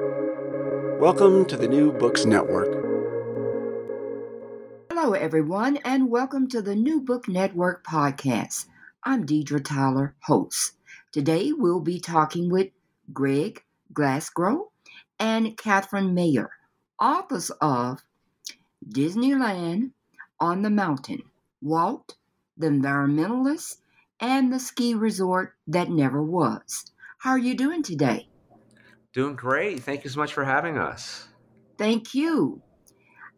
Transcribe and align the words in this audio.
Welcome 0.00 1.44
to 1.46 1.56
the 1.56 1.68
New 1.68 1.92
Books 1.92 2.24
Network. 2.24 2.66
Hello, 4.90 5.12
everyone, 5.12 5.76
and 5.84 6.10
welcome 6.10 6.48
to 6.48 6.60
the 6.60 6.74
New 6.74 7.00
Book 7.00 7.28
Network 7.28 7.86
podcast. 7.86 8.66
I'm 9.04 9.24
Deidre 9.24 9.64
Tyler, 9.64 10.16
host. 10.24 10.72
Today 11.12 11.52
we'll 11.52 11.78
be 11.78 12.00
talking 12.00 12.50
with 12.50 12.70
Greg 13.12 13.62
Glasgow 13.92 14.72
and 15.20 15.56
Kathryn 15.56 16.12
Mayer, 16.12 16.50
authors 17.00 17.50
of 17.60 18.02
Disneyland 18.84 19.92
on 20.40 20.62
the 20.62 20.70
Mountain, 20.70 21.22
Walt, 21.62 22.16
the 22.56 22.66
Environmentalist, 22.66 23.76
and 24.18 24.52
the 24.52 24.58
Ski 24.58 24.92
Resort 24.92 25.54
That 25.68 25.88
Never 25.88 26.20
Was. 26.20 26.90
How 27.18 27.30
are 27.30 27.38
you 27.38 27.54
doing 27.56 27.84
today? 27.84 28.26
Doing 29.14 29.36
great. 29.36 29.80
Thank 29.82 30.02
you 30.02 30.10
so 30.10 30.18
much 30.18 30.34
for 30.34 30.44
having 30.44 30.76
us. 30.76 31.28
Thank 31.78 32.14
you. 32.14 32.60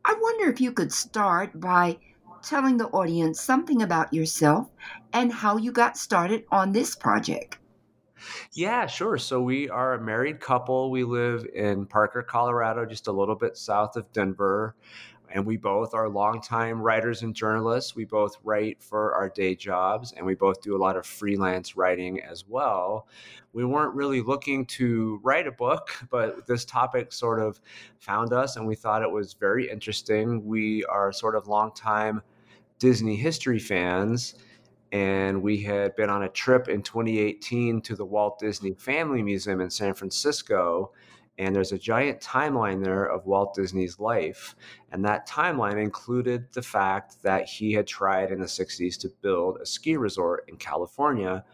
I 0.04 0.16
wonder 0.18 0.50
if 0.50 0.60
you 0.60 0.72
could 0.72 0.90
start 0.90 1.60
by 1.60 1.98
telling 2.42 2.78
the 2.78 2.86
audience 2.88 3.40
something 3.42 3.82
about 3.82 4.14
yourself 4.14 4.70
and 5.12 5.32
how 5.32 5.58
you 5.58 5.72
got 5.72 5.98
started 5.98 6.44
on 6.50 6.72
this 6.72 6.94
project. 6.94 7.58
Yeah, 8.54 8.86
sure. 8.86 9.18
So 9.18 9.42
we 9.42 9.68
are 9.68 9.94
a 9.94 10.00
married 10.00 10.40
couple. 10.40 10.90
We 10.90 11.04
live 11.04 11.44
in 11.54 11.86
Parker, 11.86 12.22
Colorado, 12.22 12.86
just 12.86 13.08
a 13.08 13.12
little 13.12 13.34
bit 13.34 13.56
south 13.56 13.96
of 13.96 14.10
Denver 14.12 14.74
and 15.32 15.44
we 15.44 15.56
both 15.56 15.94
are 15.94 16.08
longtime 16.08 16.80
writers 16.80 17.22
and 17.22 17.34
journalists. 17.34 17.94
We 17.94 18.04
both 18.04 18.36
write 18.44 18.82
for 18.82 19.14
our 19.14 19.28
day 19.28 19.54
jobs, 19.54 20.12
and 20.12 20.24
we 20.24 20.34
both 20.34 20.60
do 20.62 20.76
a 20.76 20.78
lot 20.78 20.96
of 20.96 21.06
freelance 21.06 21.76
writing 21.76 22.22
as 22.22 22.46
well. 22.46 23.08
We 23.52 23.64
weren't 23.64 23.94
really 23.94 24.22
looking 24.22 24.66
to 24.66 25.20
write 25.22 25.46
a 25.46 25.52
book, 25.52 25.90
but 26.10 26.46
this 26.46 26.64
topic 26.64 27.12
sort 27.12 27.40
of 27.40 27.60
found 27.98 28.32
us, 28.32 28.56
and 28.56 28.66
we 28.66 28.74
thought 28.74 29.02
it 29.02 29.10
was 29.10 29.34
very 29.34 29.70
interesting. 29.70 30.44
We 30.44 30.84
are 30.84 31.12
sort 31.12 31.36
of 31.36 31.48
longtime 31.48 32.22
Disney 32.78 33.16
history 33.16 33.58
fans. 33.58 34.34
And 34.92 35.42
we 35.42 35.60
had 35.62 35.96
been 35.96 36.10
on 36.10 36.22
a 36.22 36.28
trip 36.28 36.68
in 36.68 36.80
2018 36.80 37.80
to 37.82 37.96
the 37.96 38.04
Walt 38.04 38.38
Disney 38.38 38.72
Family 38.74 39.22
Museum 39.22 39.60
in 39.60 39.68
San 39.68 39.94
Francisco 39.94 40.92
and 41.38 41.54
there's 41.54 41.72
a 41.72 41.78
giant 41.78 42.20
timeline 42.20 42.82
there 42.82 43.04
of 43.04 43.26
Walt 43.26 43.54
Disney's 43.54 44.00
life. 44.00 44.56
And 44.90 45.04
that 45.04 45.28
timeline 45.28 45.80
included 45.82 46.46
the 46.52 46.62
fact 46.62 47.22
that 47.22 47.46
he 47.46 47.72
had 47.72 47.86
tried 47.86 48.30
in 48.30 48.40
the 48.40 48.46
60s 48.46 48.98
to 49.00 49.12
build 49.20 49.58
a 49.60 49.66
ski 49.66 49.96
resort 49.96 50.44
in 50.48 50.56
California, 50.56 51.44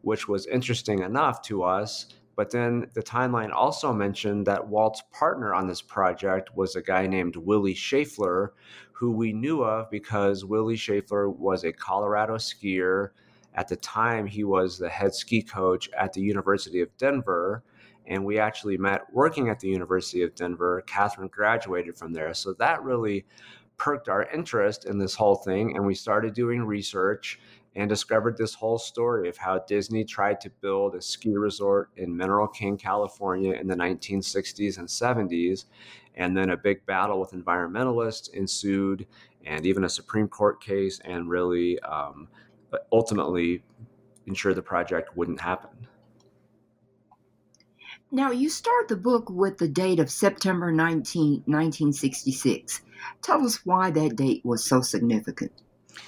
which 0.00 0.26
was 0.26 0.46
interesting 0.46 1.00
enough 1.00 1.42
to 1.42 1.62
us. 1.62 2.06
But 2.34 2.50
then 2.50 2.90
the 2.94 3.02
timeline 3.02 3.52
also 3.52 3.92
mentioned 3.92 4.46
that 4.46 4.66
Walt's 4.66 5.02
partner 5.12 5.54
on 5.54 5.66
this 5.66 5.82
project 5.82 6.56
was 6.56 6.76
a 6.76 6.82
guy 6.82 7.06
named 7.06 7.36
Willie 7.36 7.74
Schaeffler, 7.74 8.50
who 8.92 9.10
we 9.12 9.32
knew 9.32 9.62
of 9.62 9.90
because 9.90 10.44
Willie 10.44 10.76
Schaeffler 10.76 11.28
was 11.34 11.64
a 11.64 11.72
Colorado 11.72 12.36
skier. 12.36 13.10
At 13.54 13.68
the 13.68 13.76
time, 13.76 14.26
he 14.26 14.44
was 14.44 14.78
the 14.78 14.88
head 14.88 15.14
ski 15.14 15.42
coach 15.42 15.90
at 15.98 16.12
the 16.12 16.20
University 16.20 16.80
of 16.80 16.94
Denver 16.98 17.62
and 18.06 18.24
we 18.24 18.38
actually 18.38 18.76
met 18.76 19.02
working 19.12 19.48
at 19.48 19.60
the 19.60 19.68
University 19.68 20.22
of 20.22 20.34
Denver. 20.34 20.82
Kathryn 20.86 21.30
graduated 21.30 21.96
from 21.96 22.12
there. 22.12 22.34
So 22.34 22.52
that 22.54 22.82
really 22.82 23.26
perked 23.76 24.08
our 24.08 24.24
interest 24.30 24.86
in 24.86 24.98
this 24.98 25.14
whole 25.14 25.36
thing. 25.36 25.76
And 25.76 25.86
we 25.86 25.94
started 25.94 26.34
doing 26.34 26.62
research 26.62 27.38
and 27.74 27.88
discovered 27.88 28.38
this 28.38 28.54
whole 28.54 28.78
story 28.78 29.28
of 29.28 29.36
how 29.36 29.58
Disney 29.58 30.02
tried 30.02 30.40
to 30.40 30.50
build 30.62 30.94
a 30.94 31.02
ski 31.02 31.36
resort 31.36 31.90
in 31.96 32.16
Mineral 32.16 32.48
King, 32.48 32.78
California 32.78 33.52
in 33.52 33.66
the 33.66 33.74
1960s 33.74 34.78
and 34.78 34.88
70s. 34.88 35.66
And 36.14 36.34
then 36.34 36.50
a 36.50 36.56
big 36.56 36.86
battle 36.86 37.20
with 37.20 37.32
environmentalists 37.32 38.32
ensued, 38.32 39.06
and 39.44 39.66
even 39.66 39.84
a 39.84 39.88
Supreme 39.88 40.28
Court 40.28 40.62
case, 40.62 40.98
and 41.04 41.28
really 41.28 41.78
um, 41.80 42.28
ultimately 42.90 43.62
ensured 44.26 44.54
the 44.54 44.62
project 44.62 45.14
wouldn't 45.14 45.40
happen. 45.40 45.86
Now, 48.12 48.30
you 48.30 48.48
start 48.48 48.86
the 48.86 48.96
book 48.96 49.28
with 49.28 49.58
the 49.58 49.66
date 49.66 49.98
of 49.98 50.10
September 50.10 50.70
19, 50.70 51.42
1966. 51.46 52.80
Tell 53.20 53.44
us 53.44 53.66
why 53.66 53.90
that 53.90 54.14
date 54.14 54.42
was 54.44 54.64
so 54.64 54.80
significant. 54.80 55.50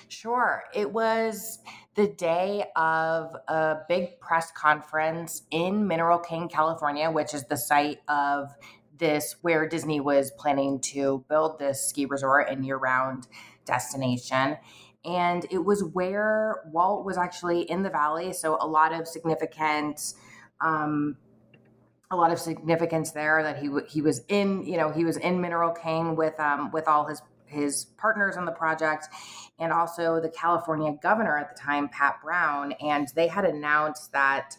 Sure. 0.07 0.63
It 0.73 0.93
was 0.93 1.59
the 1.97 2.07
day 2.07 2.67
of 2.77 3.35
a 3.49 3.79
big 3.89 4.21
press 4.21 4.53
conference 4.53 5.43
in 5.51 5.89
Mineral 5.89 6.21
King, 6.21 6.49
California, 6.49 7.11
which 7.11 7.35
is 7.35 7.45
the 7.47 7.57
site 7.57 7.99
of 8.09 8.55
this 8.97 9.35
where 9.43 9.69
Disney 9.69 9.99
was 9.99 10.31
planning 10.39 10.81
to 10.81 11.25
build 11.29 11.59
this 11.59 11.89
ski 11.89 12.07
resort 12.07 12.49
and 12.49 12.65
year 12.65 12.77
round 12.77 13.27
destination. 13.65 14.57
And 15.05 15.47
it 15.51 15.65
was 15.65 15.83
where 15.83 16.63
Walt 16.67 17.05
was 17.05 17.19
actually 17.19 17.63
in 17.63 17.83
the 17.83 17.91
valley. 17.91 18.33
So, 18.33 18.57
a 18.61 18.67
lot 18.67 18.93
of 18.93 19.09
significant 19.09 20.15
um, 20.61 21.17
a 22.11 22.17
lot 22.17 22.33
of 22.33 22.39
significance 22.39 23.11
there 23.11 23.43
that 23.43 23.59
he 23.59 23.71
he 23.89 24.01
was 24.01 24.23
in 24.29 24.65
you 24.65 24.77
know 24.77 24.91
he 24.91 25.05
was 25.05 25.17
in 25.19 25.41
Mineral 25.41 25.73
King 25.73 26.17
with 26.17 26.39
um, 26.41 26.71
with 26.71 26.89
all 26.89 27.07
his 27.07 27.21
his 27.45 27.87
partners 27.97 28.37
on 28.37 28.45
the 28.45 28.53
project 28.53 29.09
and 29.59 29.73
also 29.73 30.21
the 30.21 30.29
California 30.29 30.95
governor 31.03 31.37
at 31.37 31.55
the 31.55 31.61
time 31.61 31.89
Pat 31.89 32.17
Brown 32.23 32.73
and 32.73 33.09
they 33.15 33.29
had 33.29 33.45
announced 33.45 34.13
that 34.13 34.57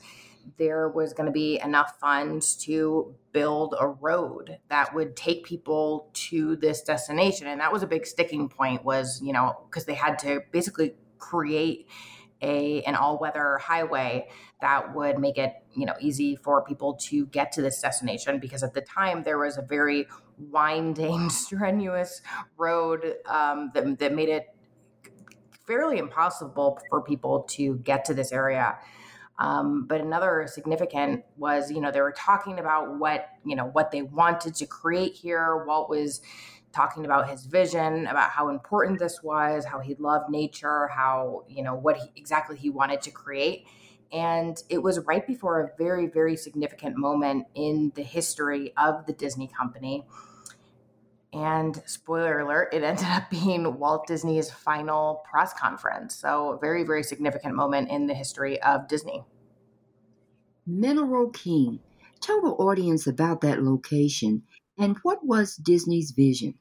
there 0.58 0.90
was 0.90 1.14
going 1.14 1.28
to 1.28 1.32
be 1.32 1.60
enough 1.64 2.00
funds 2.00 2.56
to 2.56 3.14
build 3.32 3.76
a 3.80 3.88
road 3.88 4.58
that 4.70 4.94
would 4.96 5.16
take 5.16 5.46
people 5.46 6.10
to 6.14 6.56
this 6.56 6.82
destination. 6.82 7.46
And 7.46 7.62
that 7.62 7.72
was 7.72 7.84
a 7.84 7.88
big 7.88 8.06
sticking 8.06 8.50
point 8.50 8.84
was 8.86 9.22
you 9.24 9.34
know 9.34 9.58
because 9.70 9.86
they 9.86 9.96
had 9.96 10.20
to 10.20 10.42
basically 10.52 10.94
create 11.18 11.88
a 12.42 12.82
an 12.84 12.96
all-weather 12.96 13.58
highway 13.58 14.28
that 14.62 14.96
would 14.96 15.20
make 15.20 15.38
it 15.38 15.54
you 15.74 15.86
know 15.86 15.94
easy 16.00 16.36
for 16.36 16.64
people 16.64 16.94
to 16.96 17.26
get 17.28 17.52
to 17.52 17.62
this 17.62 17.82
destination 17.82 18.40
because 18.40 18.64
at 18.64 18.74
the 18.74 18.82
time 18.82 19.24
there 19.24 19.38
was 19.38 19.58
a 19.58 19.62
very 19.62 20.08
winding 20.38 21.30
strenuous 21.30 22.22
road 22.58 23.16
um, 23.26 23.72
that, 23.74 24.00
that 24.00 24.14
made 24.14 24.30
it 24.30 24.48
fairly 25.68 26.00
impossible 26.00 26.80
for 26.90 27.02
people 27.02 27.44
to 27.44 27.76
get 27.78 28.04
to 28.06 28.14
this 28.14 28.32
area. 28.32 28.78
Um, 29.38 29.86
but 29.86 30.02
another 30.02 30.48
significant 30.52 31.24
was 31.38 31.72
you 31.72 31.80
know 31.80 31.92
they 31.92 32.02
were 32.02 32.12
talking 32.18 32.60
about 32.60 32.98
what 33.00 33.30
you 33.46 33.56
know 33.56 33.68
what 33.68 33.92
they 33.92 34.02
wanted 34.02 34.56
to 34.56 34.66
create 34.66 35.14
here 35.14 35.64
what 35.66 35.90
was 35.90 36.20
talking 36.72 37.06
about 37.06 37.30
his 37.30 37.46
vision, 37.46 38.08
about 38.08 38.30
how 38.30 38.50
important 38.50 39.00
this 39.00 39.22
was, 39.24 39.66
how 39.66 39.80
he 39.80 39.96
loved 39.96 40.30
nature, 40.30 40.88
how, 40.88 41.44
you 41.48 41.64
know, 41.64 41.76
what 41.76 41.98
he, 41.98 42.04
exactly 42.16 42.58
he 42.58 42.70
wanted 42.70 43.02
to 43.02 43.12
create. 43.12 43.66
And 44.12 44.62
it 44.70 44.80
was 44.80 45.00
right 45.00 45.26
before 45.26 45.62
a 45.62 45.78
very, 45.78 46.08
very 46.08 46.36
significant 46.36 46.98
moment 46.98 47.48
in 47.54 47.92
the 47.96 48.04
history 48.04 48.74
of 48.78 49.06
the 49.06 49.14
Disney 49.14 49.48
company. 49.48 50.06
And 51.32 51.80
spoiler 51.86 52.40
alert, 52.40 52.74
it 52.74 52.84
ended 52.84 53.06
up 53.08 53.30
being 53.30 53.78
Walt 53.78 54.08
Disney's 54.08 54.50
final 54.50 55.24
press 55.30 55.54
conference. 55.54 56.16
So, 56.16 56.58
very, 56.60 56.84
very 56.84 57.04
significant 57.04 57.56
moment 57.56 57.90
in 57.90 58.08
the 58.08 58.16
history 58.16 58.60
of 58.64 58.88
Disney. 58.88 59.24
Mineral 60.66 61.30
King. 61.30 61.80
Tell 62.20 62.42
the 62.42 62.50
audience 62.50 63.08
about 63.08 63.42
that 63.42 63.64
location 63.64 64.44
and 64.80 64.98
what 65.04 65.24
was 65.26 65.58
Disney's 65.58 66.12
vision? 66.12 66.56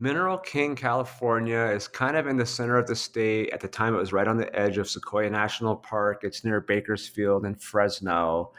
Mineral 0.00 0.38
King, 0.38 0.76
California 0.76 1.72
is 1.74 1.88
kind 1.88 2.16
of 2.16 2.28
in 2.28 2.36
the 2.36 2.46
center 2.46 2.76
of 2.76 2.86
the 2.86 2.94
state. 2.94 3.50
At 3.50 3.58
the 3.58 3.66
time, 3.66 3.94
it 3.96 3.98
was 3.98 4.12
right 4.12 4.28
on 4.28 4.36
the 4.36 4.54
edge 4.56 4.78
of 4.78 4.88
Sequoia 4.88 5.28
National 5.28 5.74
Park. 5.74 6.22
It's 6.22 6.44
near 6.44 6.60
Bakersfield 6.60 7.44
and 7.44 7.60
Fresno. 7.60 8.52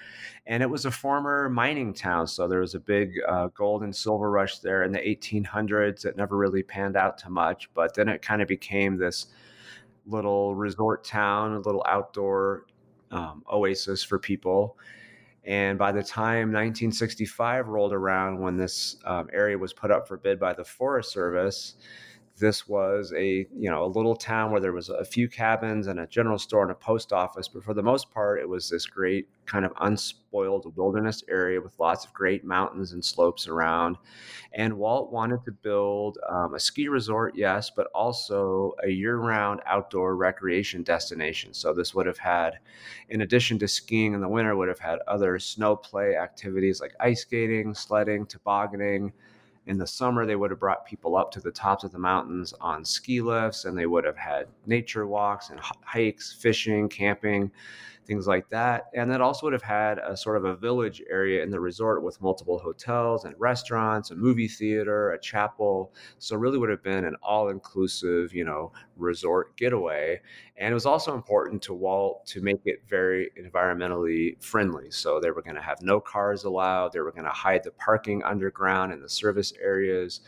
And 0.48 0.62
it 0.62 0.70
was 0.70 0.84
a 0.84 0.92
former 0.92 1.48
mining 1.48 1.94
town. 1.94 2.28
So 2.28 2.46
there 2.46 2.60
was 2.60 2.76
a 2.76 2.80
big 2.80 3.14
uh, 3.26 3.48
gold 3.56 3.84
and 3.84 3.96
silver 3.96 4.30
rush 4.30 4.60
there 4.60 4.84
in 4.84 4.92
the 4.92 5.00
1800s. 5.00 6.06
It 6.06 6.18
never 6.18 6.36
really 6.36 6.62
panned 6.62 6.98
out 6.98 7.18
to 7.20 7.30
much. 7.30 7.70
But 7.74 7.96
then 7.96 8.10
it 8.10 8.22
kind 8.22 8.42
of 8.42 8.50
became 8.50 8.98
this 8.98 9.28
little 10.06 10.56
resort 10.56 11.06
town, 11.06 11.54
a 11.54 11.60
little 11.60 11.86
outdoor 11.88 12.66
um, 13.12 13.46
oasis 13.50 14.04
for 14.04 14.20
people. 14.20 14.78
And 15.46 15.80
by 15.80 15.92
the 15.92 16.04
time 16.04 16.52
1965 16.52 17.68
rolled 17.68 17.94
around, 17.94 18.40
when 18.40 18.58
this 18.58 18.98
um, 19.06 19.30
area 19.32 19.58
was 19.58 19.74
put 19.74 19.92
up 19.92 20.08
for 20.08 20.18
bid 20.18 20.40
by 20.40 20.54
the 20.54 20.64
Forest 20.64 21.12
Service, 21.12 21.76
this 22.40 22.68
was 22.68 23.14
a 23.16 23.48
you 23.56 23.70
know 23.70 23.84
a 23.84 23.88
little 23.88 24.16
town 24.16 24.52
where 24.52 24.62
there 24.62 24.72
was 24.72 24.90
a 24.90 25.06
few 25.06 25.28
cabins 25.28 25.88
and 25.88 26.00
a 26.00 26.08
general 26.08 26.40
store 26.40 26.64
and 26.64 26.72
a 26.72 26.76
post 26.76 27.14
office 27.14 27.48
but 27.48 27.64
for 27.64 27.74
the 27.74 27.84
most 27.84 28.12
part 28.12 28.40
it 28.40 28.48
was 28.48 28.70
this 28.70 28.86
great 28.86 29.28
kind 29.50 29.66
of 29.66 29.74
unspoiled 29.82 30.76
wilderness 30.78 31.24
area 31.28 31.60
with 31.60 31.74
lots 31.80 32.06
of 32.06 32.14
great 32.14 32.44
mountains 32.44 32.94
and 32.94 33.04
slopes 33.04 33.48
around. 33.48 33.98
And 34.54 34.78
walt 34.78 35.12
wanted 35.12 35.44
to 35.46 35.52
build 35.52 36.20
um, 36.30 36.54
a 36.54 36.60
ski 36.60 36.88
resort 36.88 37.36
yes 37.36 37.72
but 37.76 37.88
also 37.96 38.76
a 38.84 38.90
year-round 38.90 39.62
outdoor 39.66 40.16
recreation 40.16 40.84
destination. 40.84 41.54
So 41.54 41.74
this 41.74 41.96
would 41.96 42.06
have 42.06 42.18
had 42.18 42.60
in 43.10 43.22
addition 43.22 43.58
to 43.60 43.68
skiing 43.68 44.14
in 44.14 44.22
the 44.22 44.30
winter 44.30 44.56
would 44.56 44.70
have 44.70 44.80
had 44.80 45.00
other 45.08 45.40
snow 45.40 45.76
play 45.76 46.16
activities 46.16 46.80
like 46.80 46.94
ice 47.00 47.22
skating 47.22 47.74
sledding 47.74 48.26
tobogganing 48.26 49.12
in 49.70 49.78
the 49.78 49.86
summer 49.86 50.26
they 50.26 50.36
would 50.36 50.50
have 50.50 50.60
brought 50.60 50.86
people 50.86 51.16
up 51.16 51.32
to 51.32 51.40
the 51.40 51.52
tops 51.52 51.84
of 51.84 51.92
the 51.92 52.00
mountains 52.00 52.56
on 52.60 52.84
ski 52.84 53.22
lifts 53.22 53.66
and 53.66 53.78
they 53.78 53.86
would 53.86 54.04
have 54.04 54.18
had 54.18 54.48
nature 54.66 55.06
walks 55.06 55.52
and 55.52 55.60
hikes 55.60 56.34
fishing 56.34 56.90
camping 56.90 57.52
things 58.10 58.28
like 58.28 58.50
that 58.50 58.88
and 58.96 59.10
that 59.12 59.22
also 59.22 59.46
would 59.46 59.54
have 59.54 59.62
had 59.62 60.00
a 60.00 60.18
sort 60.18 60.36
of 60.36 60.44
a 60.44 60.56
village 60.56 61.02
area 61.10 61.44
in 61.44 61.52
the 61.52 61.60
resort 61.60 62.04
with 62.04 62.20
multiple 62.22 62.58
hotels 62.58 63.24
and 63.24 63.36
restaurants 63.38 64.10
a 64.10 64.16
movie 64.16 64.48
theater 64.48 65.12
a 65.12 65.20
chapel. 65.20 65.94
So 66.18 66.36
really 66.36 66.58
would 66.58 66.72
have 66.72 66.82
been 66.82 67.06
an 67.06 67.16
all-inclusive 67.22 68.34
you 68.34 68.44
know 68.44 68.72
resort 68.98 69.56
getaway 69.58 70.20
and 70.58 70.72
it 70.72 70.74
was 70.74 70.88
also 70.88 71.14
important 71.14 71.62
to 71.62 71.74
walt 71.74 72.26
to 72.26 72.42
make 72.42 72.62
it 72.66 72.80
very 72.88 73.30
environmentally 73.40 74.42
friendly. 74.44 74.90
So 74.90 75.20
they 75.20 75.30
were 75.30 75.44
going 75.44 75.56
to 75.56 75.62
have 75.62 75.82
no 75.84 76.00
cars 76.00 76.44
allowed 76.44 76.92
they 76.92 77.00
were 77.02 77.12
going 77.12 77.26
to 77.26 77.30
hide 77.30 77.64
the 77.64 77.72
parking 77.72 78.24
underground 78.24 78.92
in 78.92 79.02
the 79.02 79.10
service 79.10 79.54
areas 79.62 80.22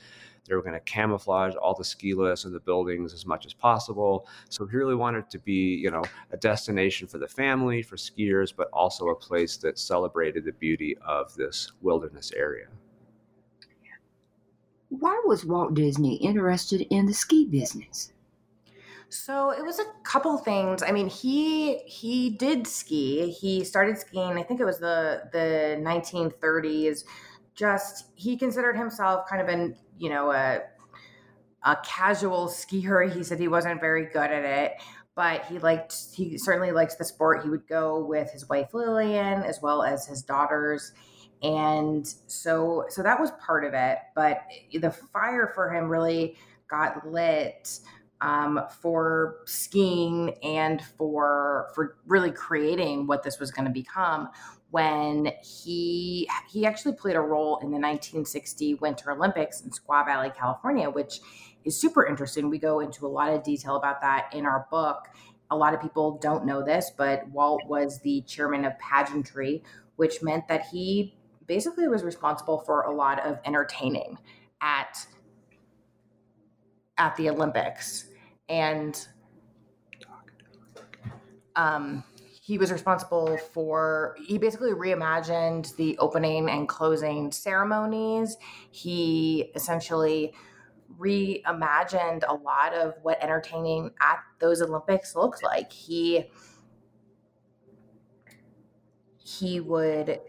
they 0.48 0.56
were 0.56 0.62
going 0.62 0.74
to 0.74 0.80
camouflage 0.82 1.56
all 1.56 1.74
the 1.74 1.84
ski 1.84 2.14
lifts 2.14 2.46
and 2.46 2.54
the 2.54 2.60
buildings 2.60 3.14
as 3.14 3.26
much 3.26 3.46
as 3.46 3.54
possible. 3.54 4.28
So 4.50 4.66
he 4.66 4.76
really 4.76 4.96
wanted 4.96 5.30
to 5.30 5.40
be, 5.40 5.76
you 5.76 5.92
know, 5.92 6.04
a 6.32 6.38
destination 6.38 7.08
for 7.08 7.20
the 7.20 7.28
family, 7.28 7.82
for 7.84 7.96
skiers, 7.96 8.54
but 8.56 8.70
also 8.74 9.10
a 9.10 9.16
place 9.16 9.58
that 9.58 9.78
celebrated 9.78 10.46
the 10.46 10.54
beauty 10.54 10.98
of 11.06 11.34
this 11.36 11.72
wilderness 11.82 12.32
area. 12.36 12.68
Why 14.90 15.22
was 15.26 15.46
Walt 15.46 15.74
Disney 15.74 16.16
interested 16.16 16.82
in 16.90 17.06
the 17.06 17.14
ski 17.14 17.46
business? 17.46 18.12
So 19.08 19.52
it 19.52 19.64
was 19.64 19.80
a 19.80 19.86
couple 20.04 20.38
things. 20.38 20.82
I 20.84 20.92
mean, 20.92 21.08
he 21.08 21.80
he 21.80 22.30
did 22.30 22.66
ski. 22.66 23.30
He 23.30 23.64
started 23.64 23.98
skiing. 23.98 24.38
I 24.38 24.44
think 24.44 24.60
it 24.60 24.66
was 24.66 24.80
the 24.80 25.30
the 25.32 25.78
1930s. 25.82 27.04
Just 27.62 28.06
he 28.16 28.38
considered 28.38 28.76
himself 28.76 29.28
kind 29.30 29.40
of 29.40 29.48
an 29.48 29.76
you 30.02 30.10
know, 30.10 30.32
a 30.32 30.62
a 31.64 31.78
casual 31.86 32.48
skier. 32.48 33.14
He 33.14 33.24
said 33.24 33.40
he 33.40 33.48
wasn't 33.48 33.80
very 33.80 34.08
good 34.08 34.32
at 34.32 34.44
it, 34.44 34.82
but 35.16 35.46
he 35.46 35.60
liked 35.60 35.96
he 36.12 36.40
certainly 36.40 36.72
liked 36.72 36.98
the 36.98 37.06
sport. 37.06 37.44
He 37.44 37.50
would 37.50 37.68
go 37.68 38.04
with 38.04 38.32
his 38.32 38.50
wife 38.50 38.74
Lillian 38.74 39.44
as 39.44 39.62
well 39.62 39.84
as 39.84 40.08
his 40.08 40.24
daughters. 40.24 40.92
And 41.44 42.08
so 42.26 42.86
so 42.90 43.04
that 43.04 43.20
was 43.20 43.30
part 43.46 43.64
of 43.64 43.76
it, 43.76 44.00
but 44.16 44.42
the 44.74 44.90
fire 44.90 45.52
for 45.54 45.72
him 45.72 45.88
really 45.88 46.36
got 46.68 47.08
lit 47.08 47.80
um, 48.22 48.62
for 48.82 49.38
skiing 49.46 50.34
and 50.44 50.82
for 50.98 51.70
for 51.76 51.98
really 52.08 52.32
creating 52.32 53.06
what 53.06 53.22
this 53.22 53.40
was 53.40 53.52
going 53.52 53.66
to 53.66 53.72
become 53.72 54.30
when 54.72 55.34
he 55.44 56.28
he 56.50 56.66
actually 56.66 56.96
played 56.96 57.16
a 57.16 57.22
role 57.22 57.58
in 57.58 57.70
the 57.72 57.78
1960 57.78 58.76
Winter 58.76 59.12
Olympics 59.12 59.62
in 59.62 59.70
Squaw 59.70 60.06
Valley, 60.06 60.32
California, 60.38 60.90
which 60.90 61.20
is 61.66 61.80
super 61.80 62.06
interesting. 62.06 62.50
We 62.50 62.58
go 62.58 62.80
into 62.80 63.06
a 63.06 63.10
lot 63.10 63.32
of 63.32 63.44
detail 63.44 63.76
about 63.76 64.02
that 64.02 64.34
in 64.34 64.46
our 64.46 64.68
book. 64.72 65.10
A 65.52 65.56
lot 65.56 65.74
of 65.74 65.82
people 65.82 66.18
don't 66.20 66.46
know 66.46 66.64
this, 66.64 66.92
but 66.98 67.28
Walt 67.30 67.62
was 67.68 68.00
the 68.00 68.22
chairman 68.22 68.64
of 68.64 68.80
pageantry, 68.80 69.62
which 69.98 70.24
meant 70.24 70.48
that 70.48 70.66
he 70.68 71.18
basically 71.46 71.90
was 71.90 72.04
responsible 72.04 72.60
for 72.60 72.84
a 72.84 72.96
lot 72.96 73.20
of 73.26 73.40
entertaining 73.44 74.18
at 74.62 75.06
at 76.98 77.16
the 77.18 77.30
Olympics. 77.30 78.06
And 78.48 79.06
um 81.58 82.06
he 82.52 82.58
was 82.58 82.70
responsible 82.70 83.38
for 83.54 84.18
he 84.28 84.38
basically 84.38 84.72
reimagined 84.72 85.74
the 85.78 85.98
opening 86.00 86.50
and 86.50 86.68
closing 86.68 87.32
ceremonies. 87.32 88.36
He 88.72 89.54
essentially 89.56 90.34
reimagined 91.00 92.24
a 92.28 92.34
lot 92.34 92.74
of 92.74 92.96
what 93.04 93.24
entertaining 93.24 93.92
at 94.02 94.20
those 94.40 94.62
olympics 94.62 95.16
looked 95.16 95.42
like. 95.42 95.72
He 95.72 96.26
he 99.18 99.62
would 99.62 100.20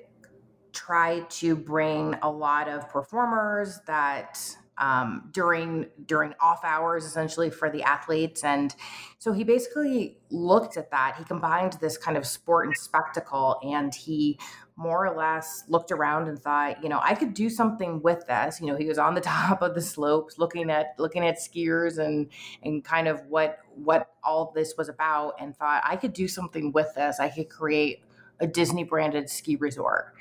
try 0.72 1.22
to 1.28 1.56
bring 1.56 2.14
a 2.22 2.30
lot 2.30 2.68
of 2.68 2.88
performers 2.88 3.80
that 3.88 4.38
um, 4.78 5.30
during 5.32 5.86
during 6.06 6.34
off 6.40 6.64
hours 6.64 7.04
essentially 7.04 7.50
for 7.50 7.70
the 7.70 7.82
athletes. 7.82 8.42
And 8.42 8.74
so 9.19 9.32
he 9.32 9.44
basically 9.44 10.19
looked 10.30 10.76
at 10.76 10.90
that. 10.90 11.16
He 11.19 11.24
combined 11.24 11.74
this 11.74 11.96
kind 11.96 12.16
of 12.16 12.26
sport 12.26 12.66
and 12.66 12.76
spectacle 12.76 13.58
and 13.62 13.94
he 13.94 14.38
more 14.74 15.06
or 15.06 15.14
less 15.14 15.64
looked 15.69 15.92
around 15.92 16.28
and 16.28 16.38
thought 16.38 16.82
you 16.82 16.88
know 16.88 16.98
i 17.02 17.14
could 17.14 17.34
do 17.34 17.50
something 17.50 18.00
with 18.02 18.26
this. 18.26 18.60
You 18.60 18.69
know 18.69 18.76
he 18.76 18.86
was 18.86 18.98
on 18.98 19.14
the 19.14 19.20
top 19.32 19.62
of 19.62 19.74
the 19.74 19.82
slopes 19.82 20.38
looking 20.38 20.70
at 20.70 20.94
looking 20.98 21.25
at 21.26 21.38
skiers 21.38 21.98
and 21.98 22.28
and 22.62 22.82
kind 22.82 23.06
of 23.06 23.20
what 23.26 23.58
what 23.75 24.10
all 24.25 24.52
this 24.54 24.75
was 24.78 24.88
about 24.88 25.34
and 25.38 25.56
thought 25.56 25.82
i 25.84 25.96
could 25.96 26.12
do 26.12 26.26
something 26.26 26.72
with 26.72 26.94
this. 26.94 27.20
I 27.20 27.28
could 27.28 27.50
create 27.50 28.02
a 28.40 28.46
disney 28.46 28.84
branded 28.84 29.28
ski 29.28 29.56
resort 29.56 30.14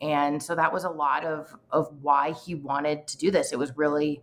and 0.00 0.42
so 0.42 0.54
that 0.54 0.72
was 0.72 0.84
a 0.84 0.90
lot 0.90 1.24
of 1.24 1.54
of 1.70 1.88
why 2.02 2.32
he 2.32 2.54
wanted 2.54 3.06
to 3.08 3.18
do 3.18 3.30
this. 3.30 3.52
It 3.52 3.58
was 3.58 3.76
really 3.76 4.22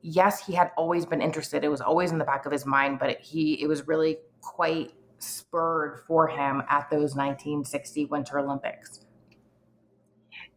yes 0.00 0.44
he 0.44 0.54
had 0.54 0.70
always 0.76 1.06
been 1.06 1.22
interested. 1.22 1.64
It 1.64 1.68
was 1.68 1.80
always 1.80 2.10
in 2.10 2.18
the 2.18 2.24
back 2.24 2.46
of 2.46 2.52
his 2.52 2.66
mind 2.66 2.98
but 2.98 3.10
it, 3.10 3.20
he 3.20 3.62
it 3.62 3.66
was 3.66 3.86
really 3.86 4.18
quite 4.40 4.92
spurred 5.18 6.00
for 6.06 6.26
him 6.26 6.62
at 6.68 6.90
those 6.90 7.14
1960 7.14 8.06
winter 8.06 8.40
olympics. 8.40 9.00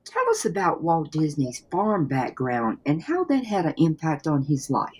Tell 0.03 0.27
us 0.29 0.45
about 0.45 0.81
walt 0.81 1.11
disney's 1.11 1.63
farm 1.71 2.07
background 2.07 2.79
and 2.85 3.01
how 3.01 3.23
that 3.25 3.45
had 3.45 3.65
an 3.65 3.75
impact 3.77 4.27
on 4.27 4.43
his 4.43 4.69
life. 4.69 4.91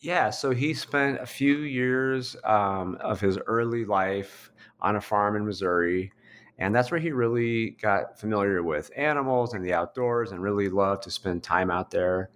Yeah, 0.00 0.30
so 0.30 0.52
he 0.52 0.74
spent 0.74 1.20
a 1.20 1.26
few 1.26 1.58
years 1.58 2.36
um, 2.44 2.96
of 3.00 3.20
his 3.20 3.36
early 3.46 3.84
life 3.84 4.52
on 4.80 4.94
a 4.94 5.00
farm 5.00 5.34
in 5.34 5.44
Missouri. 5.44 6.12
And 6.58 6.74
that's 6.74 6.90
where 6.90 7.00
he 7.00 7.12
really 7.12 7.70
got 7.82 8.18
familiar 8.18 8.62
with 8.62 8.90
animals 8.96 9.54
and 9.54 9.64
the 9.64 9.74
outdoors 9.74 10.32
and 10.32 10.42
really 10.42 10.68
loved 10.68 11.04
to 11.04 11.10
spend 11.10 11.42
time 11.42 11.70
out 11.70 11.90
there. 11.90 12.30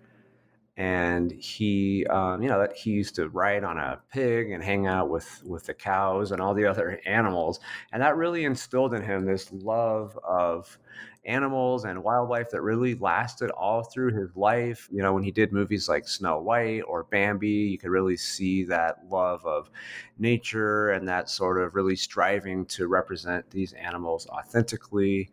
And 0.77 1.31
he, 1.33 2.07
um, 2.07 2.43
you 2.43 2.49
know, 2.49 2.59
that 2.59 2.75
he 2.75 2.93
used 2.93 3.15
to 3.17 3.29
ride 3.29 3.63
on 3.63 3.77
a 3.77 4.01
pig 4.11 4.51
and 4.51 4.65
hang 4.65 4.87
out 4.87 5.11
with 5.11 5.43
with 5.45 5.67
the 5.67 5.75
cows 5.75 6.33
and 6.33 6.41
all 6.41 6.55
the 6.55 6.65
other 6.65 7.01
animals, 7.07 7.61
and 7.93 8.03
that 8.03 8.17
really 8.17 8.45
instilled 8.45 8.95
in 8.95 9.03
him 9.03 9.27
this 9.27 9.53
love 9.53 10.19
of 10.25 10.79
animals 11.25 11.85
and 11.85 12.03
wildlife 12.03 12.51
that 12.51 12.63
really 12.63 12.95
lasted 12.97 13.51
all 13.51 13.83
through 13.83 14.13
his 14.13 14.35
life. 14.37 14.89
You 14.91 15.03
know, 15.03 15.13
when 15.13 15.23
he 15.23 15.31
did 15.31 15.53
movies 15.53 15.89
like 15.89 16.09
Snow 16.09 16.41
White 16.41 16.83
or 16.83 17.05
Bambi, 17.05 17.49
you 17.49 17.79
could 17.79 17.91
really 17.91 18.17
see 18.17 18.65
that 18.65 18.99
love 19.09 19.45
of 19.47 19.71
nature 20.19 20.91
and 20.91 21.07
that 21.09 21.31
sort 21.31 21.63
of 21.63 21.75
really 21.75 21.97
striving 21.97 22.65
to 22.67 22.89
represent 22.89 23.49
these 23.51 23.73
animals 23.75 24.27
authentically. 24.27 25.31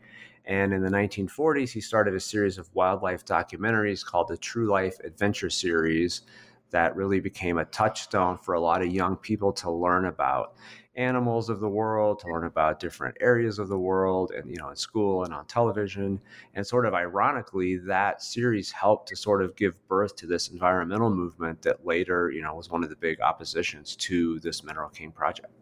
And 0.50 0.74
in 0.74 0.82
the 0.82 0.90
1940s, 0.90 1.70
he 1.70 1.80
started 1.80 2.16
a 2.16 2.20
series 2.20 2.58
of 2.58 2.74
wildlife 2.74 3.24
documentaries 3.24 4.04
called 4.04 4.28
the 4.28 4.38
True 4.38 4.66
Life 4.66 5.00
Adventure 5.04 5.52
Series 5.52 6.24
that 6.72 6.96
really 6.96 7.20
became 7.20 7.60
a 7.60 7.66
touchstone 7.66 8.40
for 8.40 8.56
a 8.56 8.60
lot 8.60 8.82
of 8.82 8.92
young 8.92 9.16
people 9.16 9.54
to 9.54 9.70
learn 9.70 10.06
about 10.06 10.56
animals 10.96 11.50
of 11.50 11.60
the 11.60 11.70
world, 11.70 12.18
to 12.20 12.28
learn 12.28 12.46
about 12.46 12.80
different 12.80 13.16
areas 13.22 13.60
of 13.60 13.68
the 13.68 13.78
world, 13.78 14.32
and 14.32 14.50
you 14.50 14.58
know, 14.58 14.70
in 14.70 14.76
school 14.76 15.24
and 15.24 15.36
on 15.36 15.46
television. 15.46 16.20
And 16.56 16.66
sort 16.66 16.88
of 16.88 16.96
ironically, 16.96 17.78
that 17.86 18.24
series 18.24 18.72
helped 18.72 19.08
to 19.10 19.16
sort 19.16 19.44
of 19.44 19.56
give 19.56 19.88
birth 19.88 20.16
to 20.16 20.26
this 20.26 20.48
environmental 20.50 21.12
movement 21.12 21.62
that 21.62 21.86
later, 21.86 22.32
you 22.32 22.42
know, 22.42 22.56
was 22.56 22.72
one 22.72 22.84
of 22.84 22.90
the 22.90 22.96
big 22.96 23.22
oppositions 23.22 23.96
to 23.98 24.40
this 24.40 24.64
Mineral 24.64 24.90
King 24.90 25.12
project. 25.12 25.54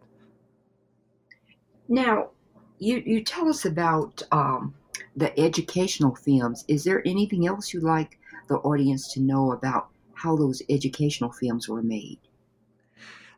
Now, 1.90 2.30
you 2.80 3.02
you 3.06 3.24
tell 3.24 3.50
us 3.50 3.66
about 3.66 4.22
um, 4.32 4.74
the 5.16 5.38
educational 5.40 6.16
films. 6.16 6.64
Is 6.68 6.84
there 6.84 7.02
anything 7.06 7.48
else 7.48 7.74
you'd 7.74 7.84
like 7.84 8.20
the 8.48 8.56
audience 8.58 9.14
to 9.14 9.22
know 9.22 9.52
about 9.52 9.90
how 10.14 10.36
those 10.36 10.62
educational 10.70 11.32
films 11.32 11.68
were 11.68 11.84
made? 11.84 12.20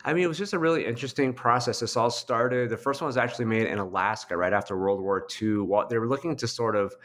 I 0.05 0.13
mean, 0.13 0.24
it 0.24 0.27
was 0.27 0.38
just 0.38 0.53
a 0.53 0.60
really 0.60 0.86
interesting 0.86 1.34
process. 1.34 1.81
This 1.81 1.98
all 1.98 2.10
started. 2.10 2.69
The 2.69 2.77
first 2.77 3.01
one 3.01 3.08
was 3.08 3.17
actually 3.17 3.46
made 3.46 3.67
in 3.67 3.79
Alaska 3.79 4.38
right 4.38 4.53
after 4.53 4.77
World 4.77 5.01
War 5.01 5.27
II. 5.41 5.67
They 5.89 5.98
were 5.98 6.08
looking 6.08 6.38
to 6.38 6.48
sort 6.48 6.77
of 6.77 6.96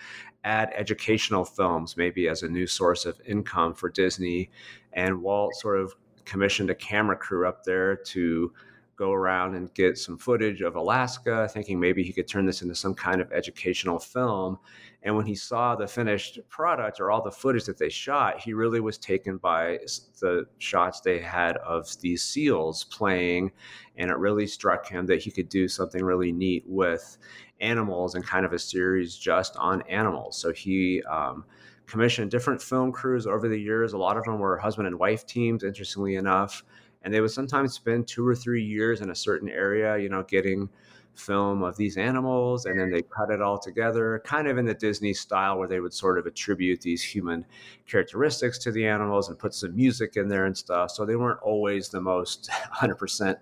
add 0.44 0.70
educational 0.76 1.44
films, 1.44 1.96
maybe 1.96 2.28
as 2.28 2.44
a 2.44 2.48
new 2.48 2.68
source 2.68 3.04
of 3.04 3.20
income 3.26 3.74
for 3.74 3.88
Disney. 3.90 4.50
And 4.92 5.22
Walt 5.22 5.56
sort 5.56 5.80
of 5.80 5.92
commissioned 6.24 6.70
a 6.70 6.74
camera 6.74 7.16
crew 7.16 7.48
up 7.48 7.64
there 7.64 7.96
to 7.96 8.52
go 8.96 9.12
around 9.12 9.54
and 9.54 9.72
get 9.74 9.98
some 9.98 10.16
footage 10.16 10.60
of 10.60 10.76
Alaska, 10.76 11.48
thinking 11.52 11.78
maybe 11.78 12.02
he 12.02 12.12
could 12.12 12.28
turn 12.28 12.46
this 12.46 12.62
into 12.62 12.74
some 12.74 12.94
kind 12.94 13.20
of 13.20 13.32
educational 13.32 13.98
film. 13.98 14.58
And 15.02 15.16
when 15.16 15.26
he 15.26 15.34
saw 15.34 15.74
the 15.74 15.86
finished 15.86 16.38
product 16.48 17.00
or 17.00 17.10
all 17.10 17.22
the 17.22 17.30
footage 17.30 17.64
that 17.64 17.78
they 17.78 17.88
shot, 17.88 18.40
he 18.40 18.54
really 18.54 18.80
was 18.80 18.96
taken 18.96 19.36
by 19.36 19.78
the 20.20 20.46
shots 20.58 21.00
they 21.00 21.20
had 21.20 21.56
of 21.58 21.88
these 22.00 22.22
seals 22.22 22.84
playing. 22.84 23.52
And 23.96 24.10
it 24.10 24.16
really 24.16 24.46
struck 24.46 24.88
him 24.88 25.06
that 25.06 25.22
he 25.22 25.30
could 25.30 25.48
do 25.48 25.68
something 25.68 26.02
really 26.02 26.32
neat 26.32 26.64
with 26.66 27.18
animals 27.60 28.14
and 28.14 28.24
kind 28.24 28.46
of 28.46 28.52
a 28.52 28.58
series 28.58 29.16
just 29.16 29.56
on 29.56 29.82
animals. 29.82 30.38
So 30.38 30.52
he, 30.52 31.02
um, 31.10 31.44
commissioned 31.86 32.30
different 32.30 32.62
film 32.62 32.90
crews 32.92 33.26
over 33.26 33.46
the 33.46 33.60
years. 33.60 33.92
A 33.92 33.98
lot 33.98 34.16
of 34.16 34.24
them 34.24 34.38
were 34.38 34.56
husband 34.56 34.86
and 34.86 34.98
wife 34.98 35.26
teams, 35.26 35.62
interestingly 35.62 36.16
enough 36.16 36.64
and 37.04 37.12
they 37.12 37.20
would 37.20 37.30
sometimes 37.30 37.74
spend 37.74 38.08
two 38.08 38.26
or 38.26 38.34
three 38.34 38.64
years 38.64 39.00
in 39.00 39.10
a 39.10 39.14
certain 39.14 39.48
area, 39.48 39.96
you 39.98 40.08
know, 40.08 40.22
getting 40.24 40.68
film 41.14 41.62
of 41.62 41.76
these 41.76 41.96
animals 41.96 42.66
and 42.66 42.78
then 42.78 42.90
they 42.90 43.02
cut 43.02 43.30
it 43.30 43.40
all 43.40 43.58
together 43.58 44.20
kind 44.24 44.48
of 44.48 44.58
in 44.58 44.64
the 44.64 44.74
disney 44.74 45.14
style 45.14 45.56
where 45.58 45.68
they 45.68 45.80
would 45.80 45.94
sort 45.94 46.18
of 46.18 46.26
attribute 46.26 46.80
these 46.80 47.02
human 47.02 47.44
characteristics 47.86 48.58
to 48.58 48.72
the 48.72 48.86
animals 48.86 49.28
and 49.28 49.38
put 49.38 49.54
some 49.54 49.74
music 49.76 50.16
in 50.16 50.28
there 50.28 50.46
and 50.46 50.56
stuff. 50.56 50.90
So 50.90 51.04
they 51.04 51.16
weren't 51.16 51.40
always 51.40 51.88
the 51.88 52.00
most 52.00 52.50
100% 52.74 53.36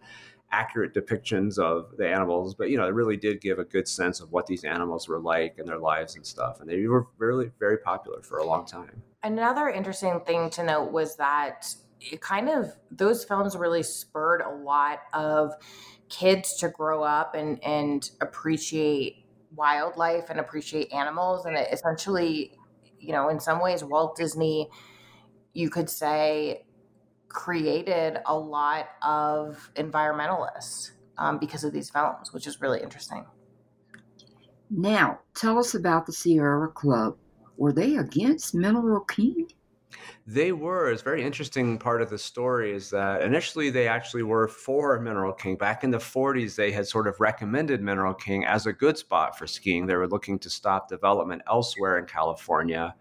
accurate 0.55 0.93
depictions 0.93 1.59
of 1.59 1.97
the 1.97 2.07
animals 2.07 2.55
but 2.55 2.69
you 2.69 2.77
know 2.77 2.87
it 2.87 2.93
really 2.93 3.17
did 3.17 3.41
give 3.41 3.59
a 3.59 3.65
good 3.65 3.89
sense 3.89 4.21
of 4.21 4.31
what 4.33 4.47
these 4.47 4.65
animals 4.65 5.09
were 5.09 5.19
like 5.19 5.55
and 5.57 5.67
their 5.67 5.79
lives 5.79 6.17
and 6.17 6.27
stuff. 6.27 6.61
And 6.61 6.69
they 6.69 6.87
were 6.87 7.07
really 7.17 7.51
very 7.59 7.79
popular 7.79 8.21
for 8.21 8.37
a 8.37 8.45
long 8.45 8.67
time. 8.67 9.03
Another 9.23 9.71
interesting 9.71 10.21
thing 10.27 10.51
to 10.51 10.63
note 10.63 10.93
was 10.93 11.17
that 11.17 11.75
it 12.11 12.21
kind 12.21 12.49
of 12.49 12.73
those 12.91 13.25
films 13.25 13.57
really 13.57 13.83
spurred 13.83 14.41
a 14.41 14.51
lot 14.51 15.01
of 15.13 15.53
kids 16.09 16.57
to 16.57 16.69
grow 16.69 17.03
up 17.03 17.35
and 17.35 17.63
and 17.63 18.11
appreciate 18.21 19.27
wildlife 19.55 20.31
and 20.31 20.41
appreciate 20.41 20.93
animals. 20.93 21.47
And 21.47 21.57
essentially 21.57 22.59
you 22.99 23.13
know 23.13 23.29
in 23.29 23.39
some 23.41 23.63
ways 23.63 23.85
Walt 23.85 24.17
Disney 24.17 24.69
you 25.53 25.71
could 25.71 25.89
say 25.89 26.65
created 27.29 28.19
a 28.27 28.37
lot 28.37 28.89
of 29.03 29.71
environmentalists 29.77 30.93
um, 31.19 31.39
because 31.39 31.65
of 31.65 31.73
these 31.73 31.91
films 31.91 32.33
which 32.33 32.47
is 32.47 32.61
really 32.61 32.83
interesting. 32.83 33.25
Now 34.71 35.21
tell 35.35 35.59
us 35.59 35.75
about 35.75 36.07
the 36.07 36.13
sierra 36.13 36.69
club. 36.69 37.17
Were 37.57 37.73
they 37.73 37.97
against 37.97 38.55
mineral 38.55 39.01
king 39.05 39.47
they 40.27 40.53
were. 40.53 40.91
It's 40.91 41.03
very 41.03 41.23
interesting 41.23 41.79
part 41.79 42.03
of 42.03 42.11
the 42.11 42.19
story 42.19 42.73
is 42.73 42.91
that 42.91 43.23
initially 43.23 43.71
they 43.71 43.89
actually 43.89 44.23
were 44.23 44.49
for 44.49 45.01
Mineral 45.01 45.33
King. 45.33 45.57
Back 45.57 45.85
in 45.85 45.91
the 45.91 45.99
40s, 45.99 46.55
they 46.55 46.73
had 46.73 46.87
sort 46.87 47.07
of 47.07 47.21
recommended 47.21 47.83
Mineral 47.83 48.15
King 48.15 48.45
as 48.45 48.67
a 48.67 48.73
good 48.73 48.99
spot 48.99 49.39
for 49.39 49.47
skiing. 49.47 49.87
They 49.87 49.97
were 49.97 50.09
looking 50.09 50.39
to 50.41 50.51
stop 50.51 50.89
development 50.89 51.43
elsewhere 51.49 51.99
in 51.99 52.07
California. 52.07 52.95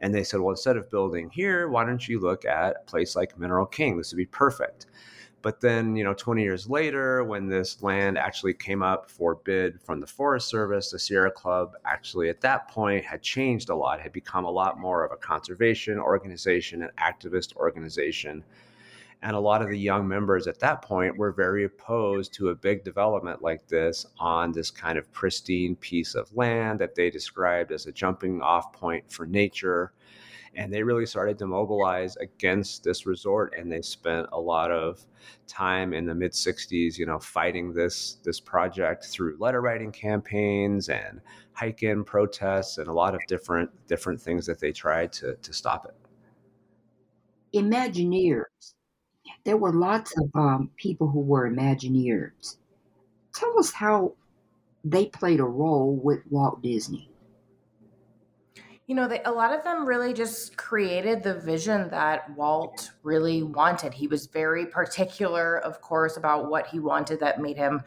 And 0.00 0.14
they 0.14 0.24
said, 0.24 0.40
well, 0.40 0.50
instead 0.50 0.76
of 0.76 0.90
building 0.90 1.30
here, 1.30 1.68
why 1.68 1.84
don't 1.84 2.06
you 2.06 2.20
look 2.20 2.44
at 2.44 2.76
a 2.80 2.84
place 2.84 3.16
like 3.16 3.38
Mineral 3.38 3.66
King? 3.66 3.96
This 3.96 4.12
would 4.12 4.18
be 4.18 4.26
perfect. 4.26 4.86
But 5.44 5.60
then, 5.60 5.94
you 5.94 6.04
know, 6.04 6.14
20 6.14 6.42
years 6.42 6.70
later, 6.70 7.22
when 7.22 7.50
this 7.50 7.82
land 7.82 8.16
actually 8.16 8.54
came 8.54 8.82
up 8.82 9.10
for 9.10 9.34
bid 9.34 9.78
from 9.78 10.00
the 10.00 10.06
Forest 10.06 10.48
Service, 10.48 10.90
the 10.90 10.98
Sierra 10.98 11.30
Club 11.30 11.74
actually 11.84 12.30
at 12.30 12.40
that 12.40 12.68
point 12.68 13.04
had 13.04 13.20
changed 13.20 13.68
a 13.68 13.74
lot, 13.74 14.00
had 14.00 14.10
become 14.10 14.46
a 14.46 14.50
lot 14.50 14.80
more 14.80 15.04
of 15.04 15.12
a 15.12 15.18
conservation 15.18 15.98
organization, 15.98 16.82
an 16.82 16.92
activist 16.98 17.54
organization. 17.56 18.42
And 19.20 19.36
a 19.36 19.38
lot 19.38 19.60
of 19.60 19.68
the 19.68 19.78
young 19.78 20.08
members 20.08 20.46
at 20.46 20.60
that 20.60 20.80
point 20.80 21.18
were 21.18 21.30
very 21.30 21.64
opposed 21.64 22.32
to 22.34 22.48
a 22.48 22.54
big 22.54 22.82
development 22.82 23.42
like 23.42 23.68
this 23.68 24.06
on 24.18 24.50
this 24.50 24.70
kind 24.70 24.96
of 24.96 25.12
pristine 25.12 25.76
piece 25.76 26.14
of 26.14 26.34
land 26.34 26.78
that 26.78 26.94
they 26.94 27.10
described 27.10 27.70
as 27.70 27.84
a 27.84 27.92
jumping 27.92 28.40
off 28.40 28.72
point 28.72 29.12
for 29.12 29.26
nature 29.26 29.92
and 30.56 30.72
they 30.72 30.82
really 30.82 31.06
started 31.06 31.38
to 31.38 31.46
mobilize 31.46 32.16
against 32.16 32.84
this 32.84 33.06
resort 33.06 33.54
and 33.58 33.70
they 33.70 33.82
spent 33.82 34.26
a 34.32 34.40
lot 34.40 34.70
of 34.70 35.04
time 35.46 35.92
in 35.92 36.06
the 36.06 36.14
mid 36.14 36.32
60s 36.32 36.98
you 36.98 37.06
know 37.06 37.18
fighting 37.18 37.72
this 37.72 38.18
this 38.24 38.40
project 38.40 39.04
through 39.04 39.36
letter 39.38 39.60
writing 39.60 39.90
campaigns 39.92 40.88
and 40.88 41.20
hike-in 41.52 42.04
protests 42.04 42.78
and 42.78 42.88
a 42.88 42.92
lot 42.92 43.14
of 43.14 43.20
different 43.28 43.70
different 43.86 44.20
things 44.20 44.44
that 44.46 44.58
they 44.58 44.72
tried 44.72 45.12
to 45.12 45.34
to 45.36 45.52
stop 45.52 45.86
it. 45.86 45.94
Imagineers. 47.56 48.74
There 49.44 49.56
were 49.56 49.72
lots 49.72 50.12
of 50.18 50.30
um, 50.34 50.70
people 50.76 51.08
who 51.08 51.20
were 51.20 51.48
imagineers. 51.48 52.56
Tell 53.34 53.58
us 53.58 53.72
how 53.72 54.14
they 54.84 55.06
played 55.06 55.40
a 55.40 55.44
role 55.44 55.94
with 55.96 56.20
walt 56.30 56.62
disney 56.62 57.13
you 58.86 58.94
know, 58.94 59.08
they, 59.08 59.22
a 59.24 59.32
lot 59.32 59.56
of 59.56 59.64
them 59.64 59.86
really 59.86 60.12
just 60.12 60.56
created 60.58 61.22
the 61.22 61.34
vision 61.34 61.88
that 61.90 62.30
Walt 62.36 62.90
really 63.02 63.42
wanted. 63.42 63.94
He 63.94 64.06
was 64.06 64.26
very 64.26 64.66
particular, 64.66 65.58
of 65.58 65.80
course, 65.80 66.18
about 66.18 66.50
what 66.50 66.66
he 66.66 66.80
wanted 66.80 67.20
that 67.20 67.40
made 67.40 67.56
him, 67.56 67.82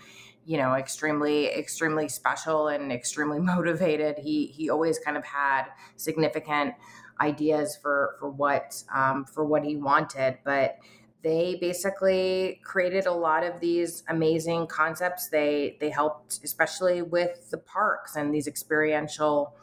you 0.46 0.58
know, 0.58 0.74
extremely, 0.74 1.48
extremely 1.48 2.10
special 2.10 2.70
and 2.70 2.92
extremely 2.92 3.40
motivated. 3.56 4.18
He 4.18 4.48
he 4.48 4.70
always 4.70 4.98
kind 4.98 5.18
of 5.18 5.24
had 5.24 5.66
significant 5.98 6.74
ideas 7.22 7.78
for 7.80 8.16
for 8.20 8.30
what 8.32 8.84
um, 8.94 9.26
for 9.26 9.46
what 9.46 9.64
he 9.64 9.76
wanted, 9.76 10.40
but 10.44 10.78
they 11.22 11.58
basically 11.62 12.60
created 12.64 13.06
a 13.06 13.12
lot 13.12 13.44
of 13.44 13.60
these 13.60 14.04
amazing 14.10 14.66
concepts. 14.66 15.30
They 15.30 15.78
they 15.80 15.92
helped, 15.92 16.40
especially 16.44 17.04
with 17.04 17.52
the 17.52 17.58
parks 17.60 18.16
and 18.16 18.34
these 18.34 18.48
experiential 18.48 19.54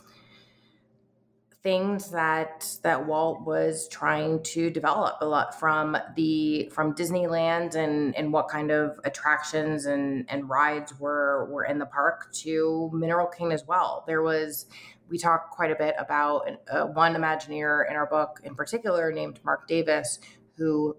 things 1.65 2.11
that 2.11 2.77
that 2.83 3.07
Walt 3.07 3.41
was 3.47 3.89
trying 3.89 4.43
to 4.43 4.69
develop 4.69 5.17
a 5.23 5.27
lot 5.27 5.59
from 5.59 5.97
the 6.15 6.71
from 6.73 6.95
Disneyland 6.95 7.75
and 7.75 8.15
and 8.15 8.33
what 8.33 8.49
kind 8.49 8.71
of 8.71 9.01
attractions 9.05 9.87
and 9.87 10.27
and 10.29 10.49
rides 10.49 11.01
were 11.01 11.49
were 11.51 11.65
in 11.65 11.79
the 11.79 11.87
park 11.87 12.31
to 12.35 12.91
Mineral 12.93 13.27
King 13.27 13.51
as 13.51 13.67
well. 13.67 14.05
There 14.07 14.23
was 14.23 14.67
we 15.09 15.17
talk 15.17 15.51
quite 15.51 15.71
a 15.71 15.75
bit 15.75 15.95
about 15.99 16.51
uh, 16.71 16.85
one 16.85 17.15
Imagineer 17.15 17.91
in 17.91 17.97
our 17.97 18.07
book 18.07 18.41
in 18.45 18.55
particular 18.55 19.11
named 19.11 19.41
Marc 19.43 19.67
Davis 19.67 20.19
who 20.59 20.95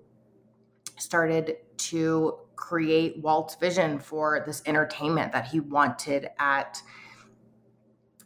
started 0.97 1.57
to 1.77 2.39
create 2.55 3.21
Walt's 3.21 3.53
vision 3.55 3.99
for 3.99 4.43
this 4.47 4.63
entertainment 4.65 5.31
that 5.31 5.45
he 5.45 5.59
wanted 5.59 6.29
at 6.39 6.81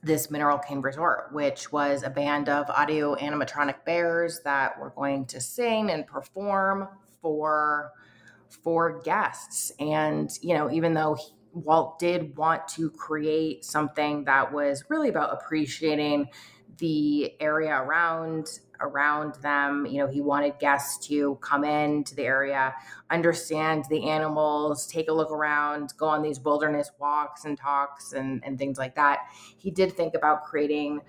this 0.02 0.32
Mineral 0.32 0.58
King 0.58 0.82
Resort, 0.82 1.34
which 1.34 1.72
was 1.72 2.04
a 2.04 2.10
band 2.10 2.50
of 2.50 2.70
audio 2.70 3.16
animatronic 3.16 3.84
bears 3.86 4.40
that 4.44 4.80
were 4.80 4.92
going 4.92 5.26
to 5.28 5.42
sing 5.42 5.90
and 5.90 6.08
perform 6.08 6.88
for 7.22 7.92
for 8.64 9.00
guests. 9.02 9.72
And 9.80 10.30
you 10.42 10.56
know, 10.56 10.72
even 10.72 10.94
though 10.94 11.16
he, 11.16 11.34
Walt 11.54 12.00
did 12.00 12.38
want 12.38 12.68
to 12.70 12.90
create 12.92 13.66
something 13.66 14.26
that 14.26 14.54
was 14.54 14.84
really 14.90 15.10
about 15.10 15.34
appreciating 15.34 16.28
the 16.80 17.34
area 17.40 17.76
around 17.76 18.60
around 18.82 19.36
them. 19.42 19.86
You 19.86 20.00
know, 20.00 20.08
he 20.08 20.22
wanted 20.22 20.58
guests 20.60 21.06
to 21.08 21.38
come 21.42 21.64
in 21.64 22.04
to 22.06 22.16
the 22.16 22.24
area, 22.24 22.74
understand 23.10 23.86
the 23.90 24.10
animals, 24.10 24.88
take 24.88 25.10
a 25.10 25.14
look 25.14 25.32
around, 25.32 25.94
go 25.98 26.08
on 26.08 26.22
these 26.22 26.40
wilderness 26.40 26.92
walks 27.00 27.46
and 27.46 27.58
talks 27.58 28.14
and, 28.14 28.42
and 28.46 28.58
things 28.58 28.78
like 28.78 28.96
that. 28.96 29.20
He 29.58 29.72
did 29.72 29.94
think 29.94 30.16
about 30.16 30.44
creating 30.44 31.02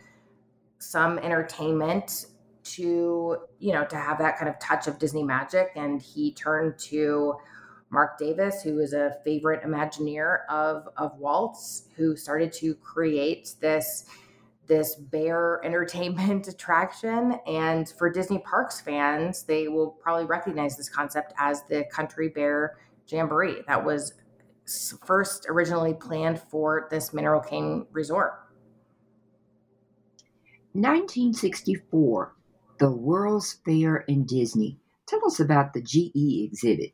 some 0.78 1.18
entertainment 1.18 2.26
to, 2.62 3.36
you 3.58 3.72
know, 3.72 3.84
to 3.84 3.96
have 3.96 4.18
that 4.18 4.38
kind 4.38 4.48
of 4.48 4.58
touch 4.58 4.86
of 4.86 4.98
Disney 4.98 5.22
magic. 5.22 5.70
And 5.76 6.00
he 6.00 6.32
turned 6.32 6.78
to 6.78 7.34
Marc 7.90 8.18
Davis, 8.18 8.62
who 8.62 8.78
is 8.78 8.92
a 8.92 9.16
favorite 9.24 9.62
Imagineer 9.62 10.40
of, 10.48 10.88
of 10.96 11.16
Walt's, 11.18 11.88
who 11.96 12.16
started 12.16 12.52
to 12.54 12.74
create 12.76 13.54
this 13.60 14.06
this 14.70 14.94
bear 14.94 15.60
entertainment 15.64 16.46
attraction. 16.48 17.38
And 17.46 17.86
for 17.98 18.08
Disney 18.08 18.38
Parks 18.38 18.80
fans, 18.80 19.42
they 19.42 19.68
will 19.68 19.90
probably 19.90 20.24
recognize 20.24 20.76
this 20.76 20.88
concept 20.88 21.34
as 21.38 21.62
the 21.64 21.84
Country 21.92 22.28
Bear 22.28 22.78
Jamboree 23.06 23.62
that 23.66 23.84
was 23.84 24.14
first 25.04 25.46
originally 25.48 25.92
planned 25.92 26.40
for 26.40 26.86
this 26.90 27.12
Mineral 27.12 27.40
King 27.40 27.86
resort. 27.90 28.32
1964, 30.72 32.36
the 32.78 32.92
World's 32.92 33.58
Fair 33.64 33.96
in 33.96 34.24
Disney. 34.24 34.78
Tell 35.06 35.26
us 35.26 35.40
about 35.40 35.72
the 35.72 35.82
GE 35.82 36.44
exhibit. 36.44 36.92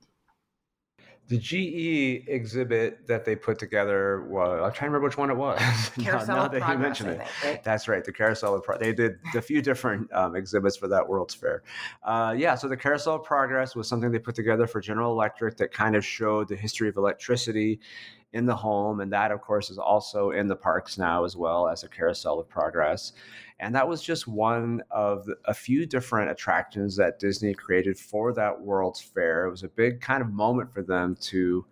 The 1.29 1.39
GE 1.39 2.29
exhibit 2.29 3.07
that 3.09 3.25
they 3.25 3.35
put 3.35 3.59
together 3.59 4.27
was 4.29 4.61
I'm 4.63 4.73
trying 4.73 4.73
to 4.73 4.85
remember 4.87 5.07
which 5.07 5.19
one 5.19 5.31
it 5.31 5.37
was. 5.37 5.61
Carousel 6.01 6.37
now, 6.37 6.47
of 6.47 6.53
that 6.53 6.63
Progress, 6.63 7.01
you 7.01 7.07
mention 7.07 7.07
it, 7.09 7.19
think, 7.19 7.45
right? 7.45 7.65
that's 7.65 7.89
right. 7.89 8.05
The 8.05 8.13
Carousel 8.13 8.55
of 8.55 8.63
Progress. 8.63 8.87
They 8.87 8.93
did 8.93 9.19
a 9.35 9.43
few 9.43 9.61
different 9.61 10.13
um, 10.13 10.37
exhibits 10.37 10.77
for 10.77 10.87
that 10.89 11.09
World's 11.09 11.35
Fair. 11.35 11.63
Uh, 12.05 12.35
yeah, 12.37 12.55
so 12.55 12.69
the 12.69 12.77
Carousel 12.77 13.17
of 13.17 13.25
Progress 13.25 13.75
was 13.75 13.89
something 13.89 14.13
they 14.13 14.21
put 14.21 14.37
together 14.37 14.67
for 14.69 14.81
General 14.81 15.13
Electric 15.13 15.57
that 15.57 15.73
kind 15.73 15.97
of 15.97 16.05
showed 16.05 16.49
the 16.49 16.57
history 16.57 16.89
of 16.89 16.97
electricity 16.97 17.81
in 18.33 18.47
the 18.47 18.57
home, 18.57 19.01
and 19.01 19.13
that, 19.13 19.31
of 19.31 19.41
course, 19.41 19.71
is 19.71 19.79
also 19.79 20.31
in 20.31 20.47
the 20.49 20.57
parks 20.57 20.99
now 20.99 21.25
as 21.25 21.37
well 21.37 21.69
as 21.69 21.85
a 21.85 21.89
Carousel 21.89 22.41
of 22.41 22.49
Progress. 22.49 23.13
And 23.61 23.75
that 23.75 23.89
was 23.89 24.03
just 24.03 24.29
one 24.29 24.83
of 24.91 25.27
a 25.47 25.55
few 25.55 25.87
different 25.87 26.31
attractions 26.31 26.97
that 26.97 27.19
Disney 27.19 27.55
created 27.55 27.99
for 27.99 28.33
that 28.35 28.61
World's 28.61 29.01
Fair. 29.01 29.47
It 29.47 29.51
was 29.51 29.63
a 29.63 29.69
big 29.69 30.01
kind 30.01 30.23
of 30.23 30.31
moment 30.31 30.73
for 30.73 30.83
them 30.83 31.17
to 31.23 31.65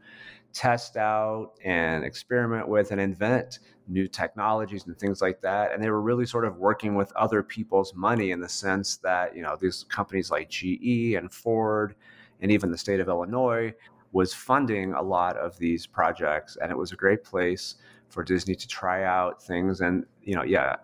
test 0.54 0.96
out 0.96 1.52
and 1.64 2.04
experiment 2.04 2.68
with 2.68 2.92
and 2.92 3.00
invent 3.00 3.58
new 3.88 4.08
technologies 4.08 4.87
and 4.87 4.96
things 4.96 5.20
like 5.20 5.42
that. 5.42 5.73
And 5.73 5.82
they 5.82 5.90
were 5.90 6.00
really 6.00 6.25
sort 6.25 6.46
of 6.46 6.56
working 6.56 6.94
with 6.94 7.12
other 7.16 7.42
people's 7.42 7.92
money 7.94 8.30
in 8.30 8.40
the 8.40 8.49
sense 8.49 8.96
that, 8.99 9.37
you 9.37 9.42
know, 9.42 9.56
these 9.61 9.84
companies 9.90 10.30
like 10.30 10.49
GE 10.49 11.14
and 11.18 11.30
Ford 11.30 11.94
and 12.40 12.50
even 12.50 12.70
the 12.70 12.78
state 12.78 13.00
of 13.00 13.08
Illinois 13.08 13.75
was 14.14 14.33
funding 14.33 14.94
a 14.94 15.02
lot 15.02 15.37
of 15.37 15.59
these 15.59 15.87
projects. 15.87 16.56
And 16.62 16.71
it 16.71 16.78
was 16.78 16.92
a 16.92 16.97
great 16.97 17.25
place 17.25 17.75
for 18.09 18.23
Disney 18.23 18.54
to 18.54 18.68
try 18.68 19.02
out 19.02 19.42
things. 19.42 19.80
And, 19.80 20.06
you 20.23 20.37
know, 20.37 20.44
yeah, 20.44 20.76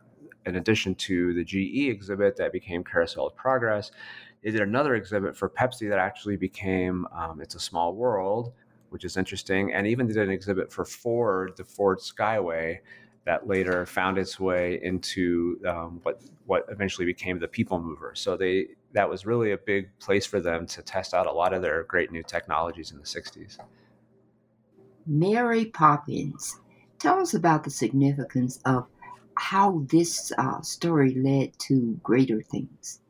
in 0.47 0.57
addition 0.57 0.97
to 0.97 1.33
the 1.35 1.45
GE 1.45 1.89
exhibit 1.89 2.35
that 2.37 2.53
became 2.53 2.83
Carousel 2.83 3.29
of 3.29 3.37
Progress, 3.37 3.93
they 4.43 4.51
did 4.51 4.61
another 4.63 4.97
exhibit 4.97 5.37
for 5.37 5.49
Pepsi 5.49 5.89
that 5.89 5.99
actually 6.01 6.37
became 6.37 7.07
um, 7.13 7.41
It's 7.41 7.55
a 7.55 7.61
Small 7.61 7.95
World, 7.95 8.53
which 8.89 9.05
is 9.05 9.17
interesting. 9.17 9.73
And 9.75 9.87
even 9.87 10.09
did 10.09 10.17
an 10.17 10.31
exhibit 10.31 10.73
for 10.73 10.85
Ford, 10.85 11.53
the 11.57 11.65
Ford 11.65 12.01
Skyway, 12.01 12.79
that 13.27 13.47
later 13.47 13.87
found 13.87 14.19
its 14.19 14.41
way 14.41 14.81
into 14.83 15.61
um, 15.69 16.01
what 16.03 16.21
what 16.47 16.65
eventually 16.69 17.07
became 17.07 17.39
the 17.39 17.47
People 17.47 17.79
Mover. 17.79 18.13
So 18.17 18.37
they 18.37 18.69
that 18.93 19.09
was 19.09 19.27
really 19.27 19.53
a 19.53 19.59
big 19.59 19.91
place 19.99 20.27
for 20.27 20.41
them 20.41 20.67
to 20.67 20.83
test 20.83 21.15
out 21.15 21.27
a 21.27 21.33
lot 21.33 21.53
of 21.53 21.63
their 21.63 21.85
great 21.85 22.11
new 22.11 22.23
technologies 22.23 22.91
in 22.91 22.99
the 22.99 23.05
60s. 23.05 23.59
Mary 25.07 25.67
Poppins. 25.67 26.61
Tell 26.99 27.19
us 27.19 27.35
about 27.35 27.65
the 27.65 27.71
significance 27.71 28.61
of 28.67 28.87
how 29.35 29.83
this 29.89 30.33
uh, 30.37 30.61
story 30.61 31.15
led 31.15 31.59
to 31.61 31.99
greater 32.03 32.43
things. 32.43 33.01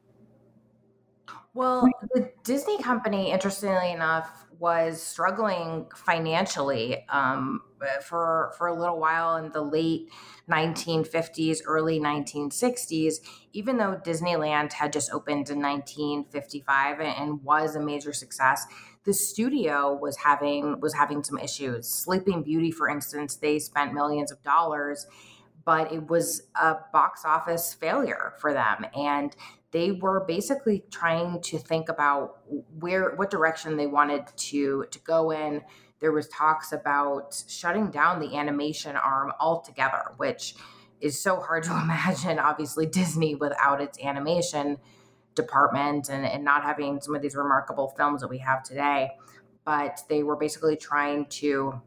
Well, 1.55 1.89
the 2.15 2.31
Disney 2.45 2.81
company, 2.81 3.33
interestingly 3.33 3.91
enough, 3.91 4.47
was 4.61 5.03
struggling 5.03 5.87
financially 5.97 7.05
um, 7.09 7.63
for 8.07 8.53
for 8.59 8.67
a 8.67 8.79
little 8.79 9.01
while 9.01 9.37
in 9.37 9.51
the 9.53 9.63
late 9.63 10.11
1950s, 10.51 11.61
early 11.67 11.99
1960s. 11.99 13.15
Even 13.55 13.79
though 13.79 13.99
Disneyland 14.05 14.75
had 14.75 14.93
just 14.93 15.11
opened 15.13 15.49
in 15.49 15.61
1955 15.61 17.01
and 17.01 17.43
was 17.43 17.75
a 17.75 17.81
major 17.81 18.13
success, 18.13 18.67
the 19.05 19.15
studio 19.15 19.95
was 19.95 20.19
having 20.19 20.79
was 20.81 20.93
having 20.93 21.25
some 21.25 21.39
issues. 21.39 21.89
Sleeping 21.89 22.43
Beauty, 22.43 22.71
for 22.71 22.89
instance, 22.89 23.37
they 23.37 23.59
spent 23.59 23.95
millions 23.95 24.31
of 24.31 24.43
dollars 24.43 25.07
but 25.63 25.93
it 25.93 26.09
was 26.09 26.43
a 26.61 26.75
box 26.93 27.23
office 27.25 27.75
failure 27.75 28.33
for 28.39 28.53
them 28.53 28.87
and 28.95 29.37
they 29.73 29.93
were 29.93 30.25
basically 30.27 30.85
trying 30.91 31.41
to 31.43 31.59
think 31.59 31.89
about 31.89 32.39
where 32.79 33.15
what 33.17 33.31
direction 33.31 33.77
they 33.77 33.87
wanted 33.87 34.27
to 34.37 34.85
to 34.91 34.99
go 35.01 35.31
in. 35.31 35.63
There 36.01 36.13
was 36.13 36.29
talks 36.29 36.73
about 36.73 37.43
shutting 37.47 37.91
down 37.91 38.21
the 38.21 38.37
animation 38.37 38.97
arm 38.97 39.33
altogether 39.39 40.13
which 40.17 40.55
is 41.01 41.21
so 41.21 41.41
hard 41.41 41.63
to 41.65 41.71
imagine 41.71 42.39
obviously 42.39 42.87
disney 42.87 43.35
without 43.35 43.81
its 43.81 43.99
animation 44.03 44.79
department 45.35 46.09
and, 46.09 46.25
and 46.25 46.45
not 46.45 46.63
having 46.63 47.01
some 47.01 47.15
of 47.15 47.23
these 47.23 47.37
remarkable 47.37 47.93
films 47.97 48.21
that 48.21 48.29
we 48.29 48.39
have 48.39 48.63
today. 48.63 49.11
But 49.65 50.01
they 50.09 50.23
were 50.23 50.37
basically 50.37 50.77
trying 50.77 51.27
to 51.27 51.81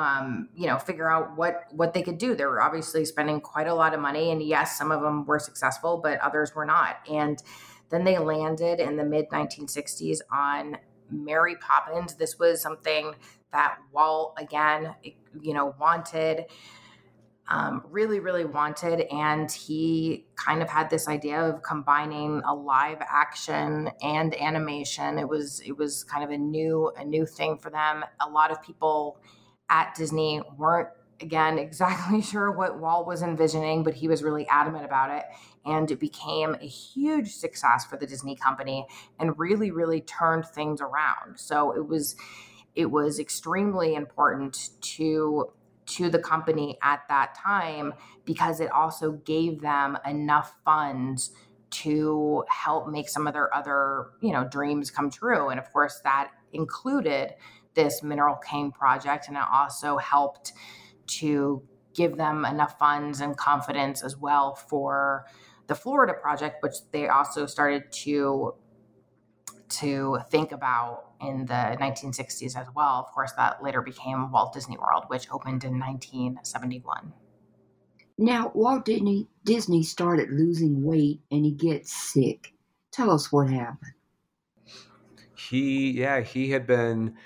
um, 0.00 0.48
you 0.56 0.66
know, 0.66 0.78
figure 0.78 1.10
out 1.10 1.36
what 1.36 1.64
what 1.72 1.92
they 1.92 2.02
could 2.02 2.16
do. 2.16 2.34
They 2.34 2.46
were 2.46 2.62
obviously 2.62 3.04
spending 3.04 3.40
quite 3.40 3.66
a 3.66 3.74
lot 3.74 3.92
of 3.92 4.00
money, 4.00 4.30
and 4.30 4.42
yes, 4.42 4.78
some 4.78 4.90
of 4.90 5.02
them 5.02 5.26
were 5.26 5.38
successful, 5.38 6.00
but 6.02 6.18
others 6.20 6.54
were 6.54 6.64
not. 6.64 6.96
And 7.10 7.42
then 7.90 8.04
they 8.04 8.18
landed 8.18 8.80
in 8.80 8.96
the 8.96 9.04
mid 9.04 9.28
1960s 9.28 10.20
on 10.32 10.78
Mary 11.10 11.56
Poppins. 11.56 12.14
This 12.14 12.38
was 12.38 12.62
something 12.62 13.14
that 13.52 13.76
Walt 13.92 14.38
again, 14.38 14.94
you 15.38 15.52
know, 15.52 15.74
wanted. 15.78 16.46
Um, 17.52 17.82
really, 17.90 18.20
really 18.20 18.44
wanted, 18.44 19.00
and 19.12 19.50
he 19.50 20.24
kind 20.36 20.62
of 20.62 20.70
had 20.70 20.88
this 20.88 21.08
idea 21.08 21.40
of 21.40 21.62
combining 21.62 22.42
a 22.46 22.54
live 22.54 22.98
action 23.00 23.90
and 24.00 24.40
animation. 24.40 25.18
It 25.18 25.28
was 25.28 25.60
it 25.66 25.76
was 25.76 26.04
kind 26.04 26.22
of 26.22 26.30
a 26.30 26.38
new 26.38 26.92
a 26.96 27.04
new 27.04 27.26
thing 27.26 27.58
for 27.58 27.68
them. 27.68 28.04
A 28.24 28.30
lot 28.30 28.52
of 28.52 28.62
people 28.62 29.18
at 29.70 29.94
Disney 29.94 30.42
weren't 30.58 30.88
again 31.20 31.58
exactly 31.66 32.20
sure 32.20 32.50
what 32.50 32.78
Walt 32.78 33.06
was 33.06 33.22
envisioning, 33.22 33.82
but 33.82 33.94
he 33.94 34.08
was 34.08 34.22
really 34.22 34.46
adamant 34.48 34.84
about 34.84 35.10
it. 35.10 35.24
And 35.64 35.90
it 35.90 36.00
became 36.00 36.54
a 36.54 36.66
huge 36.66 37.32
success 37.32 37.84
for 37.84 37.96
the 37.96 38.06
Disney 38.06 38.34
company 38.34 38.86
and 39.18 39.38
really, 39.38 39.70
really 39.70 40.00
turned 40.00 40.46
things 40.46 40.80
around. 40.80 41.38
So 41.38 41.72
it 41.72 41.86
was 41.86 42.16
it 42.74 42.90
was 42.90 43.18
extremely 43.18 43.94
important 43.94 44.70
to 44.80 45.52
to 45.86 46.08
the 46.08 46.18
company 46.18 46.78
at 46.82 47.00
that 47.08 47.34
time 47.34 47.92
because 48.24 48.60
it 48.60 48.70
also 48.70 49.12
gave 49.12 49.60
them 49.60 49.98
enough 50.06 50.54
funds 50.64 51.32
to 51.70 52.44
help 52.48 52.88
make 52.88 53.08
some 53.08 53.26
of 53.26 53.32
their 53.32 53.54
other 53.54 54.06
you 54.20 54.32
know 54.32 54.44
dreams 54.44 54.90
come 54.90 55.10
true 55.10 55.48
and 55.48 55.58
of 55.58 55.70
course 55.72 56.00
that 56.04 56.30
included 56.52 57.34
this 57.74 58.02
mineral 58.02 58.36
king 58.36 58.72
project 58.72 59.28
and 59.28 59.36
it 59.36 59.42
also 59.52 59.96
helped 59.96 60.52
to 61.06 61.62
give 61.94 62.16
them 62.16 62.44
enough 62.44 62.78
funds 62.78 63.20
and 63.20 63.36
confidence 63.36 64.02
as 64.02 64.16
well 64.16 64.54
for 64.54 65.26
the 65.66 65.74
Florida 65.74 66.14
project 66.14 66.62
which 66.62 66.74
they 66.92 67.08
also 67.08 67.46
started 67.46 67.90
to 67.92 68.54
to 69.68 70.18
think 70.30 70.52
about 70.52 71.10
in 71.20 71.46
the 71.46 71.76
1960s 71.80 72.56
as 72.56 72.66
well. 72.74 73.04
Of 73.06 73.14
course, 73.14 73.32
that 73.36 73.62
later 73.62 73.82
became 73.82 74.30
Walt 74.30 74.52
Disney 74.52 74.76
World, 74.76 75.04
which 75.08 75.30
opened 75.30 75.64
in 75.64 75.78
1971. 75.78 77.12
Now, 78.18 78.52
Walt 78.54 78.84
Disney, 78.84 79.28
Disney 79.44 79.82
started 79.82 80.30
losing 80.30 80.84
weight 80.84 81.20
and 81.30 81.44
he 81.44 81.52
gets 81.52 81.92
sick. 82.12 82.52
Tell 82.90 83.10
us 83.10 83.32
what 83.32 83.48
happened. 83.48 83.92
He, 85.36 85.92
yeah, 85.92 86.20
he 86.20 86.50
had 86.50 86.66
been 86.66 87.16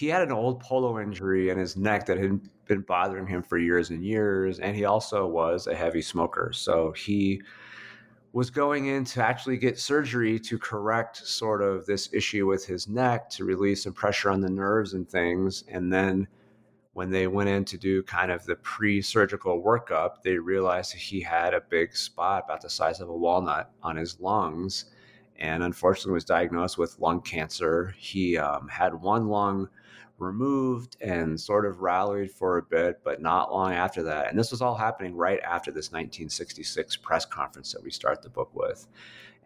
he 0.00 0.08
had 0.08 0.22
an 0.22 0.32
old 0.32 0.60
polo 0.60 0.98
injury 0.98 1.50
in 1.50 1.58
his 1.58 1.76
neck 1.76 2.06
that 2.06 2.16
had 2.16 2.40
been 2.64 2.80
bothering 2.80 3.26
him 3.26 3.42
for 3.42 3.58
years 3.58 3.90
and 3.90 4.02
years. 4.02 4.58
And 4.58 4.74
he 4.74 4.86
also 4.86 5.26
was 5.26 5.66
a 5.66 5.74
heavy 5.74 6.00
smoker. 6.00 6.52
So 6.54 6.92
he 6.92 7.42
was 8.32 8.48
going 8.48 8.86
in 8.86 9.04
to 9.04 9.22
actually 9.22 9.58
get 9.58 9.78
surgery 9.78 10.38
to 10.38 10.58
correct 10.58 11.18
sort 11.18 11.60
of 11.60 11.84
this 11.84 12.14
issue 12.14 12.46
with 12.46 12.64
his 12.64 12.88
neck 12.88 13.28
to 13.28 13.44
release 13.44 13.82
some 13.82 13.92
pressure 13.92 14.30
on 14.30 14.40
the 14.40 14.48
nerves 14.48 14.94
and 14.94 15.06
things. 15.06 15.64
And 15.68 15.92
then 15.92 16.26
when 16.94 17.10
they 17.10 17.26
went 17.26 17.50
in 17.50 17.66
to 17.66 17.76
do 17.76 18.02
kind 18.04 18.32
of 18.32 18.46
the 18.46 18.56
pre 18.56 19.02
surgical 19.02 19.62
workup, 19.62 20.22
they 20.22 20.38
realized 20.38 20.94
that 20.94 21.00
he 21.00 21.20
had 21.20 21.52
a 21.52 21.60
big 21.60 21.94
spot 21.94 22.44
about 22.46 22.62
the 22.62 22.70
size 22.70 23.02
of 23.02 23.10
a 23.10 23.14
walnut 23.14 23.70
on 23.82 23.96
his 23.96 24.18
lungs. 24.18 24.86
And 25.40 25.62
unfortunately, 25.62 26.12
was 26.12 26.24
diagnosed 26.24 26.76
with 26.76 26.98
lung 26.98 27.22
cancer. 27.22 27.94
He 27.96 28.36
um, 28.36 28.68
had 28.68 28.94
one 28.94 29.28
lung 29.28 29.68
removed 30.20 30.96
and 31.00 31.40
sort 31.40 31.64
of 31.64 31.80
rallied 31.80 32.30
for 32.30 32.58
a 32.58 32.62
bit, 32.62 33.00
but 33.02 33.22
not 33.22 33.52
long 33.52 33.72
after 33.72 34.02
that. 34.02 34.28
And 34.28 34.38
this 34.38 34.50
was 34.50 34.60
all 34.60 34.74
happening 34.74 35.16
right 35.16 35.40
after 35.40 35.70
this 35.70 35.90
1966 35.90 36.96
press 36.98 37.24
conference 37.24 37.72
that 37.72 37.82
we 37.82 37.90
start 37.90 38.22
the 38.22 38.28
book 38.28 38.50
with. 38.54 38.86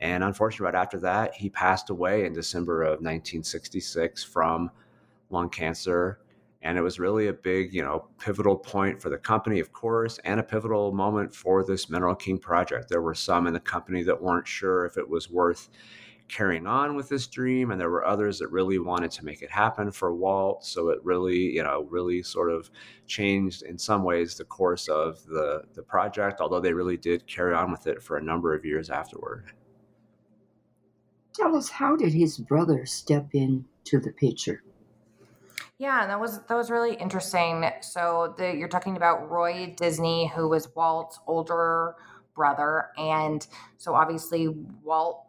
And 0.01 0.25
unfortunately, 0.25 0.65
right 0.65 0.75
after 0.75 0.99
that, 1.01 1.35
he 1.35 1.49
passed 1.49 1.91
away 1.91 2.27
in 2.27 2.33
December 2.33 2.83
of 2.83 3.01
1966 3.01 4.25
from 4.25 4.71
lung 5.31 5.49
cancer. 5.49 6.19
And 6.65 6.79
it 6.79 6.81
was 6.81 6.99
really 6.99 7.29
a 7.29 7.33
big, 7.33 7.73
you 7.75 7.83
know, 7.83 8.09
pivotal 8.19 8.57
point 8.57 9.01
for 9.01 9.11
the 9.11 9.19
company, 9.19 9.61
of 9.61 9.73
course, 9.73 10.19
and 10.25 10.41
a 10.41 10.43
pivotal 10.43 10.93
moment 10.93 11.35
for 11.35 11.63
this 11.63 11.91
Mineral 11.91 12.15
King 12.15 12.39
project. 12.39 12.89
There 12.89 13.03
were 13.03 13.15
some 13.15 13.47
in 13.47 13.53
the 13.53 13.61
company 13.61 14.03
that 14.03 14.21
weren't 14.21 14.49
sure 14.49 14.87
if 14.87 14.97
it 14.97 15.09
was 15.09 15.31
worth 15.31 15.69
carrying 16.29 16.67
on 16.67 16.97
with 16.97 17.09
this 17.09 17.27
dream 17.27 17.71
and 17.71 17.79
there 17.79 17.91
were 17.91 18.07
others 18.07 18.39
that 18.39 18.51
really 18.51 18.79
wanted 18.79 19.11
to 19.11 19.25
make 19.25 19.43
it 19.43 19.51
happen 19.51 19.91
for 19.91 20.15
Walt. 20.15 20.65
So 20.65 20.89
it 20.89 20.99
really 21.05 21.37
you 21.37 21.63
know 21.63 21.87
really 21.91 22.23
sort 22.23 22.51
of 22.51 22.71
changed 23.07 23.63
in 23.63 23.79
some 23.79 24.03
ways 24.03 24.35
the 24.35 24.45
course 24.45 24.89
of 24.89 25.25
the 25.27 25.63
the 25.75 25.83
project 25.83 26.41
although 26.41 26.61
they 26.61 26.73
really 26.73 26.97
did 26.97 27.27
carry 27.27 27.55
on 27.55 27.71
with 27.71 27.87
it 27.87 28.03
for 28.03 28.17
a 28.17 28.23
number 28.23 28.55
of 28.55 28.65
years 28.65 28.91
afterward. 28.91 29.53
Tell 31.35 31.55
us 31.57 31.69
how 31.69 31.97
did 31.97 32.15
his 32.15 32.39
brother 32.39 32.87
step 32.87 33.29
into 33.35 34.01
the 34.01 34.13
picture 34.13 34.63
Yeah, 35.79 36.03
and 36.03 36.11
that 36.11 36.21
was 36.21 36.41
that 36.47 36.55
was 36.55 36.71
really 36.71 36.95
interesting. 36.95 37.69
So 37.81 38.35
the, 38.39 38.55
you're 38.55 38.69
talking 38.69 38.97
about 38.97 39.29
Roy 39.31 39.75
Disney, 39.77 40.31
who 40.35 40.49
was 40.49 40.69
Walt's 40.75 41.19
older 41.27 41.97
brother, 42.35 42.91
and 42.97 43.47
so 43.77 43.95
obviously 43.95 44.49
Walt 44.49 45.27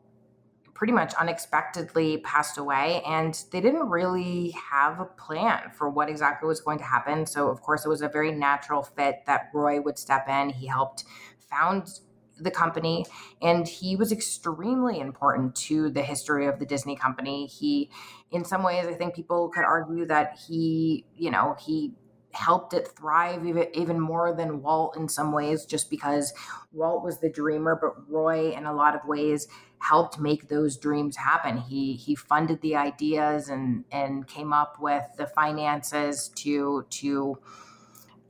pretty 0.76 0.94
much 0.94 1.14
unexpectedly 1.16 2.18
passed 2.20 2.58
away 2.58 3.02
and 3.08 3.46
they 3.52 3.62
didn't 3.62 3.90
really 3.90 4.52
have 4.52 5.00
a 5.00 5.06
plan 5.06 5.72
for 5.74 5.90
what 5.90 6.10
exactly 6.10 6.48
was 6.48 6.62
going 6.62 6.78
to 6.78 6.84
happen 6.84 7.26
so 7.26 7.48
of 7.50 7.62
course 7.62 7.86
it 7.86 7.90
was 7.90 8.02
a 8.02 8.10
very 8.10 8.32
natural 8.32 8.84
fit 8.84 9.22
that 9.26 9.50
roy 9.54 9.80
would 9.80 9.98
step 9.98 10.28
in 10.28 10.50
he 10.50 10.68
helped 10.68 11.06
found 11.50 12.00
the 12.40 12.52
company 12.52 13.06
and 13.42 13.68
he 13.68 13.96
was 13.96 14.12
extremely 14.12 15.00
important 15.00 15.56
to 15.56 15.90
the 15.90 16.02
history 16.02 16.48
of 16.48 16.60
the 16.60 16.66
disney 16.66 16.96
company. 16.96 17.48
He 17.48 17.90
in 18.32 18.44
some 18.44 18.64
ways 18.64 18.88
i 18.88 18.94
think 18.94 19.16
people 19.16 19.50
could 19.50 19.64
argue 19.64 20.06
that 20.06 20.38
he 20.48 21.06
you 21.16 21.32
know 21.32 21.56
he 21.60 21.94
helped 22.34 22.74
it 22.74 22.90
thrive 22.98 23.46
even, 23.46 23.98
more 23.98 24.36
than 24.36 24.62
walt 24.62 24.98
in 24.98 25.08
some 25.08 25.32
ways 25.32 25.66
just 25.66 25.90
because 25.90 26.34
walt 26.74 27.02
was 27.02 27.20
the 27.20 27.30
dreamer 27.30 27.78
but 27.80 27.94
roy 28.12 28.52
in 28.52 28.66
a 28.66 28.74
lot 28.74 28.94
of 28.94 29.06
ways 29.06 29.48
helped 29.80 30.20
make 30.20 30.48
those 30.48 30.78
dreams 30.78 31.16
happen. 31.16 31.58
He 31.58 31.94
he 31.94 32.16
funded 32.16 32.62
the 32.62 32.76
ideas 32.76 33.50
and 33.50 33.86
and 33.92 34.28
came 34.28 34.54
up 34.54 34.78
with 34.80 35.04
the 35.18 35.28
finances 35.28 36.30
to 36.38 36.86
to 36.90 37.38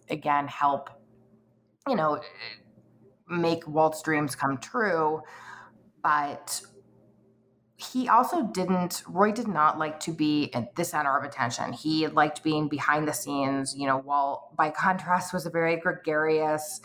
again 0.10 0.48
help 0.48 0.90
you 1.88 1.96
know 1.96 2.22
make 3.28 3.68
Walt's 3.68 4.02
dreams 4.02 4.36
come 4.36 4.58
true. 4.58 5.22
But 6.04 6.62
he 7.78 8.08
also 8.08 8.44
didn't, 8.44 9.04
Roy 9.08 9.32
did 9.32 9.48
not 9.48 9.78
like 9.78 10.00
to 10.02 10.12
be 10.12 10.54
at 10.54 10.76
the 10.76 10.84
center 10.84 11.18
of 11.18 11.24
attention. 11.24 11.74
He 11.74 12.08
liked 12.08 12.44
being 12.44 12.70
behind 12.70 13.08
the 13.08 13.14
scenes. 13.14 13.76
You 13.76 13.88
know, 13.88 13.98
Walt, 13.98 14.56
by 14.56 14.70
contrast, 14.70 15.34
was 15.34 15.46
a 15.46 15.50
very 15.50 15.78
gregarious, 15.78 16.80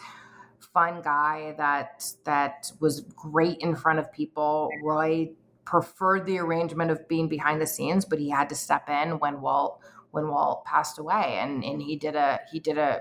fun 0.73 1.01
guy 1.03 1.55
that 1.59 2.05
that 2.25 2.71
was 2.81 3.01
great 3.01 3.59
in 3.59 3.75
front 3.75 3.99
of 3.99 4.13
people. 4.13 4.69
Roy 4.83 5.31
preferred 5.65 6.27
the 6.27 6.39
arrangement 6.39 6.91
of 6.91 7.07
being 7.09 7.29
behind 7.29 7.61
the 7.61 7.67
scenes, 7.67 8.05
but 8.05 8.19
he 8.19 8.31
had 8.31 8.49
to 8.49 8.55
step 8.55 8.89
in 8.89 9.19
when 9.19 9.41
Walt 9.41 9.81
when 10.11 10.29
Walt 10.29 10.65
passed 10.65 10.99
away, 10.99 11.39
and 11.41 11.65
and 11.65 11.81
he 11.81 11.97
did 11.97 12.17
a 12.17 12.41
he 12.51 12.59
did 12.59 12.79
a 12.79 13.01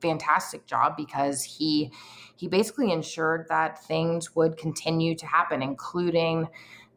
fantastic 0.00 0.66
job 0.66 0.96
because 0.96 1.44
he 1.44 1.92
he 2.40 2.48
basically 2.48 2.90
ensured 2.90 3.44
that 3.50 3.84
things 3.84 4.34
would 4.34 4.56
continue 4.56 5.14
to 5.14 5.26
happen, 5.26 5.60
including 5.60 6.48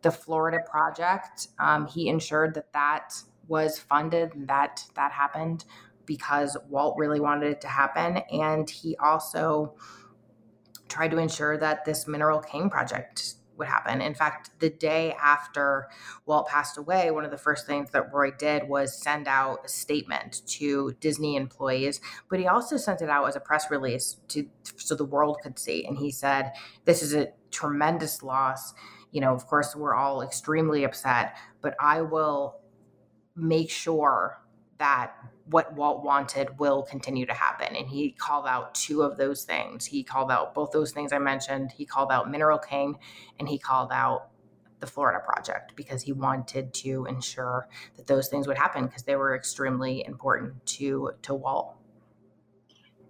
the 0.01 0.09
Florida 0.09 0.59
project. 0.65 1.49
Um, 1.59 1.85
he 1.85 2.07
ensured 2.07 2.53
that 2.53 2.71
that 2.71 3.13
was 3.49 3.77
funded 3.77 4.31
that 4.47 4.85
that 4.95 5.11
happened 5.11 5.65
because 6.05 6.55
Walt 6.69 6.95
really 6.97 7.19
wanted 7.19 7.51
it 7.51 7.59
to 7.59 7.67
happen, 7.67 8.19
and 8.31 8.69
he 8.69 8.95
also 9.03 9.75
tried 10.87 11.11
to 11.11 11.17
ensure 11.17 11.57
that 11.57 11.83
this 11.83 12.07
Mineral 12.07 12.39
King 12.39 12.69
project 12.69 13.33
would 13.57 13.67
happen. 13.67 14.01
In 14.01 14.15
fact, 14.15 14.51
the 14.59 14.69
day 14.69 15.13
after 15.21 15.87
Walt 16.25 16.47
passed 16.47 16.77
away, 16.77 17.11
one 17.11 17.25
of 17.25 17.31
the 17.31 17.37
first 17.37 17.67
things 17.67 17.91
that 17.91 18.11
Roy 18.13 18.31
did 18.31 18.67
was 18.67 19.01
send 19.01 19.27
out 19.27 19.65
a 19.65 19.67
statement 19.67 20.41
to 20.47 20.93
Disney 20.99 21.35
employees, 21.35 22.01
but 22.29 22.39
he 22.39 22.47
also 22.47 22.77
sent 22.77 23.01
it 23.01 23.09
out 23.09 23.25
as 23.27 23.35
a 23.35 23.39
press 23.39 23.69
release 23.69 24.17
to 24.29 24.47
so 24.75 24.95
the 24.95 25.05
world 25.05 25.37
could 25.43 25.59
see. 25.59 25.85
And 25.85 25.97
he 25.97 26.11
said, 26.11 26.51
"This 26.85 27.01
is 27.01 27.13
a 27.13 27.33
tremendous 27.51 28.23
loss. 28.23 28.73
You 29.11 29.21
know, 29.21 29.33
of 29.33 29.45
course, 29.45 29.75
we're 29.75 29.95
all 29.95 30.21
extremely 30.21 30.83
upset, 30.83 31.35
but 31.61 31.75
I 31.79 32.01
will 32.01 32.59
make 33.35 33.69
sure 33.69 34.39
that 34.79 35.15
what 35.45 35.73
Walt 35.75 36.03
wanted 36.03 36.59
will 36.59 36.83
continue 36.83 37.25
to 37.25 37.33
happen. 37.33 37.75
And 37.75 37.87
he 37.87 38.11
called 38.11 38.45
out 38.47 38.75
two 38.75 39.01
of 39.01 39.17
those 39.17 39.43
things. 39.43 39.85
He 39.85 40.03
called 40.03 40.31
out 40.31 40.53
both 40.53 40.71
those 40.71 40.91
things 40.91 41.11
I 41.11 41.19
mentioned. 41.19 41.71
He 41.71 41.85
called 41.85 42.11
out 42.11 42.31
Mineral 42.31 42.59
King 42.59 42.97
and 43.39 43.49
he 43.49 43.57
called 43.57 43.91
out 43.91 44.29
the 44.79 44.87
Florida 44.87 45.19
Project 45.25 45.75
because 45.75 46.03
he 46.03 46.11
wanted 46.11 46.73
to 46.73 47.05
ensure 47.05 47.67
that 47.95 48.07
those 48.07 48.27
things 48.27 48.47
would 48.47 48.57
happen 48.57 48.85
because 48.85 49.03
they 49.03 49.15
were 49.15 49.35
extremely 49.35 50.05
important 50.05 50.65
to 50.65 51.11
to 51.21 51.33
Walt. 51.33 51.75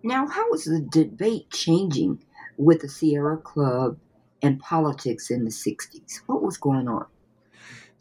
Now, 0.03 0.27
how 0.27 0.51
is 0.53 0.65
the 0.65 0.81
debate 0.81 1.49
changing 1.49 2.23
with 2.57 2.81
the 2.81 2.89
Sierra 2.89 3.37
Club 3.37 3.97
and 4.41 4.59
politics 4.59 5.31
in 5.31 5.45
the 5.45 5.49
60s? 5.49 6.19
What 6.25 6.43
was 6.43 6.57
going 6.57 6.87
on? 6.87 7.05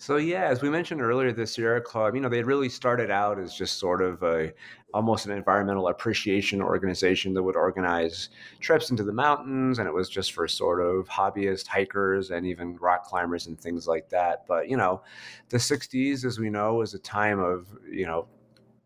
So 0.02 0.16
yeah, 0.16 0.46
as 0.46 0.62
we 0.62 0.68
mentioned 0.68 1.00
earlier, 1.00 1.30
the 1.30 1.46
Sierra 1.46 1.80
Club, 1.80 2.16
you 2.16 2.20
know, 2.20 2.28
they 2.28 2.42
really 2.42 2.68
started 2.68 3.08
out 3.08 3.38
as 3.38 3.54
just 3.54 3.78
sort 3.78 4.02
of 4.02 4.20
a 4.24 4.52
almost 4.92 5.26
an 5.26 5.30
environmental 5.30 5.86
appreciation 5.86 6.60
organization 6.60 7.32
that 7.34 7.42
would 7.44 7.54
organize 7.54 8.30
trips 8.58 8.90
into 8.90 9.04
the 9.04 9.12
mountains, 9.12 9.78
and 9.78 9.86
it 9.86 9.94
was 9.94 10.08
just 10.08 10.32
for 10.32 10.48
sort 10.48 10.80
of 10.80 11.08
hobbyist 11.08 11.68
hikers 11.68 12.32
and 12.32 12.44
even 12.44 12.76
rock 12.78 13.04
climbers 13.04 13.46
and 13.46 13.60
things 13.60 13.86
like 13.86 14.08
that. 14.08 14.44
But 14.48 14.68
you 14.68 14.76
know, 14.76 15.02
the 15.50 15.58
'60s, 15.58 16.24
as 16.24 16.36
we 16.36 16.50
know, 16.50 16.74
was 16.74 16.94
a 16.94 16.98
time 16.98 17.38
of 17.38 17.68
you 17.88 18.04
know 18.04 18.26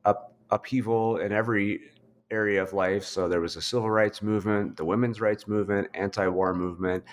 up, 0.05 0.35
upheaval 0.51 1.17
in 1.17 1.33
every 1.33 1.81
area 2.31 2.61
of 2.63 2.73
life. 2.73 3.05
So 3.05 3.29
there 3.29 3.41
was 3.41 3.57
a 3.57 3.63
civil 3.63 3.91
rights 3.91 4.23
movement, 4.23 4.77
the 4.77 4.85
women's 4.85 5.21
rights 5.21 5.47
movement, 5.47 5.89
anti-war 5.95 6.55
movement, 6.55 7.05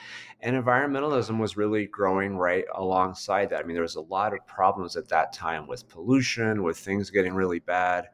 and 0.41 0.55
environmentalism 0.55 1.39
was 1.39 1.55
really 1.57 1.85
growing 1.85 2.37
right 2.37 2.65
alongside 2.75 3.49
that. 3.49 3.59
I 3.59 3.63
mean, 3.63 3.75
there 3.75 3.83
was 3.83 3.95
a 3.95 4.01
lot 4.01 4.33
of 4.33 4.45
problems 4.47 4.95
at 4.95 5.07
that 5.09 5.31
time 5.33 5.67
with 5.67 5.87
pollution, 5.87 6.63
with 6.63 6.77
things 6.77 7.09
getting 7.09 7.33
really 7.33 7.59
bad. 7.59 8.09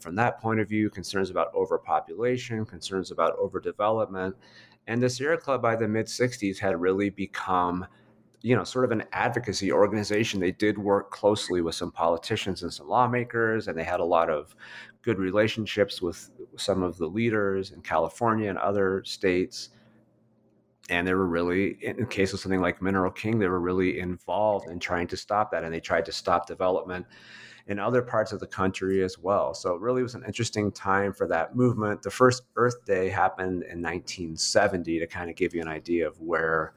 From 0.00 0.14
that 0.16 0.40
point 0.40 0.60
of 0.60 0.68
view, 0.68 0.90
concerns 0.90 1.30
about 1.30 1.54
overpopulation, 1.54 2.64
concerns 2.64 3.10
about 3.10 3.38
overdevelopment. 3.38 4.34
And 4.86 5.02
the 5.02 5.10
Sierra 5.10 5.38
Club 5.38 5.62
by 5.62 5.76
the 5.76 5.86
mid 5.86 6.06
60s 6.06 6.58
had 6.58 6.80
really 6.80 7.10
become 7.10 7.86
you 8.42 8.56
know, 8.56 8.64
sort 8.64 8.84
of 8.84 8.90
an 8.90 9.04
advocacy 9.12 9.70
organization. 9.70 10.40
They 10.40 10.52
did 10.52 10.78
work 10.78 11.10
closely 11.10 11.60
with 11.60 11.74
some 11.74 11.92
politicians 11.92 12.62
and 12.62 12.72
some 12.72 12.88
lawmakers, 12.88 13.68
and 13.68 13.76
they 13.76 13.84
had 13.84 14.00
a 14.00 14.04
lot 14.04 14.30
of 14.30 14.54
good 15.02 15.18
relationships 15.18 16.00
with 16.00 16.30
some 16.56 16.82
of 16.82 16.96
the 16.98 17.06
leaders 17.06 17.70
in 17.70 17.82
California 17.82 18.48
and 18.48 18.58
other 18.58 19.02
states. 19.04 19.70
And 20.88 21.06
they 21.06 21.14
were 21.14 21.26
really, 21.26 21.78
in 21.82 22.06
case 22.06 22.32
of 22.32 22.40
something 22.40 22.60
like 22.60 22.82
Mineral 22.82 23.12
King, 23.12 23.38
they 23.38 23.48
were 23.48 23.60
really 23.60 24.00
involved 24.00 24.68
in 24.68 24.80
trying 24.80 25.06
to 25.08 25.16
stop 25.16 25.50
that. 25.52 25.62
And 25.62 25.72
they 25.72 25.80
tried 25.80 26.04
to 26.06 26.12
stop 26.12 26.46
development 26.46 27.06
in 27.66 27.78
other 27.78 28.02
parts 28.02 28.32
of 28.32 28.40
the 28.40 28.46
country 28.46 29.04
as 29.04 29.18
well. 29.18 29.54
So 29.54 29.74
it 29.74 29.80
really 29.80 30.02
was 30.02 30.14
an 30.14 30.24
interesting 30.26 30.72
time 30.72 31.12
for 31.12 31.28
that 31.28 31.54
movement. 31.54 32.02
The 32.02 32.10
first 32.10 32.42
Earth 32.56 32.84
Day 32.84 33.08
happened 33.08 33.62
in 33.62 33.80
1970 33.80 34.98
to 34.98 35.06
kind 35.06 35.30
of 35.30 35.36
give 35.36 35.54
you 35.54 35.60
an 35.60 35.68
idea 35.68 36.08
of 36.08 36.20
where 36.20 36.74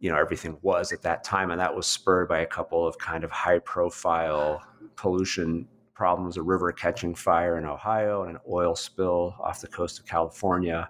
you 0.00 0.10
know 0.10 0.16
everything 0.16 0.56
was 0.62 0.92
at 0.92 1.02
that 1.02 1.24
time 1.24 1.50
and 1.50 1.60
that 1.60 1.74
was 1.74 1.86
spurred 1.86 2.28
by 2.28 2.40
a 2.40 2.46
couple 2.46 2.86
of 2.86 2.98
kind 2.98 3.24
of 3.24 3.30
high 3.30 3.58
profile 3.58 4.62
pollution 4.96 5.66
problems 5.94 6.36
a 6.36 6.42
river 6.42 6.70
catching 6.72 7.14
fire 7.14 7.58
in 7.58 7.64
ohio 7.64 8.22
and 8.22 8.36
an 8.36 8.40
oil 8.50 8.76
spill 8.76 9.34
off 9.40 9.60
the 9.60 9.68
coast 9.68 9.98
of 9.98 10.06
california. 10.06 10.88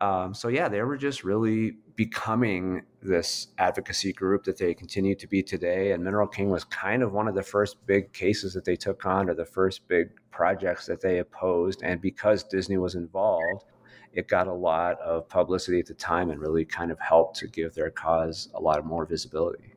Um, 0.00 0.34
so 0.34 0.48
yeah 0.48 0.68
they 0.68 0.82
were 0.82 0.96
just 0.96 1.22
really 1.22 1.76
becoming 1.94 2.82
this 3.02 3.48
advocacy 3.58 4.12
group 4.12 4.44
that 4.44 4.58
they 4.58 4.74
continue 4.74 5.14
to 5.14 5.26
be 5.28 5.42
today 5.42 5.92
and 5.92 6.02
mineral 6.02 6.26
king 6.26 6.50
was 6.50 6.64
kind 6.64 7.02
of 7.02 7.12
one 7.12 7.28
of 7.28 7.34
the 7.34 7.42
first 7.42 7.86
big 7.86 8.12
cases 8.12 8.52
that 8.54 8.64
they 8.64 8.74
took 8.76 9.06
on 9.06 9.30
or 9.30 9.34
the 9.34 9.44
first 9.44 9.86
big 9.86 10.08
projects 10.32 10.86
that 10.86 11.00
they 11.00 11.18
opposed 11.18 11.82
and 11.82 12.00
because 12.00 12.42
disney 12.42 12.78
was 12.78 12.96
involved 12.96 13.64
it 14.12 14.28
got 14.28 14.46
a 14.46 14.52
lot 14.52 15.00
of 15.00 15.28
publicity 15.28 15.78
at 15.80 15.86
the 15.86 15.94
time 15.94 16.30
and 16.30 16.40
really 16.40 16.64
kind 16.64 16.90
of 16.90 16.98
helped 17.00 17.36
to 17.38 17.46
give 17.46 17.74
their 17.74 17.90
cause 17.90 18.48
a 18.54 18.60
lot 18.60 18.84
more 18.84 19.06
visibility. 19.06 19.74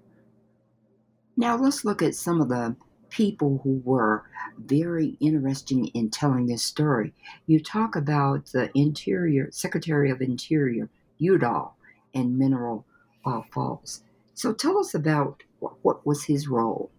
Now 1.37 1.57
let's 1.57 1.85
look 1.85 2.01
at 2.01 2.15
some 2.15 2.41
of 2.41 2.49
the 2.49 2.75
people 3.09 3.61
who 3.63 3.81
were 3.85 4.23
very 4.57 5.17
interesting 5.19 5.87
in 5.87 6.09
telling 6.09 6.47
this 6.47 6.63
story. 6.63 7.13
You 7.47 7.61
talk 7.61 7.95
about 7.95 8.47
the 8.47 8.69
Interior 8.75 9.49
Secretary 9.51 10.09
of 10.09 10.21
Interior 10.21 10.89
Udall 11.19 11.77
and 12.13 12.37
Mineral 12.37 12.85
uh, 13.25 13.41
Falls. 13.53 14.03
So 14.33 14.53
tell 14.53 14.77
us 14.77 14.93
about 14.93 15.43
what 15.59 16.05
was 16.05 16.25
his 16.25 16.47
role. 16.47 16.91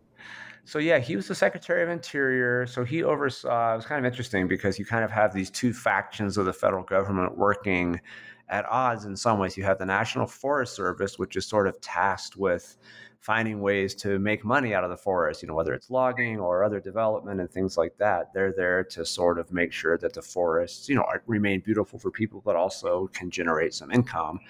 So 0.66 0.80
yeah, 0.80 0.98
he 0.98 1.14
was 1.14 1.28
the 1.28 1.34
Secretary 1.34 1.80
of 1.84 1.88
Interior. 1.88 2.66
So 2.66 2.84
he 2.84 3.04
oversaw. 3.04 3.74
It 3.74 3.76
was 3.76 3.86
kind 3.86 4.04
of 4.04 4.10
interesting 4.10 4.48
because 4.48 4.80
you 4.80 4.84
kind 4.84 5.04
of 5.04 5.12
have 5.12 5.32
these 5.32 5.48
two 5.48 5.72
factions 5.72 6.36
of 6.36 6.44
the 6.44 6.52
federal 6.52 6.82
government 6.82 7.38
working 7.38 8.00
at 8.48 8.66
odds 8.66 9.04
in 9.04 9.16
some 9.16 9.38
ways. 9.38 9.56
You 9.56 9.62
have 9.62 9.78
the 9.78 9.86
National 9.86 10.26
Forest 10.26 10.74
Service, 10.74 11.20
which 11.20 11.36
is 11.36 11.46
sort 11.46 11.68
of 11.68 11.80
tasked 11.80 12.36
with 12.36 12.76
finding 13.20 13.60
ways 13.60 13.94
to 13.94 14.18
make 14.18 14.44
money 14.44 14.74
out 14.74 14.82
of 14.82 14.90
the 14.90 14.96
forest, 14.96 15.40
you 15.40 15.46
know, 15.46 15.54
whether 15.54 15.72
it's 15.72 15.88
logging 15.88 16.40
or 16.40 16.64
other 16.64 16.80
development 16.80 17.40
and 17.40 17.48
things 17.48 17.76
like 17.76 17.96
that. 17.98 18.34
They're 18.34 18.52
there 18.52 18.82
to 18.82 19.06
sort 19.06 19.38
of 19.38 19.52
make 19.52 19.72
sure 19.72 19.96
that 19.98 20.14
the 20.14 20.22
forests, 20.22 20.88
you 20.88 20.96
know, 20.96 21.06
remain 21.26 21.60
beautiful 21.60 22.00
for 22.00 22.10
people, 22.10 22.42
but 22.44 22.56
also 22.56 23.06
can 23.12 23.30
generate 23.30 23.72
some 23.72 23.92
income. 23.92 24.40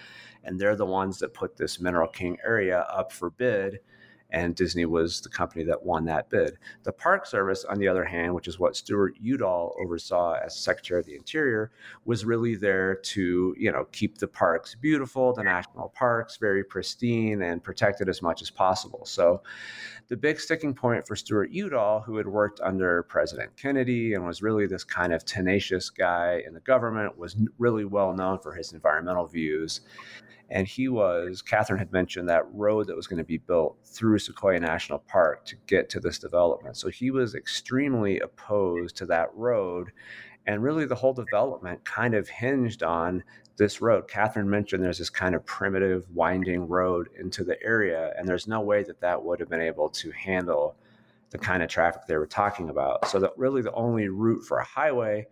And 0.44 0.58
they're 0.58 0.76
the 0.76 0.86
ones 0.86 1.18
that 1.18 1.34
put 1.34 1.58
this 1.58 1.78
Mineral 1.78 2.08
King 2.08 2.38
area 2.42 2.86
up 2.90 3.12
for 3.12 3.28
bid 3.28 3.80
and 4.36 4.54
Disney 4.54 4.84
was 4.84 5.22
the 5.22 5.30
company 5.30 5.64
that 5.64 5.82
won 5.82 6.04
that 6.04 6.28
bid. 6.28 6.58
The 6.82 6.92
Park 6.92 7.24
Service, 7.24 7.64
on 7.64 7.78
the 7.78 7.88
other 7.88 8.04
hand, 8.04 8.34
which 8.34 8.48
is 8.48 8.58
what 8.58 8.76
Stewart 8.76 9.14
Udall 9.18 9.74
oversaw 9.82 10.34
as 10.34 10.54
Secretary 10.54 11.00
of 11.00 11.06
the 11.06 11.16
Interior, 11.16 11.72
was 12.04 12.26
really 12.26 12.54
there 12.54 12.96
to, 12.96 13.54
you 13.58 13.72
know, 13.72 13.86
keep 13.92 14.18
the 14.18 14.28
parks 14.28 14.74
beautiful, 14.74 15.32
the 15.32 15.42
national 15.42 15.88
parks 15.88 16.36
very 16.36 16.62
pristine 16.62 17.40
and 17.40 17.64
protected 17.64 18.10
as 18.10 18.20
much 18.20 18.42
as 18.42 18.50
possible. 18.50 19.06
So 19.06 19.40
the 20.08 20.18
big 20.18 20.38
sticking 20.38 20.74
point 20.74 21.06
for 21.06 21.16
Stewart 21.16 21.50
Udall, 21.50 22.00
who 22.00 22.18
had 22.18 22.26
worked 22.26 22.60
under 22.60 23.04
President 23.04 23.56
Kennedy 23.56 24.12
and 24.12 24.26
was 24.26 24.42
really 24.42 24.66
this 24.66 24.84
kind 24.84 25.14
of 25.14 25.24
tenacious 25.24 25.88
guy 25.88 26.42
in 26.46 26.52
the 26.52 26.60
government, 26.60 27.16
was 27.16 27.36
really 27.56 27.86
well 27.86 28.12
known 28.12 28.38
for 28.38 28.52
his 28.52 28.74
environmental 28.74 29.26
views. 29.26 29.80
And 30.48 30.66
he 30.66 30.88
was, 30.88 31.42
Kathryn 31.42 31.78
had 31.78 31.92
mentioned 31.92 32.28
that 32.28 32.52
road 32.52 32.86
that 32.86 32.96
was 32.96 33.08
going 33.08 33.18
to 33.18 33.24
be 33.24 33.38
built 33.38 33.76
through 33.84 34.20
Sequoia 34.20 34.60
National 34.60 35.00
Park 35.00 35.44
to 35.46 35.56
get 35.66 35.90
to 35.90 36.00
this 36.00 36.18
development. 36.18 36.76
So 36.76 36.88
he 36.88 37.10
was 37.10 37.34
extremely 37.34 38.20
opposed 38.20 38.96
to 38.98 39.06
that 39.06 39.30
road. 39.34 39.90
And 40.46 40.62
really, 40.62 40.86
the 40.86 40.94
whole 40.94 41.12
development 41.12 41.84
kind 41.84 42.14
of 42.14 42.28
hinged 42.28 42.84
on 42.84 43.24
this 43.56 43.80
road. 43.80 44.06
Kathryn 44.08 44.46
mentioned 44.46 44.84
there's 44.84 44.98
this 44.98 45.10
kind 45.10 45.34
of 45.34 45.44
primitive, 45.44 46.06
winding 46.14 46.68
road 46.68 47.08
into 47.18 47.42
the 47.42 47.60
area, 47.64 48.12
and 48.16 48.28
there's 48.28 48.46
no 48.46 48.60
way 48.60 48.84
that 48.84 49.00
that 49.00 49.24
would 49.24 49.40
have 49.40 49.48
been 49.48 49.60
able 49.60 49.88
to 49.88 50.10
handle 50.12 50.76
the 51.30 51.38
kind 51.38 51.62
of 51.62 51.68
traffic 51.68 52.02
they 52.06 52.16
were 52.16 52.26
talking 52.26 52.70
about. 52.70 53.08
So 53.08 53.18
that 53.18 53.32
really 53.36 53.62
the 53.62 53.72
only 53.72 54.08
route 54.08 54.44
for 54.44 54.58
a 54.58 54.64
highway 54.64 55.26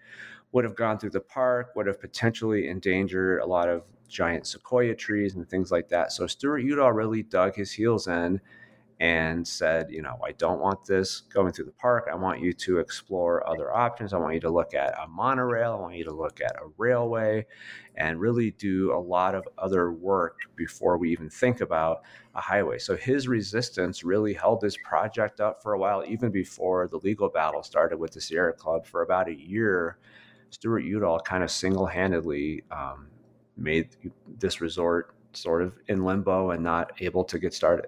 would 0.54 0.64
have 0.64 0.76
gone 0.76 0.98
through 0.98 1.10
the 1.10 1.20
park, 1.20 1.72
would 1.74 1.86
have 1.86 2.00
potentially 2.00 2.68
endangered 2.68 3.40
a 3.40 3.46
lot 3.46 3.68
of 3.68 3.82
giant 4.08 4.46
sequoia 4.46 4.94
trees 4.94 5.34
and 5.34 5.48
things 5.50 5.72
like 5.72 5.88
that. 5.88 6.12
So 6.12 6.28
Stewart 6.28 6.62
Udall 6.62 6.92
really 6.92 7.24
dug 7.24 7.56
his 7.56 7.72
heels 7.72 8.06
in 8.06 8.40
and 9.00 9.46
said, 9.46 9.90
you 9.90 10.00
know, 10.00 10.16
I 10.24 10.30
don't 10.30 10.60
want 10.60 10.84
this 10.84 11.22
going 11.22 11.52
through 11.52 11.64
the 11.64 11.72
park. 11.72 12.06
I 12.08 12.14
want 12.14 12.40
you 12.40 12.52
to 12.52 12.78
explore 12.78 13.44
other 13.48 13.74
options. 13.74 14.12
I 14.12 14.18
want 14.18 14.34
you 14.34 14.40
to 14.42 14.50
look 14.50 14.74
at 14.74 14.94
a 14.96 15.08
monorail. 15.08 15.72
I 15.72 15.80
want 15.80 15.96
you 15.96 16.04
to 16.04 16.12
look 16.12 16.40
at 16.40 16.54
a 16.54 16.70
railway 16.78 17.44
and 17.96 18.20
really 18.20 18.52
do 18.52 18.94
a 18.94 19.00
lot 19.00 19.34
of 19.34 19.42
other 19.58 19.90
work 19.90 20.36
before 20.54 20.96
we 20.98 21.10
even 21.10 21.28
think 21.28 21.62
about 21.62 22.02
a 22.36 22.40
highway. 22.40 22.78
So 22.78 22.94
his 22.94 23.26
resistance 23.26 24.04
really 24.04 24.34
held 24.34 24.60
this 24.60 24.76
project 24.84 25.40
up 25.40 25.64
for 25.64 25.72
a 25.72 25.78
while, 25.78 26.04
even 26.06 26.30
before 26.30 26.86
the 26.86 26.98
legal 26.98 27.28
battle 27.28 27.64
started 27.64 27.98
with 27.98 28.12
the 28.12 28.20
Sierra 28.20 28.52
Club 28.52 28.86
for 28.86 29.02
about 29.02 29.28
a 29.28 29.34
year. 29.34 29.98
Stewart 30.54 30.84
Udall 30.84 31.20
kind 31.20 31.42
of 31.42 31.50
single 31.50 31.86
handedly 31.86 32.62
um, 32.70 33.08
made 33.56 33.88
this 34.38 34.60
resort 34.60 35.14
sort 35.32 35.62
of 35.62 35.72
in 35.88 36.04
limbo 36.04 36.50
and 36.50 36.62
not 36.62 36.92
able 37.00 37.24
to 37.24 37.38
get 37.38 37.52
started 37.52 37.86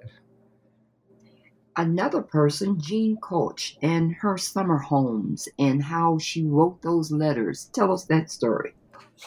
another 1.76 2.22
person, 2.22 2.80
Jean 2.80 3.16
Koch, 3.18 3.76
and 3.82 4.14
her 4.16 4.38
summer 4.38 4.78
homes 4.78 5.48
and 5.58 5.82
how 5.82 6.18
she 6.18 6.44
wrote 6.44 6.82
those 6.82 7.10
letters. 7.10 7.70
Tell 7.72 7.92
us 7.92 8.04
that 8.06 8.30
story. 8.30 8.74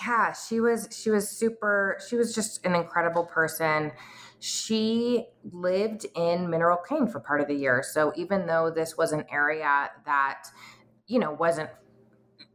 Yeah, 0.02 0.34
she 0.34 0.60
was 0.60 0.88
she 0.92 1.10
was 1.10 1.30
super 1.30 1.98
she 2.08 2.16
was 2.16 2.36
just 2.36 2.64
an 2.66 2.76
incredible 2.76 3.26
person. 3.26 3.92
She 4.40 5.26
lived 5.52 6.06
in 6.16 6.50
Mineral 6.50 6.78
King 6.78 7.08
for 7.08 7.20
part 7.20 7.42
of 7.42 7.48
the 7.48 7.56
year. 7.56 7.84
So 7.84 8.14
even 8.16 8.46
though 8.46 8.72
this 8.72 8.98
was 8.98 9.12
an 9.12 9.26
area 9.32 9.90
that 10.06 10.44
you 11.08 11.20
know 11.20 11.32
wasn't 11.32 11.70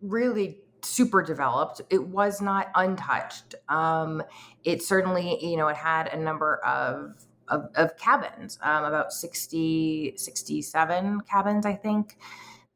really 0.01 0.61
super 0.85 1.23
developed 1.23 1.81
it 1.90 2.03
was 2.03 2.40
not 2.40 2.70
untouched 2.75 3.55
um, 3.68 4.23
it 4.64 4.83
certainly 4.83 5.38
you 5.44 5.57
know 5.57 5.68
it 5.68 5.77
had 5.77 6.09
a 6.09 6.16
number 6.16 6.57
of 6.64 7.14
of, 7.49 7.68
of 7.75 7.97
cabins, 7.97 8.59
um, 8.62 8.85
about 8.85 9.12
60, 9.12 10.14
67 10.16 11.20
cabins, 11.23 11.66
I 11.66 11.75
think, 11.75 12.16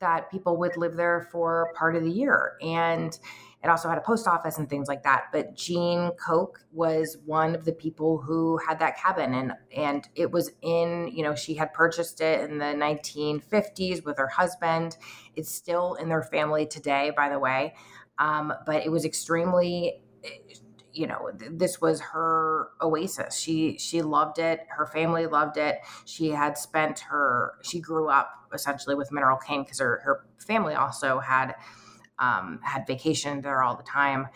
that 0.00 0.30
people 0.30 0.56
would 0.58 0.76
live 0.76 0.96
there 0.96 1.28
for 1.32 1.72
part 1.74 1.96
of 1.96 2.04
the 2.04 2.10
year. 2.10 2.56
And 2.62 3.18
it 3.64 3.68
also 3.68 3.88
had 3.88 3.98
a 3.98 4.02
post 4.02 4.28
office 4.28 4.58
and 4.58 4.70
things 4.70 4.86
like 4.86 5.02
that. 5.02 5.24
But 5.32 5.56
Jean 5.56 6.12
Koch 6.12 6.60
was 6.70 7.16
one 7.24 7.56
of 7.56 7.64
the 7.64 7.72
people 7.72 8.18
who 8.18 8.58
had 8.58 8.78
that 8.78 8.96
cabin, 8.96 9.34
and 9.34 9.52
and 9.76 10.08
it 10.14 10.30
was 10.30 10.52
in 10.62 11.10
you 11.12 11.24
know 11.24 11.34
she 11.34 11.54
had 11.54 11.72
purchased 11.72 12.20
it 12.20 12.48
in 12.48 12.58
the 12.58 12.66
1950s 12.66 14.04
with 14.04 14.16
her 14.18 14.28
husband. 14.28 14.96
It's 15.34 15.52
still 15.52 15.94
in 15.94 16.08
their 16.08 16.22
family 16.22 16.66
today, 16.66 17.10
by 17.16 17.28
the 17.28 17.40
way. 17.40 17.74
Um, 18.18 18.52
but 18.66 18.84
it 18.84 18.90
was 18.90 19.04
extremely 19.04 20.02
you 20.92 21.06
know 21.06 21.30
this 21.50 21.80
was 21.80 22.00
her 22.00 22.70
oasis. 22.80 23.36
She 23.36 23.78
she 23.78 24.02
loved 24.02 24.38
it. 24.38 24.66
Her 24.68 24.86
family 24.86 25.26
loved 25.26 25.56
it. 25.56 25.78
She 26.04 26.30
had 26.30 26.58
spent 26.58 27.00
her 27.00 27.54
she 27.62 27.80
grew 27.80 28.08
up 28.08 28.30
essentially 28.52 28.94
with 28.94 29.12
mineral 29.12 29.36
king 29.38 29.62
because 29.62 29.78
her, 29.78 30.00
her 30.04 30.26
family 30.38 30.74
also 30.74 31.20
had 31.20 31.54
um, 32.18 32.58
had 32.62 32.86
vacation 32.86 33.40
there 33.42 33.62
all 33.62 33.76
the 33.76 33.84
time. 33.84 34.26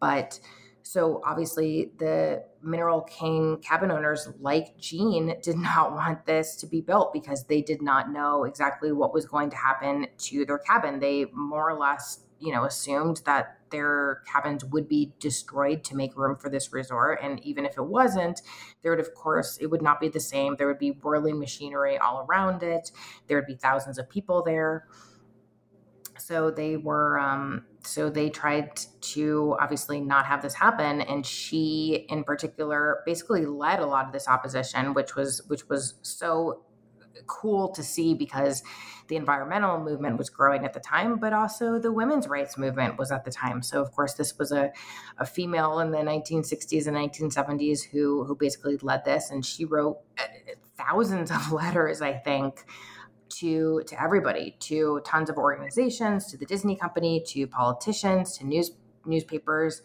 But 0.00 0.38
so 0.84 1.20
obviously 1.24 1.92
the 1.98 2.44
mineral 2.62 3.00
king 3.02 3.56
cabin 3.58 3.90
owners 3.90 4.28
like 4.40 4.76
Jean 4.78 5.34
did 5.42 5.56
not 5.56 5.92
want 5.96 6.26
this 6.26 6.54
to 6.56 6.66
be 6.66 6.80
built 6.80 7.12
because 7.12 7.44
they 7.44 7.62
did 7.62 7.82
not 7.82 8.12
know 8.12 8.44
exactly 8.44 8.92
what 8.92 9.12
was 9.12 9.26
going 9.26 9.50
to 9.50 9.56
happen 9.56 10.06
to 10.18 10.44
their 10.44 10.58
cabin. 10.58 11.00
They 11.00 11.26
more 11.32 11.70
or 11.70 11.78
less 11.78 12.20
you 12.42 12.52
know 12.52 12.64
assumed 12.64 13.22
that 13.24 13.58
their 13.70 14.22
cabins 14.26 14.64
would 14.64 14.86
be 14.86 15.14
destroyed 15.18 15.82
to 15.84 15.96
make 15.96 16.16
room 16.16 16.36
for 16.36 16.50
this 16.50 16.72
resort. 16.72 17.18
And 17.22 17.42
even 17.44 17.64
if 17.64 17.78
it 17.78 17.84
wasn't, 17.84 18.42
there 18.82 18.92
would, 18.92 19.00
of 19.00 19.14
course, 19.14 19.58
it 19.60 19.66
would 19.66 19.82
not 19.82 19.98
be 19.98 20.08
the 20.08 20.20
same. 20.20 20.56
There 20.56 20.68
would 20.68 20.78
be 20.78 20.90
whirling 20.90 21.40
machinery 21.40 21.98
all 21.98 22.26
around 22.28 22.62
it, 22.62 22.92
there 23.26 23.38
would 23.38 23.46
be 23.46 23.56
thousands 23.56 23.98
of 23.98 24.08
people 24.08 24.42
there. 24.44 24.86
So 26.18 26.50
they 26.50 26.76
were, 26.76 27.18
um, 27.18 27.64
so 27.82 28.08
they 28.08 28.28
tried 28.28 28.76
to 29.00 29.56
obviously 29.60 30.00
not 30.00 30.26
have 30.26 30.42
this 30.42 30.54
happen. 30.54 31.00
And 31.00 31.26
she, 31.26 32.06
in 32.10 32.22
particular, 32.22 33.02
basically 33.06 33.46
led 33.46 33.80
a 33.80 33.86
lot 33.86 34.06
of 34.06 34.12
this 34.12 34.28
opposition, 34.28 34.94
which 34.94 35.16
was, 35.16 35.42
which 35.48 35.68
was 35.68 35.94
so 36.02 36.62
cool 37.26 37.68
to 37.70 37.82
see 37.82 38.14
because 38.14 38.62
the 39.08 39.16
environmental 39.16 39.78
movement 39.78 40.18
was 40.18 40.30
growing 40.30 40.64
at 40.64 40.72
the 40.72 40.80
time, 40.80 41.18
but 41.18 41.32
also 41.32 41.78
the 41.78 41.92
women's 41.92 42.28
rights 42.28 42.56
movement 42.56 42.98
was 42.98 43.10
at 43.10 43.24
the 43.24 43.30
time. 43.30 43.62
So, 43.62 43.80
of 43.80 43.92
course, 43.92 44.14
this 44.14 44.38
was 44.38 44.52
a, 44.52 44.72
a 45.18 45.26
female 45.26 45.80
in 45.80 45.90
the 45.90 45.98
1960s 45.98 46.86
and 46.86 46.96
1970s 46.96 47.82
who, 47.84 48.24
who 48.24 48.34
basically 48.34 48.78
led 48.82 49.04
this, 49.04 49.30
and 49.30 49.44
she 49.44 49.64
wrote 49.64 49.98
uh, 50.18 50.24
thousands 50.76 51.30
of 51.30 51.52
letters, 51.60 52.00
I 52.00 52.14
think, 52.14 52.64
to 53.40 53.82
to 53.86 54.02
everybody, 54.02 54.56
to 54.60 55.00
tons 55.04 55.30
of 55.30 55.38
organizations, 55.38 56.26
to 56.26 56.36
the 56.36 56.46
Disney 56.46 56.76
company, 56.76 57.22
to 57.28 57.46
politicians, 57.46 58.36
to 58.38 58.46
news 58.46 58.72
newspapers 59.04 59.82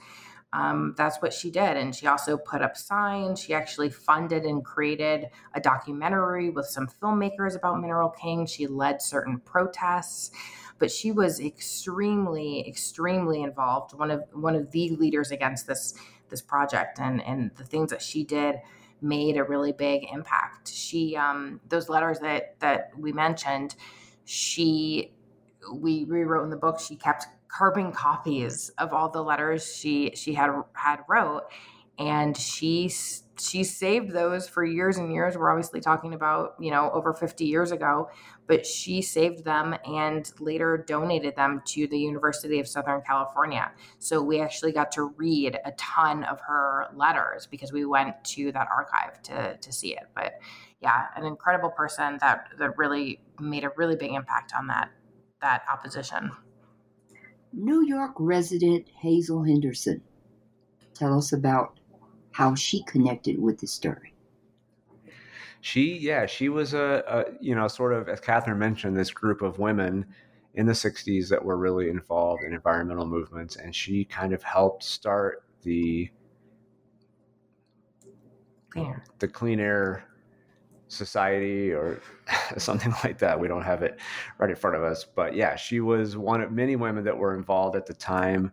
um, 0.54 0.96
that's 0.98 1.18
what 1.22 1.34
she 1.34 1.52
did. 1.52 1.78
And 1.78 1.94
she 1.94 2.08
also 2.08 2.38
put 2.38 2.62
up 2.62 2.78
signs. 2.78 3.40
She 3.40 3.54
actually 3.54 3.90
funded 3.90 4.44
and 4.44 4.64
created 4.64 5.28
a 5.54 5.60
documentary 5.60 6.50
with 6.50 6.66
some 6.66 6.88
filmmakers 6.88 7.56
about 7.56 7.82
Mineral 7.82 8.10
King. 8.10 8.46
She 8.46 8.66
led 8.66 9.02
certain 9.02 9.40
protests, 9.40 10.32
but 10.80 10.90
she 10.90 11.12
was 11.12 11.40
extremely, 11.42 12.68
extremely 12.68 13.44
involved. 13.44 13.94
One 13.94 14.12
of 14.12 14.24
one 14.32 14.56
of 14.56 14.72
the 14.72 14.90
leaders 14.92 15.32
against 15.32 15.68
this 15.68 15.94
this 16.30 16.42
project, 16.42 17.00
and 17.00 17.22
and 17.24 17.52
the 17.56 17.66
things 17.66 17.90
that 17.92 18.02
she 18.02 18.24
did 18.24 18.56
made 19.02 19.38
a 19.38 19.44
really 19.44 19.74
big 19.74 20.08
impact. 20.12 20.70
She 20.70 21.16
um, 21.18 21.60
those 21.68 21.90
letters 21.90 22.20
that 22.20 22.60
that 22.62 22.92
we 22.98 23.12
mentioned, 23.12 23.76
she 24.24 25.14
we 25.74 26.06
rewrote 26.06 26.46
in 26.46 26.50
the 26.50 26.58
book. 26.58 26.80
She 26.80 26.96
kept 26.96 27.28
carbon 27.58 27.92
copies 27.92 28.70
of 28.78 28.94
all 28.94 29.10
the 29.10 29.24
letters 29.24 29.76
she 29.76 30.12
she 30.16 30.34
had 30.34 30.52
had 30.74 31.00
wrote. 31.10 31.44
And 31.98 32.38
she 32.38 32.92
she 33.40 33.64
saved 33.64 34.12
those 34.12 34.48
for 34.48 34.64
years 34.64 34.98
and 34.98 35.12
years. 35.12 35.36
We're 35.36 35.50
obviously 35.50 35.82
talking 35.82 36.14
about 36.14 36.56
you 36.60 36.70
know 36.70 36.92
over 36.92 37.14
50 37.14 37.46
years 37.46 37.72
ago 37.72 38.10
but 38.48 38.66
she 38.66 39.02
saved 39.02 39.44
them 39.44 39.76
and 39.86 40.32
later 40.40 40.78
donated 40.88 41.36
them 41.36 41.62
to 41.66 41.86
the 41.88 42.00
university 42.00 42.60
of 42.60 42.68
southern 42.68 43.02
california. 43.02 43.72
So 44.00 44.22
we 44.22 44.40
actually 44.40 44.72
got 44.72 44.92
to 44.94 45.04
read 45.18 45.58
a 45.66 45.72
ton 45.72 46.24
of 46.24 46.40
her 46.42 46.86
letters 46.96 47.46
because 47.46 47.74
we 47.74 47.84
went 47.86 48.24
to 48.36 48.52
that 48.54 48.68
archive 48.74 49.22
to 49.24 49.58
to 49.58 49.74
see 49.74 49.96
it. 49.96 50.06
But 50.14 50.34
yeah 50.82 51.08
an 51.16 51.26
incredible 51.26 51.72
person 51.72 52.20
that 52.22 52.50
that 52.60 52.78
really 52.78 53.20
made 53.40 53.64
a 53.64 53.72
really 53.76 53.96
big 53.96 54.12
impact 54.12 54.54
on 54.58 54.68
that 54.68 54.92
that 55.42 55.64
opposition 55.72 56.32
New 57.54 57.86
York 57.86 58.14
resident 58.20 58.88
Hazel 58.90 59.44
Henderson. 59.44 60.02
Tell 60.94 61.18
us 61.18 61.34
about 61.34 61.80
how 62.32 62.56
she 62.56 62.84
connected 62.84 63.42
with 63.42 63.60
the 63.60 63.68
story. 63.68 64.14
She, 65.62 65.98
yeah, 65.98 66.26
she 66.26 66.50
was 66.50 66.74
a, 66.74 67.04
a, 67.08 67.24
you 67.42 67.56
know, 67.56 67.68
sort 67.68 67.94
of, 67.94 68.08
as 68.10 68.22
Kathryn 68.22 68.58
mentioned, 68.58 68.96
this 68.96 69.12
group 69.12 69.42
of 69.42 69.60
women 69.60 70.06
in 70.54 70.66
the 70.66 70.74
60s 70.74 71.30
that 71.30 71.44
were 71.44 71.58
really 71.58 71.90
involved 71.90 72.44
in 72.44 72.54
environmental 72.54 73.06
movements. 73.06 73.56
And 73.56 73.74
she 73.74 74.06
kind 74.06 74.34
of 74.34 74.44
helped 74.44 74.84
start 74.84 75.44
the 75.64 76.10
clean 78.70 78.88
air. 78.88 79.04
the 79.20 79.28
clean 79.28 79.60
air 79.60 80.06
society 80.88 81.72
or 81.72 82.02
something 82.58 82.94
like 83.04 83.18
that. 83.20 83.40
We 83.40 83.48
don't 83.48 83.64
have 83.64 83.84
it 83.84 84.00
right 84.38 84.50
in 84.50 84.56
front 84.56 84.76
of 84.76 84.84
us. 84.84 85.04
But 85.04 85.36
yeah, 85.36 85.56
she 85.56 85.80
was 85.80 86.18
one 86.18 86.42
of 86.42 86.52
many 86.52 86.76
women 86.76 87.04
that 87.06 87.18
were 87.18 87.36
involved 87.36 87.76
at 87.76 87.86
the 87.86 87.94
time 87.94 88.52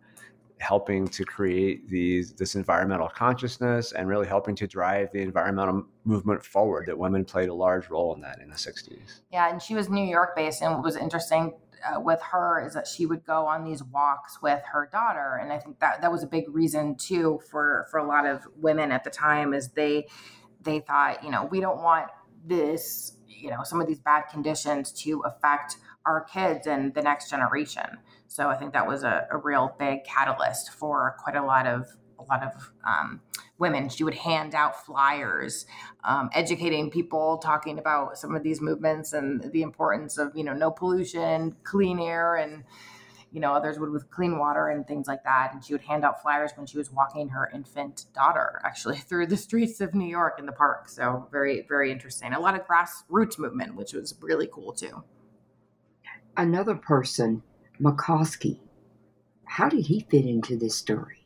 helping 0.58 1.06
to 1.08 1.24
create 1.24 1.88
these 1.88 2.32
this 2.32 2.54
environmental 2.54 3.08
consciousness 3.08 3.92
and 3.92 4.08
really 4.08 4.26
helping 4.26 4.54
to 4.54 4.66
drive 4.66 5.10
the 5.12 5.20
environmental 5.20 5.84
movement 6.04 6.42
forward 6.44 6.86
that 6.86 6.96
women 6.96 7.24
played 7.24 7.48
a 7.48 7.54
large 7.54 7.90
role 7.90 8.14
in 8.14 8.20
that 8.20 8.38
in 8.40 8.48
the 8.48 8.56
60s 8.56 9.20
yeah 9.32 9.50
and 9.50 9.60
she 9.60 9.74
was 9.74 9.90
new 9.90 10.04
york 10.04 10.34
based 10.36 10.62
and 10.62 10.72
what 10.72 10.82
was 10.82 10.96
interesting 10.96 11.52
uh, 11.84 12.00
with 12.00 12.20
her 12.22 12.64
is 12.64 12.72
that 12.72 12.86
she 12.86 13.04
would 13.04 13.24
go 13.26 13.46
on 13.46 13.64
these 13.64 13.82
walks 13.82 14.40
with 14.40 14.62
her 14.72 14.88
daughter 14.90 15.38
and 15.42 15.52
i 15.52 15.58
think 15.58 15.78
that 15.80 16.00
that 16.00 16.10
was 16.10 16.22
a 16.22 16.26
big 16.26 16.44
reason 16.48 16.94
too 16.94 17.40
for 17.50 17.86
for 17.90 17.98
a 17.98 18.06
lot 18.06 18.24
of 18.24 18.46
women 18.56 18.92
at 18.92 19.02
the 19.04 19.10
time 19.10 19.52
is 19.52 19.68
they 19.70 20.06
they 20.62 20.78
thought 20.78 21.22
you 21.22 21.30
know 21.30 21.44
we 21.44 21.60
don't 21.60 21.82
want 21.82 22.08
this 22.44 23.16
you 23.26 23.50
know 23.50 23.62
some 23.62 23.80
of 23.80 23.86
these 23.86 24.00
bad 24.00 24.22
conditions 24.30 24.92
to 24.92 25.22
affect 25.22 25.76
our 26.06 26.22
kids 26.24 26.66
and 26.66 26.94
the 26.94 27.02
next 27.02 27.30
generation 27.30 27.98
so 28.26 28.48
I 28.48 28.56
think 28.56 28.72
that 28.72 28.86
was 28.86 29.04
a, 29.04 29.26
a 29.30 29.36
real 29.36 29.74
big 29.78 30.04
catalyst 30.04 30.70
for 30.72 31.16
quite 31.22 31.36
a 31.36 31.44
lot 31.44 31.66
of 31.66 31.86
a 32.18 32.22
lot 32.24 32.42
of 32.42 32.72
um, 32.86 33.20
women. 33.58 33.88
She 33.88 34.04
would 34.04 34.14
hand 34.14 34.54
out 34.54 34.84
flyers, 34.84 35.66
um, 36.04 36.30
educating 36.32 36.90
people, 36.90 37.38
talking 37.38 37.78
about 37.78 38.18
some 38.18 38.34
of 38.34 38.42
these 38.42 38.60
movements 38.60 39.12
and 39.12 39.52
the 39.52 39.62
importance 39.62 40.18
of 40.18 40.32
you 40.34 40.44
know 40.44 40.54
no 40.54 40.70
pollution, 40.70 41.56
clean 41.64 41.98
air, 41.98 42.36
and 42.36 42.64
you 43.34 43.40
know 43.40 43.52
others 43.52 43.80
would 43.80 43.90
with 43.90 44.08
clean 44.10 44.38
water 44.38 44.68
and 44.68 44.86
things 44.86 45.08
like 45.08 45.24
that. 45.24 45.50
And 45.52 45.62
she 45.62 45.74
would 45.74 45.82
hand 45.82 46.04
out 46.04 46.22
flyers 46.22 46.52
when 46.54 46.66
she 46.66 46.78
was 46.78 46.92
walking 46.92 47.28
her 47.30 47.50
infant 47.52 48.06
daughter 48.14 48.62
actually 48.64 48.96
through 49.08 49.26
the 49.26 49.36
streets 49.36 49.80
of 49.80 49.92
New 49.92 50.06
York 50.06 50.38
in 50.38 50.46
the 50.46 50.52
park. 50.52 50.88
So 50.88 51.28
very 51.32 51.66
very 51.68 51.90
interesting. 51.90 52.32
A 52.32 52.40
lot 52.40 52.54
of 52.54 52.66
grassroots 52.66 53.38
movement, 53.38 53.74
which 53.74 53.92
was 53.92 54.14
really 54.22 54.48
cool 54.50 54.72
too. 54.72 55.02
Another 56.36 56.76
person 56.76 57.42
McCloskey. 57.82 58.60
How 59.46 59.68
did 59.68 59.86
he 59.86 60.06
fit 60.08 60.24
into 60.24 60.56
this 60.56 60.76
story? 60.76 61.23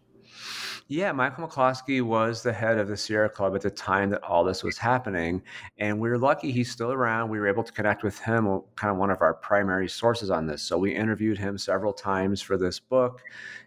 Yeah, 0.91 1.13
Michael 1.13 1.47
McCloskey 1.47 2.01
was 2.01 2.43
the 2.43 2.53
head 2.55 2.79
of 2.79 2.89
the 2.89 2.97
Sierra 2.97 3.29
Club 3.29 3.55
at 3.55 3.61
the 3.61 3.71
time 3.71 4.09
that 4.09 4.23
all 4.25 4.43
this 4.43 4.65
was 4.65 4.79
happening. 4.79 5.43
And 5.77 6.01
we 6.01 6.09
were 6.09 6.17
lucky 6.17 6.51
he's 6.51 6.71
still 6.71 6.93
around. 6.93 7.29
We 7.29 7.39
were 7.39 7.47
able 7.47 7.63
to 7.63 7.73
connect 7.73 8.03
with 8.03 8.19
him, 8.19 8.63
kind 8.75 8.91
of 8.91 8.97
one 8.97 9.11
of 9.11 9.21
our 9.21 9.35
primary 9.35 9.87
sources 9.87 10.31
on 10.31 10.47
this. 10.47 10.63
So 10.63 10.79
we 10.79 10.95
interviewed 10.95 11.37
him 11.37 11.59
several 11.59 11.93
times 11.93 12.41
for 12.41 12.57
this 12.57 12.81
book, 12.81 13.21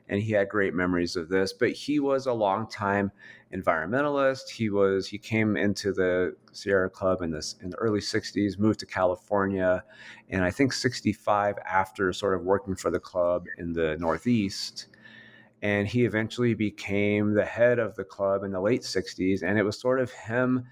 and 0.10 0.19
he 0.19 0.31
had 0.31 0.49
great 0.49 0.73
memories 0.73 1.15
of 1.15 1.29
this. 1.29 1.53
But 1.53 1.73
he 1.73 1.99
was 1.99 2.25
a 2.25 2.34
long 2.34 2.67
time 2.67 3.12
environmentalist. 3.53 4.49
He 4.49 4.71
was 4.71 5.07
he 5.07 5.19
came 5.19 5.55
into 5.57 5.93
the 5.93 6.36
Sierra 6.53 6.89
Club 6.89 7.21
in 7.21 7.29
this 7.29 7.55
in 7.62 7.69
the 7.69 7.77
early 7.77 7.99
60s, 7.99 8.57
moved 8.57 8.79
to 8.79 8.88
California, 8.88 9.84
and 10.31 10.43
I 10.43 10.49
think 10.49 10.73
65 10.73 11.60
after 11.69 12.12
sort 12.13 12.34
of 12.34 12.41
working 12.41 12.75
for 12.75 12.89
the 12.89 12.99
club 12.99 13.45
in 13.60 13.73
the 13.73 13.95
Northeast 13.99 14.88
and 15.62 15.88
he 15.88 16.06
eventually 16.06 16.54
became 16.54 17.34
the 17.34 17.45
head 17.45 17.80
of 17.80 17.95
the 17.95 18.04
club 18.04 18.43
in 18.43 18.52
the 18.52 18.62
late 18.62 18.82
60s 18.82 19.43
and 19.43 19.58
it 19.58 19.63
was 19.63 19.80
sort 19.80 20.00
of 20.00 20.12
him 20.12 20.65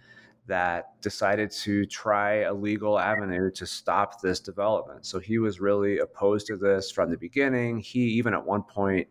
that 0.48 1.00
decided 1.02 1.52
to 1.52 1.86
try 1.86 2.38
a 2.38 2.54
legal 2.54 2.98
avenue 2.98 3.52
to 3.52 3.68
stop 3.68 4.20
this 4.20 4.40
development. 4.40 5.06
So 5.06 5.20
he 5.20 5.38
was 5.38 5.60
really 5.60 6.00
opposed 6.00 6.48
to 6.48 6.58
this 6.58 6.90
from 6.90 7.12
the 7.12 7.18
beginning. 7.18 7.78
He 7.78 8.00
even 8.00 8.34
at 8.34 8.44
one 8.44 8.64
point 8.64 9.08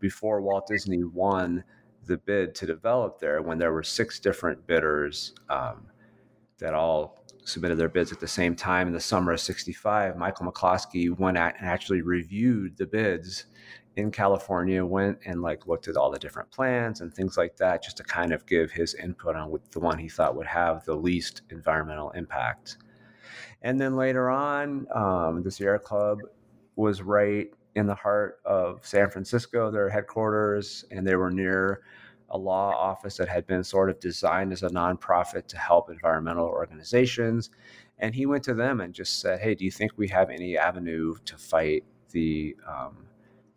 before 0.00 0.40
walt 0.40 0.66
disney 0.66 1.04
won 1.04 1.64
the 2.06 2.16
bid 2.18 2.54
to 2.54 2.66
develop 2.66 3.18
there 3.18 3.42
when 3.42 3.58
there 3.58 3.72
were 3.72 3.82
six 3.82 4.18
different 4.18 4.66
bidders 4.66 5.34
um, 5.50 5.86
that 6.58 6.74
all 6.74 7.24
submitted 7.44 7.76
their 7.76 7.88
bids 7.88 8.12
at 8.12 8.20
the 8.20 8.28
same 8.28 8.54
time 8.54 8.88
in 8.88 8.94
the 8.94 9.00
summer 9.00 9.32
of 9.32 9.40
65 9.40 10.16
michael 10.16 10.50
mccloskey 10.50 11.16
went 11.18 11.36
out 11.38 11.54
and 11.58 11.68
actually 11.68 12.02
reviewed 12.02 12.76
the 12.76 12.86
bids 12.86 13.46
in 13.98 14.12
California 14.12 14.84
went 14.84 15.18
and 15.26 15.42
like 15.42 15.66
looked 15.66 15.88
at 15.88 15.96
all 15.96 16.08
the 16.08 16.20
different 16.20 16.48
plans 16.52 17.00
and 17.00 17.12
things 17.12 17.36
like 17.36 17.56
that 17.56 17.82
just 17.82 17.96
to 17.96 18.04
kind 18.04 18.32
of 18.32 18.46
give 18.46 18.70
his 18.70 18.94
input 18.94 19.34
on 19.34 19.58
the 19.72 19.80
one 19.80 19.98
he 19.98 20.08
thought 20.08 20.36
would 20.36 20.46
have 20.46 20.84
the 20.84 20.94
least 20.94 21.42
environmental 21.50 22.10
impact. 22.12 22.76
And 23.62 23.80
then 23.80 23.96
later 23.96 24.30
on, 24.30 24.86
um, 24.94 25.42
the 25.42 25.50
Sierra 25.50 25.80
Club 25.80 26.20
was 26.76 27.02
right 27.02 27.48
in 27.74 27.86
the 27.86 27.94
heart 27.96 28.38
of 28.44 28.86
San 28.86 29.10
Francisco, 29.10 29.68
their 29.68 29.90
headquarters, 29.90 30.84
and 30.92 31.04
they 31.04 31.16
were 31.16 31.32
near 31.32 31.82
a 32.30 32.38
law 32.38 32.70
office 32.70 33.16
that 33.16 33.28
had 33.28 33.48
been 33.48 33.64
sort 33.64 33.90
of 33.90 33.98
designed 33.98 34.52
as 34.52 34.62
a 34.62 34.68
nonprofit 34.68 35.48
to 35.48 35.58
help 35.58 35.90
environmental 35.90 36.46
organizations. 36.46 37.50
And 37.98 38.14
he 38.14 38.26
went 38.26 38.44
to 38.44 38.54
them 38.54 38.80
and 38.80 38.94
just 38.94 39.20
said, 39.20 39.40
Hey, 39.40 39.56
do 39.56 39.64
you 39.64 39.72
think 39.72 39.90
we 39.96 40.06
have 40.08 40.30
any 40.30 40.56
avenue 40.56 41.16
to 41.24 41.36
fight 41.36 41.82
the 42.12 42.54
um, 42.64 43.08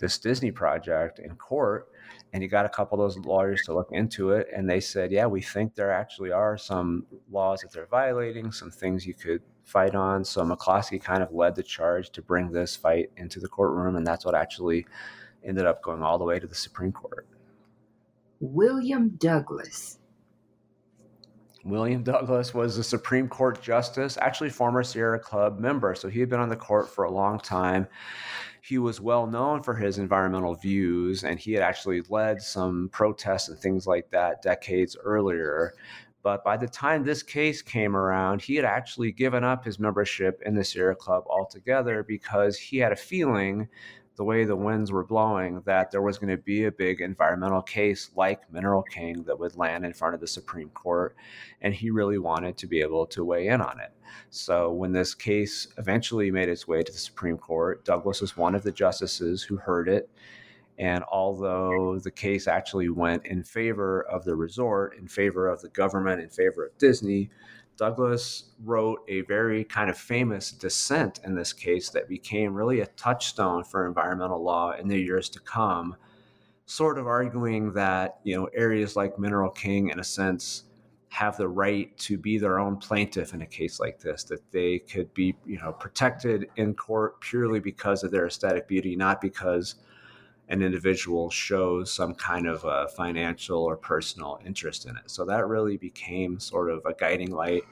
this 0.01 0.17
Disney 0.17 0.51
project 0.51 1.19
in 1.19 1.35
court. 1.35 1.87
And 2.33 2.41
he 2.41 2.49
got 2.49 2.65
a 2.65 2.69
couple 2.69 3.01
of 3.01 3.13
those 3.13 3.23
lawyers 3.25 3.61
to 3.65 3.73
look 3.73 3.89
into 3.91 4.31
it. 4.31 4.47
And 4.55 4.69
they 4.69 4.79
said, 4.79 5.11
yeah, 5.11 5.25
we 5.25 5.41
think 5.41 5.75
there 5.75 5.91
actually 5.91 6.31
are 6.31 6.57
some 6.57 7.05
laws 7.29 7.61
that 7.61 7.71
they're 7.71 7.87
violating, 7.87 8.51
some 8.51 8.71
things 8.71 9.05
you 9.05 9.13
could 9.13 9.41
fight 9.63 9.95
on. 9.95 10.23
So 10.23 10.43
McCloskey 10.43 11.01
kind 11.01 11.21
of 11.23 11.33
led 11.33 11.55
the 11.55 11.63
charge 11.63 12.09
to 12.11 12.21
bring 12.21 12.51
this 12.51 12.75
fight 12.75 13.11
into 13.17 13.39
the 13.39 13.47
courtroom. 13.47 13.95
And 13.95 14.07
that's 14.07 14.25
what 14.25 14.35
actually 14.35 14.85
ended 15.43 15.65
up 15.65 15.81
going 15.81 16.03
all 16.03 16.17
the 16.17 16.23
way 16.23 16.39
to 16.39 16.47
the 16.47 16.55
Supreme 16.55 16.91
Court. 16.91 17.27
William 18.39 19.09
Douglas. 19.17 19.99
William 21.63 22.01
Douglas 22.01 22.53
was 22.53 22.77
a 22.77 22.83
Supreme 22.83 23.27
Court 23.27 23.61
justice, 23.61 24.17
actually 24.19 24.49
former 24.49 24.83
Sierra 24.83 25.19
Club 25.19 25.59
member. 25.59 25.93
So 25.93 26.07
he 26.09 26.19
had 26.19 26.29
been 26.29 26.39
on 26.39 26.49
the 26.49 26.55
court 26.55 26.89
for 26.89 27.03
a 27.03 27.11
long 27.11 27.39
time 27.39 27.87
he 28.61 28.77
was 28.77 29.01
well 29.01 29.25
known 29.25 29.63
for 29.63 29.75
his 29.75 29.97
environmental 29.97 30.53
views, 30.53 31.23
and 31.23 31.39
he 31.39 31.53
had 31.53 31.63
actually 31.63 32.01
led 32.09 32.41
some 32.41 32.89
protests 32.89 33.49
and 33.49 33.57
things 33.57 33.87
like 33.87 34.09
that 34.11 34.41
decades 34.41 34.95
earlier. 35.03 35.73
But 36.23 36.43
by 36.43 36.57
the 36.57 36.67
time 36.67 37.03
this 37.03 37.23
case 37.23 37.63
came 37.63 37.95
around, 37.95 38.43
he 38.43 38.55
had 38.55 38.65
actually 38.65 39.11
given 39.11 39.43
up 39.43 39.65
his 39.65 39.79
membership 39.79 40.41
in 40.45 40.53
the 40.53 40.63
Sierra 40.63 40.95
Club 40.95 41.23
altogether 41.27 42.03
because 42.03 42.57
he 42.57 42.77
had 42.77 42.91
a 42.91 42.95
feeling 42.95 43.67
the 44.21 44.25
way 44.25 44.45
the 44.45 44.55
winds 44.55 44.91
were 44.91 45.03
blowing 45.03 45.63
that 45.65 45.89
there 45.89 46.03
was 46.03 46.19
going 46.19 46.29
to 46.29 46.37
be 46.43 46.65
a 46.65 46.71
big 46.71 47.01
environmental 47.01 47.63
case 47.63 48.11
like 48.15 48.53
Mineral 48.53 48.83
King 48.83 49.23
that 49.23 49.39
would 49.39 49.57
land 49.57 49.83
in 49.83 49.93
front 49.93 50.13
of 50.13 50.21
the 50.21 50.27
Supreme 50.27 50.69
Court. 50.69 51.15
And 51.63 51.73
he 51.73 51.89
really 51.89 52.19
wanted 52.19 52.55
to 52.57 52.67
be 52.67 52.81
able 52.81 53.07
to 53.07 53.25
weigh 53.25 53.47
in 53.47 53.61
on 53.61 53.79
it. 53.79 53.91
So 54.29 54.71
when 54.73 54.91
this 54.91 55.15
case 55.15 55.69
eventually 55.79 56.29
made 56.29 56.49
its 56.49 56.67
way 56.67 56.83
to 56.83 56.91
the 56.91 56.99
Supreme 56.99 57.39
Court, 57.39 57.83
Douglas 57.83 58.21
was 58.21 58.37
one 58.37 58.53
of 58.53 58.61
the 58.61 58.71
justices 58.71 59.41
who 59.41 59.57
heard 59.57 59.89
it. 59.89 60.07
And 60.77 61.03
although 61.11 61.97
the 61.97 62.11
case 62.11 62.47
actually 62.47 62.89
went 62.89 63.25
in 63.25 63.43
favor 63.43 64.03
of 64.03 64.23
the 64.23 64.35
resort, 64.35 64.99
in 64.99 65.07
favor 65.07 65.47
of 65.47 65.63
the 65.63 65.69
government, 65.69 66.21
in 66.21 66.29
favor 66.29 66.63
of 66.67 66.77
Disney, 66.77 67.31
Douglas 67.77 68.51
wrote 68.63 68.99
a 69.07 69.21
very 69.21 69.63
kind 69.63 69.89
of 69.89 69.97
famous 69.97 70.51
dissent 70.51 71.19
in 71.23 71.35
this 71.35 71.53
case 71.53 71.89
that 71.89 72.07
became 72.07 72.53
really 72.53 72.81
a 72.81 72.85
touchstone 72.85 73.63
for 73.63 73.87
environmental 73.87 74.43
law 74.43 74.71
in 74.71 74.87
the 74.87 74.99
years 74.99 75.29
to 75.29 75.39
come, 75.39 75.95
sort 76.65 76.97
of 76.97 77.07
arguing 77.07 77.73
that, 77.73 78.19
you 78.23 78.35
know, 78.35 78.47
areas 78.53 78.95
like 78.95 79.17
Mineral 79.17 79.49
King, 79.49 79.89
in 79.89 79.99
a 79.99 80.03
sense, 80.03 80.63
have 81.09 81.35
the 81.35 81.47
right 81.47 81.97
to 81.97 82.17
be 82.17 82.37
their 82.37 82.59
own 82.59 82.77
plaintiff 82.77 83.33
in 83.33 83.41
a 83.41 83.45
case 83.45 83.79
like 83.79 83.99
this, 83.99 84.23
that 84.23 84.51
they 84.51 84.79
could 84.79 85.13
be, 85.13 85.35
you 85.45 85.59
know, 85.59 85.73
protected 85.73 86.47
in 86.55 86.73
court 86.73 87.19
purely 87.19 87.59
because 87.59 88.03
of 88.03 88.11
their 88.11 88.27
aesthetic 88.27 88.67
beauty, 88.67 88.95
not 88.95 89.19
because 89.19 89.75
an 90.51 90.61
individual 90.61 91.29
shows 91.29 91.93
some 91.93 92.13
kind 92.13 92.45
of 92.45 92.65
a 92.65 92.89
financial 92.89 93.63
or 93.63 93.77
personal 93.77 94.37
interest 94.45 94.85
in 94.85 94.97
it. 94.97 95.09
So 95.09 95.23
that 95.25 95.47
really 95.47 95.77
became 95.77 96.41
sort 96.41 96.69
of 96.69 96.85
a 96.85 96.93
guiding 96.93 97.31
light 97.31 97.63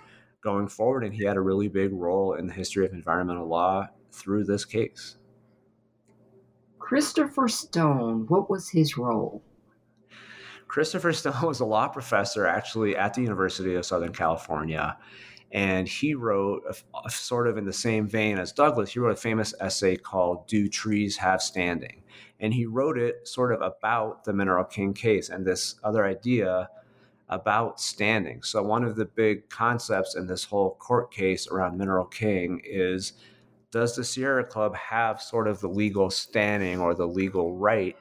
going 0.41 0.69
forward. 0.69 1.03
And 1.03 1.13
he 1.13 1.25
had 1.25 1.35
a 1.35 1.41
really 1.41 1.67
big 1.67 1.91
role 1.91 2.35
in 2.35 2.47
the 2.47 2.53
history 2.53 2.85
of 2.85 2.93
environmental 2.93 3.47
law 3.47 3.89
through 4.13 4.45
this 4.45 4.63
case. 4.63 5.17
Christopher 6.79 7.49
Stone, 7.49 8.27
what 8.29 8.49
was 8.49 8.69
his 8.69 8.97
role? 8.97 9.43
Christopher 10.69 11.11
Stone 11.11 11.35
was 11.43 11.59
a 11.59 11.65
law 11.65 11.89
professor 11.89 12.47
actually 12.47 12.95
at 12.95 13.13
the 13.13 13.21
University 13.21 13.75
of 13.75 13.85
Southern 13.85 14.13
California. 14.13 14.97
And 15.51 15.85
he 15.85 16.13
wrote, 16.13 16.61
a, 16.69 16.75
a, 17.05 17.09
sort 17.09 17.47
of 17.47 17.57
in 17.57 17.65
the 17.65 17.73
same 17.73 18.07
vein 18.07 18.37
as 18.37 18.53
Douglas, 18.53 18.93
he 18.93 18.99
wrote 18.99 19.11
a 19.11 19.15
famous 19.15 19.53
essay 19.59 19.97
called 19.97 20.47
Do 20.47 20.69
Trees 20.69 21.17
Have 21.17 21.41
Standing? 21.41 22.03
And 22.39 22.53
he 22.53 22.65
wrote 22.65 22.97
it 22.97 23.27
sort 23.27 23.51
of 23.51 23.61
about 23.61 24.23
the 24.23 24.33
Mineral 24.33 24.63
King 24.63 24.93
case 24.93 25.29
and 25.29 25.45
this 25.45 25.75
other 25.83 26.05
idea 26.05 26.69
about 27.29 27.79
standing. 27.79 28.41
So, 28.41 28.63
one 28.63 28.83
of 28.83 28.95
the 28.95 29.05
big 29.05 29.49
concepts 29.49 30.15
in 30.15 30.27
this 30.27 30.43
whole 30.43 30.75
court 30.75 31.11
case 31.11 31.47
around 31.47 31.77
Mineral 31.77 32.05
King 32.05 32.61
is 32.63 33.13
does 33.71 33.95
the 33.95 34.03
Sierra 34.03 34.43
Club 34.43 34.75
have 34.75 35.21
sort 35.21 35.47
of 35.47 35.59
the 35.59 35.67
legal 35.67 36.09
standing 36.09 36.79
or 36.79 36.95
the 36.95 37.05
legal 37.05 37.55
right 37.55 37.95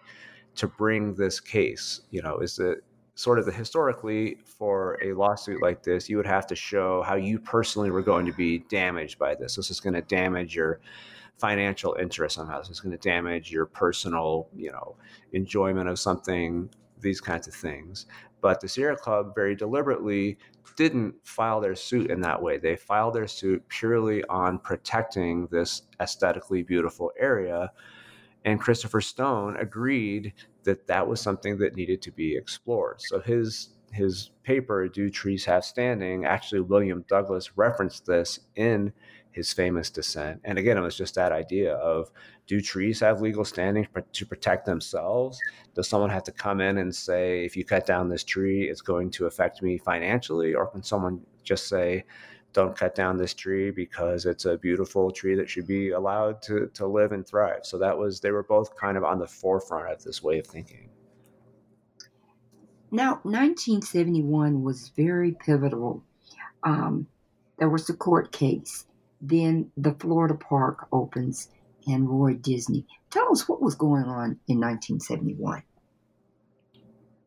to 0.54 0.66
bring 0.66 1.14
this 1.14 1.40
case? 1.40 2.02
You 2.10 2.22
know, 2.22 2.38
is 2.38 2.58
it 2.58 2.82
sort 3.18 3.40
of 3.40 3.46
the 3.46 3.52
historically 3.52 4.36
for 4.44 4.96
a 5.02 5.12
lawsuit 5.12 5.60
like 5.60 5.82
this, 5.82 6.08
you 6.08 6.16
would 6.16 6.24
have 6.24 6.46
to 6.46 6.54
show 6.54 7.02
how 7.02 7.16
you 7.16 7.36
personally 7.36 7.90
were 7.90 8.00
going 8.00 8.24
to 8.24 8.32
be 8.32 8.60
damaged 8.70 9.18
by 9.18 9.34
this. 9.34 9.56
This 9.56 9.72
is 9.72 9.80
going 9.80 9.94
to 9.94 10.02
damage 10.02 10.54
your 10.54 10.78
financial 11.38 11.96
interest 12.00 12.36
somehow. 12.36 12.58
This 12.58 12.70
is 12.70 12.80
going 12.80 12.96
to 12.96 13.08
damage 13.08 13.50
your 13.50 13.66
personal, 13.66 14.48
you 14.54 14.72
know, 14.72 14.96
enjoyment 15.32 15.88
of 15.88 15.98
something. 15.98 16.70
These 17.00 17.20
kinds 17.20 17.46
of 17.46 17.54
things. 17.54 18.06
But 18.40 18.60
the 18.60 18.66
Sierra 18.66 18.96
Club 18.96 19.32
very 19.34 19.54
deliberately 19.54 20.36
didn't 20.76 21.14
file 21.24 21.60
their 21.60 21.74
suit 21.74 22.10
in 22.10 22.20
that 22.22 22.42
way. 22.42 22.58
They 22.58 22.76
filed 22.76 23.14
their 23.14 23.26
suit 23.26 23.68
purely 23.68 24.24
on 24.24 24.58
protecting 24.58 25.46
this 25.50 25.82
aesthetically 26.00 26.62
beautiful 26.62 27.12
area. 27.18 27.72
And 28.44 28.60
Christopher 28.60 29.00
Stone 29.00 29.56
agreed 29.56 30.32
that 30.64 30.86
that 30.86 31.06
was 31.06 31.20
something 31.20 31.58
that 31.58 31.74
needed 31.74 32.02
to 32.02 32.10
be 32.12 32.36
explored. 32.36 33.00
So 33.00 33.20
his 33.20 33.74
his 33.90 34.30
paper, 34.42 34.86
Do 34.86 35.08
Trees 35.08 35.44
Have 35.46 35.64
Standing, 35.64 36.24
actually 36.26 36.60
William 36.60 37.04
Douglas 37.08 37.56
referenced 37.56 38.06
this 38.06 38.38
in 38.54 38.92
his 39.32 39.52
famous 39.52 39.90
dissent. 39.90 40.40
And 40.44 40.58
again, 40.58 40.76
it 40.76 40.80
was 40.80 40.96
just 40.96 41.14
that 41.14 41.32
idea 41.32 41.74
of 41.74 42.10
do 42.46 42.60
trees 42.60 43.00
have 43.00 43.20
legal 43.20 43.44
standing 43.44 43.86
to 44.12 44.26
protect 44.26 44.66
themselves? 44.66 45.38
Does 45.74 45.88
someone 45.88 46.10
have 46.10 46.24
to 46.24 46.32
come 46.32 46.60
in 46.60 46.78
and 46.78 46.94
say, 46.94 47.44
if 47.44 47.56
you 47.56 47.64
cut 47.64 47.86
down 47.86 48.08
this 48.08 48.24
tree, 48.24 48.68
it's 48.68 48.80
going 48.80 49.10
to 49.12 49.26
affect 49.26 49.62
me 49.62 49.78
financially? 49.78 50.54
Or 50.54 50.66
can 50.66 50.82
someone 50.82 51.20
just 51.44 51.68
say, 51.68 52.04
don't 52.54 52.76
cut 52.76 52.94
down 52.94 53.18
this 53.18 53.34
tree 53.34 53.70
because 53.70 54.24
it's 54.24 54.46
a 54.46 54.56
beautiful 54.56 55.10
tree 55.10 55.34
that 55.34 55.48
should 55.48 55.66
be 55.66 55.90
allowed 55.90 56.40
to, 56.42 56.70
to 56.74 56.86
live 56.86 57.12
and 57.12 57.26
thrive? 57.26 57.60
So 57.64 57.78
that 57.78 57.96
was, 57.96 58.20
they 58.20 58.30
were 58.30 58.42
both 58.42 58.74
kind 58.76 58.96
of 58.96 59.04
on 59.04 59.18
the 59.18 59.26
forefront 59.26 59.92
of 59.92 60.02
this 60.02 60.22
way 60.22 60.38
of 60.38 60.46
thinking. 60.46 60.88
Now, 62.90 63.20
1971 63.24 64.62
was 64.62 64.90
very 64.96 65.32
pivotal. 65.32 66.02
Um, 66.62 67.06
there 67.58 67.68
was 67.68 67.86
the 67.86 67.92
court 67.92 68.32
case. 68.32 68.86
Then 69.20 69.70
the 69.76 69.94
Florida 69.94 70.34
park 70.34 70.86
opens 70.92 71.48
and 71.86 72.08
Roy 72.08 72.34
Disney. 72.34 72.86
Tell 73.10 73.30
us 73.32 73.48
what 73.48 73.62
was 73.62 73.74
going 73.74 74.04
on 74.04 74.38
in 74.46 74.60
1971. 74.60 75.62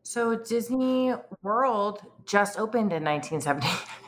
So 0.02 0.36
Disney 0.36 1.14
World 1.42 2.00
just 2.26 2.58
opened 2.58 2.92
in 2.92 3.04
1970. 3.04 3.66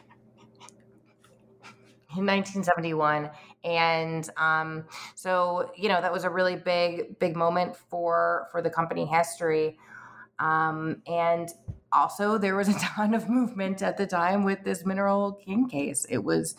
in 2.17 2.27
1971 2.27 3.31
and 3.65 4.31
um, 4.37 4.85
so 5.15 5.73
you 5.77 5.89
know 5.89 6.01
that 6.01 6.13
was 6.13 6.25
a 6.25 6.31
really 6.31 6.57
big 6.57 7.19
big 7.19 7.35
moment 7.37 7.77
for 7.77 8.47
for 8.53 8.63
the 8.63 8.71
company 8.71 9.05
history 9.05 9.77
um, 10.39 11.03
and 11.07 11.49
also 11.93 12.39
there 12.39 12.55
was 12.55 12.69
a 12.69 12.75
ton 12.79 13.15
of 13.15 13.29
movement 13.29 13.83
at 13.83 13.97
the 13.97 14.07
time 14.07 14.45
with 14.45 14.63
this 14.65 14.85
mineral 14.85 15.33
king 15.33 15.69
case 15.69 16.07
it 16.09 16.23
was 16.23 16.55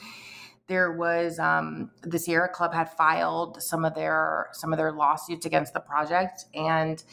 there 0.68 0.92
was 0.92 1.40
um, 1.40 1.92
the 2.02 2.18
Sierra 2.18 2.50
Club 2.50 2.74
had 2.74 2.90
filed 2.90 3.62
some 3.62 3.86
of 3.86 3.94
their 3.94 4.48
some 4.54 4.74
of 4.74 4.78
their 4.78 4.92
lawsuits 4.92 5.46
against 5.46 5.74
the 5.74 5.80
project, 5.80 6.46
and 6.54 7.04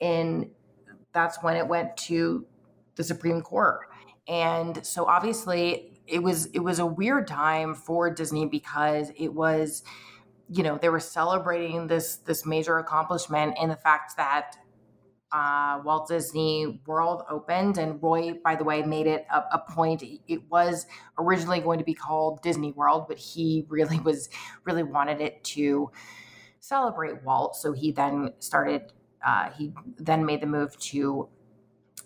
in 0.00 0.50
that's 1.12 1.42
when 1.42 1.56
it 1.56 1.66
went 1.66 1.96
to 1.96 2.46
the 2.96 3.04
Supreme 3.04 3.42
Court. 3.42 3.80
And 4.26 4.84
so 4.86 5.06
obviously 5.06 6.00
it 6.06 6.22
was 6.22 6.46
it 6.46 6.60
was 6.60 6.78
a 6.78 6.86
weird 6.86 7.26
time 7.26 7.74
for 7.74 8.10
Disney 8.10 8.46
because 8.46 9.10
it 9.16 9.28
was 9.28 9.82
you 10.50 10.62
know 10.62 10.78
they 10.78 10.88
were 10.88 11.00
celebrating 11.00 11.86
this 11.86 12.16
this 12.16 12.46
major 12.46 12.78
accomplishment 12.78 13.56
in 13.60 13.68
the 13.68 13.76
fact 13.76 14.16
that 14.16 14.56
uh, 15.32 15.80
Walt 15.84 16.08
Disney 16.08 16.80
World 16.86 17.22
opened, 17.28 17.78
and 17.78 18.02
Roy, 18.02 18.34
by 18.42 18.56
the 18.56 18.64
way, 18.64 18.82
made 18.82 19.06
it 19.06 19.26
a, 19.30 19.42
a, 19.52 19.58
point. 19.58 20.02
It 20.26 20.40
was 20.50 20.86
originally 21.18 21.60
going 21.60 21.78
to 21.78 21.84
be 21.84 21.94
called 21.94 22.40
Disney 22.42 22.72
World, 22.72 23.06
but 23.08 23.18
he 23.18 23.66
really 23.68 24.00
was 24.00 24.28
really 24.64 24.82
wanted 24.82 25.20
it 25.20 25.44
to 25.44 25.90
celebrate 26.60 27.22
Walt. 27.24 27.56
So 27.56 27.72
he 27.72 27.92
then 27.92 28.32
started. 28.38 28.92
Uh, 29.26 29.50
he 29.50 29.72
then 29.98 30.24
made 30.24 30.40
the 30.40 30.46
move 30.46 30.78
to 30.78 31.28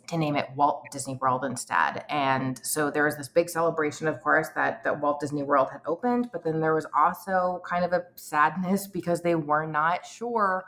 to 0.08 0.18
name 0.18 0.34
it 0.36 0.48
Walt 0.56 0.84
Disney 0.90 1.14
World 1.14 1.44
instead. 1.44 2.04
And 2.08 2.60
so 2.64 2.90
there 2.90 3.04
was 3.04 3.16
this 3.16 3.28
big 3.28 3.48
celebration, 3.48 4.08
of 4.08 4.20
course, 4.20 4.48
that 4.56 4.82
that 4.82 5.00
Walt 5.00 5.20
Disney 5.20 5.42
World 5.44 5.68
had 5.70 5.80
opened, 5.86 6.30
but 6.32 6.42
then 6.42 6.60
there 6.60 6.74
was 6.74 6.86
also 6.96 7.62
kind 7.64 7.84
of 7.84 7.92
a 7.92 8.02
sadness 8.16 8.88
because 8.88 9.22
they 9.22 9.36
were 9.36 9.66
not 9.66 10.04
sure 10.04 10.64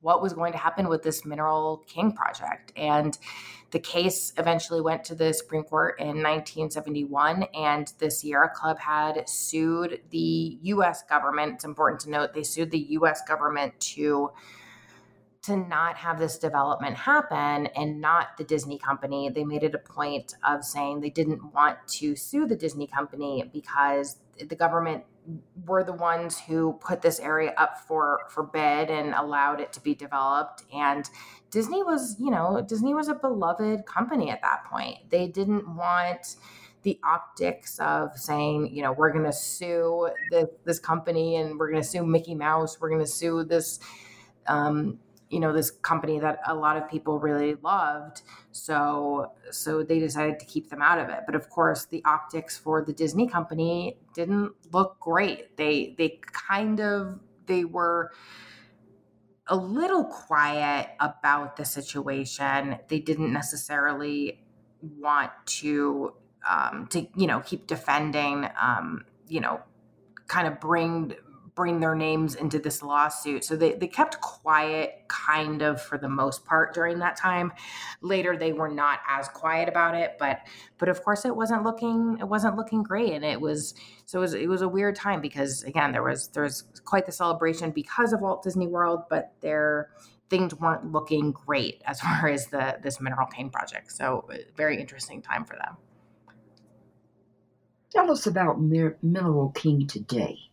what 0.00 0.22
was 0.22 0.32
going 0.32 0.52
to 0.52 0.58
happen 0.58 0.88
with 0.88 1.02
this 1.02 1.24
Mineral 1.24 1.84
King 1.86 2.12
project. 2.12 2.72
And 2.76 3.18
the 3.70 3.78
case 3.78 4.32
eventually 4.38 4.80
went 4.80 5.04
to 5.04 5.14
the 5.14 5.32
Supreme 5.34 5.62
Court 5.62 5.98
in 5.98 6.22
1971, 6.22 7.44
and 7.54 7.92
the 7.98 8.10
Sierra 8.10 8.48
Club 8.48 8.78
had 8.78 9.28
sued 9.28 10.00
the 10.10 10.58
U.S. 10.62 11.02
government. 11.02 11.54
It's 11.54 11.64
important 11.64 12.00
to 12.02 12.10
note 12.10 12.32
they 12.32 12.44
sued 12.44 12.70
the 12.70 12.86
U.S. 12.90 13.22
government 13.28 13.78
to 13.80 14.30
to 15.48 15.56
not 15.56 15.96
have 15.96 16.18
this 16.18 16.38
development 16.38 16.96
happen 16.96 17.66
and 17.74 18.00
not 18.00 18.36
the 18.36 18.44
Disney 18.44 18.78
company. 18.78 19.28
They 19.28 19.44
made 19.44 19.62
it 19.62 19.74
a 19.74 19.78
point 19.78 20.34
of 20.46 20.64
saying 20.64 21.00
they 21.00 21.10
didn't 21.10 21.52
want 21.52 21.78
to 21.98 22.14
sue 22.16 22.46
the 22.46 22.56
Disney 22.56 22.86
company 22.86 23.48
because 23.52 24.18
the 24.38 24.54
government 24.54 25.04
were 25.66 25.84
the 25.84 25.92
ones 25.92 26.40
who 26.40 26.78
put 26.80 27.02
this 27.02 27.18
area 27.20 27.52
up 27.56 27.80
for 27.86 28.20
for 28.30 28.44
bid 28.44 28.90
and 28.90 29.14
allowed 29.14 29.60
it 29.60 29.72
to 29.74 29.80
be 29.80 29.94
developed. 29.94 30.64
And 30.72 31.08
disney 31.50 31.82
was 31.82 32.16
you 32.18 32.30
know 32.30 32.64
disney 32.66 32.94
was 32.94 33.08
a 33.08 33.14
beloved 33.14 33.84
company 33.84 34.30
at 34.30 34.40
that 34.42 34.64
point. 34.64 35.10
They 35.10 35.26
didn't 35.26 35.76
want 35.76 36.36
the 36.82 36.98
optics 37.04 37.78
of 37.78 38.16
saying 38.16 38.74
you 38.74 38.82
know 38.82 38.92
we're 38.92 39.12
going 39.12 39.24
to 39.24 39.32
sue 39.32 40.08
this, 40.30 40.46
this 40.64 40.78
company 40.78 41.36
and 41.36 41.58
we're 41.58 41.70
going 41.70 41.82
to 41.82 41.88
sue 41.88 42.06
mickey 42.06 42.34
mouse. 42.34 42.80
We're 42.80 42.90
going 42.90 43.04
to 43.04 43.10
sue 43.10 43.44
this 43.44 43.80
um, 44.46 44.98
you 45.30 45.40
know 45.40 45.52
this 45.52 45.70
company 45.70 46.18
that 46.20 46.40
a 46.46 46.54
lot 46.54 46.76
of 46.76 46.88
people 46.88 47.18
really 47.18 47.54
loved. 47.62 48.22
So 48.52 49.32
so 49.50 49.82
they 49.82 49.98
decided 49.98 50.38
to 50.40 50.46
keep 50.46 50.70
them 50.70 50.82
out 50.82 50.98
of 50.98 51.08
it. 51.08 51.20
But 51.26 51.34
of 51.34 51.48
course 51.50 51.84
the 51.86 52.02
optics 52.04 52.56
for 52.56 52.84
the 52.84 52.92
disney 52.92 53.28
company 53.28 53.98
didn't 54.14 54.52
look 54.72 54.98
great. 55.00 55.56
They 55.56 55.94
they 55.98 56.20
kind 56.32 56.80
of 56.80 57.20
they 57.46 57.64
were 57.64 58.12
a 59.46 59.56
little 59.56 60.04
quiet 60.04 60.90
about 61.00 61.56
the 61.56 61.64
situation. 61.64 62.78
They 62.88 63.00
didn't 63.00 63.32
necessarily 63.32 64.44
want 64.82 65.32
to 65.46 66.14
um, 66.48 66.86
to 66.88 67.06
you 67.16 67.26
know 67.26 67.40
keep 67.40 67.66
defending 67.66 68.48
um, 68.60 69.04
you 69.26 69.40
know 69.40 69.60
kind 70.26 70.46
of 70.46 70.60
bring 70.60 71.14
bring 71.58 71.80
their 71.80 71.96
names 71.96 72.36
into 72.36 72.60
this 72.60 72.84
lawsuit. 72.84 73.44
So 73.44 73.56
they, 73.56 73.72
they 73.72 73.88
kept 73.88 74.20
quiet 74.20 75.02
kind 75.08 75.60
of 75.60 75.82
for 75.82 75.98
the 75.98 76.08
most 76.08 76.44
part 76.44 76.72
during 76.72 77.00
that 77.00 77.16
time. 77.16 77.52
Later 78.00 78.36
they 78.36 78.52
were 78.52 78.68
not 78.68 79.00
as 79.08 79.28
quiet 79.28 79.68
about 79.68 79.96
it, 79.96 80.14
but 80.20 80.38
but 80.78 80.88
of 80.88 81.02
course 81.02 81.24
it 81.24 81.34
wasn't 81.34 81.64
looking 81.64 82.16
it 82.20 82.28
wasn't 82.28 82.54
looking 82.54 82.84
great. 82.84 83.12
And 83.12 83.24
it 83.24 83.40
was 83.40 83.74
so 84.06 84.20
it 84.20 84.22
was 84.22 84.34
it 84.34 84.48
was 84.48 84.62
a 84.62 84.68
weird 84.68 84.94
time 84.94 85.20
because 85.20 85.64
again 85.64 85.90
there 85.90 86.04
was 86.04 86.28
there 86.28 86.44
was 86.44 86.62
quite 86.84 87.06
the 87.06 87.12
celebration 87.12 87.72
because 87.72 88.12
of 88.12 88.20
Walt 88.20 88.44
Disney 88.44 88.68
World, 88.68 89.00
but 89.10 89.32
their 89.40 89.90
things 90.30 90.54
weren't 90.54 90.92
looking 90.92 91.32
great 91.32 91.82
as 91.86 92.00
far 92.06 92.28
as 92.28 92.46
the 92.46 92.78
this 92.84 93.00
mineral 93.00 93.26
king 93.26 93.50
project. 93.50 93.90
So 93.90 94.28
uh, 94.32 94.36
very 94.56 94.80
interesting 94.80 95.22
time 95.22 95.44
for 95.44 95.56
them. 95.56 95.76
Tell 97.90 98.12
us 98.12 98.28
about 98.28 98.60
Mineral 98.60 99.50
King 99.56 99.88
today. 99.88 100.47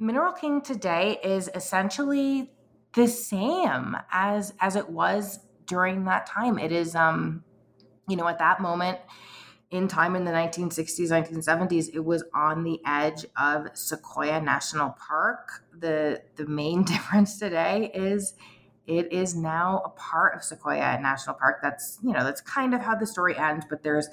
Mineral 0.00 0.32
King 0.32 0.60
today 0.60 1.18
is 1.24 1.50
essentially 1.54 2.52
the 2.94 3.08
same 3.08 3.96
as 4.12 4.54
as 4.60 4.76
it 4.76 4.88
was 4.88 5.40
during 5.66 6.04
that 6.04 6.26
time. 6.26 6.58
It 6.58 6.70
is 6.70 6.94
um 6.94 7.42
you 8.08 8.16
know 8.16 8.28
at 8.28 8.38
that 8.38 8.60
moment 8.60 8.98
in 9.70 9.88
time 9.88 10.14
in 10.14 10.24
the 10.24 10.30
1960s 10.30 11.10
1970s 11.10 11.90
it 11.92 12.02
was 12.02 12.24
on 12.32 12.64
the 12.64 12.80
edge 12.86 13.26
of 13.36 13.66
Sequoia 13.74 14.40
National 14.40 14.90
Park. 14.90 15.64
The 15.76 16.22
the 16.36 16.46
main 16.46 16.82
difference 16.84 17.38
today 17.38 17.90
is 17.92 18.34
it 18.86 19.12
is 19.12 19.34
now 19.34 19.82
a 19.84 19.90
part 19.90 20.34
of 20.36 20.44
Sequoia 20.44 20.98
National 21.00 21.34
Park. 21.34 21.58
That's 21.60 21.98
you 22.04 22.12
know 22.12 22.22
that's 22.22 22.40
kind 22.40 22.72
of 22.72 22.82
how 22.82 22.94
the 22.94 23.06
story 23.06 23.36
ends, 23.36 23.66
but 23.68 23.82
there's 23.82 24.08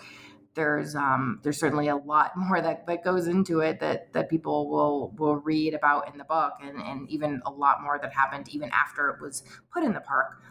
there's 0.55 0.95
um, 0.95 1.39
there's 1.43 1.59
certainly 1.59 1.89
a 1.89 1.95
lot 1.95 2.31
more 2.35 2.59
that, 2.61 2.87
that 2.87 3.03
goes 3.03 3.27
into 3.27 3.59
it 3.59 3.79
that 3.81 4.11
that 4.13 4.29
people 4.29 4.69
will 4.69 5.11
will 5.17 5.35
read 5.37 5.73
about 5.73 6.11
in 6.11 6.17
the 6.17 6.23
book 6.23 6.53
and, 6.61 6.81
and 6.81 7.09
even 7.09 7.41
a 7.45 7.51
lot 7.51 7.81
more 7.83 7.99
that 8.01 8.13
happened 8.13 8.49
even 8.49 8.69
after 8.71 9.09
it 9.09 9.21
was 9.21 9.43
put 9.71 9.83
in 9.83 9.93
the 9.93 10.01
park. 10.01 10.41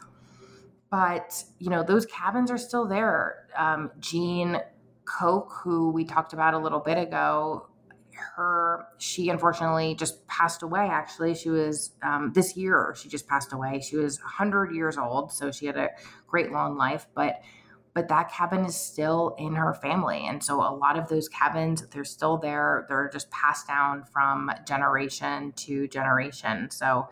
But 0.91 1.43
you 1.59 1.71
know 1.71 1.83
those 1.83 2.07
cabins 2.07 2.51
are 2.51 2.59
still 2.59 2.87
there. 2.87 3.49
Um, 3.57 3.91
Jean 3.99 4.61
Koch 5.05 5.53
who 5.65 5.91
we 5.91 6.05
talked 6.05 6.33
about 6.33 6.55
a 6.55 6.59
little 6.59 6.81
bit 6.81 6.99
ago 6.99 7.69
her 8.37 8.87
she 8.99 9.29
unfortunately 9.29 9.97
just 9.97 10.25
passed 10.29 10.63
away 10.63 10.89
actually. 10.89 11.35
She 11.35 11.51
was 11.51 11.93
um, 12.03 12.33
this 12.33 12.57
year 12.57 12.95
she 12.97 13.09
just 13.09 13.27
passed 13.27 13.53
away. 13.53 13.81
She 13.81 13.97
was 13.97 14.21
100 14.21 14.73
years 14.73 14.97
old 14.97 15.33
so 15.33 15.51
she 15.51 15.67
had 15.67 15.77
a 15.77 15.91
great 16.29 16.53
long 16.53 16.77
life 16.77 17.07
but 17.15 17.41
but 17.95 18.09
that 18.09 18.31
cabin 18.31 18.65
is 18.65 18.75
still 18.75 19.35
in 19.39 19.55
her 19.55 19.73
family. 19.73 20.27
And 20.27 20.43
so 20.43 20.61
a 20.61 20.75
lot 20.75 20.99
of 20.99 21.09
those 21.09 21.29
cabins 21.29 21.87
they're 21.93 22.05
still 22.05 22.37
there. 22.37 22.87
They're 22.89 23.09
just 23.13 23.31
passed 23.31 23.69
down 23.69 24.05
from 24.05 24.51
generation 24.67 25.53
to 25.53 25.89
generation. 25.89 26.71
So 26.71 27.09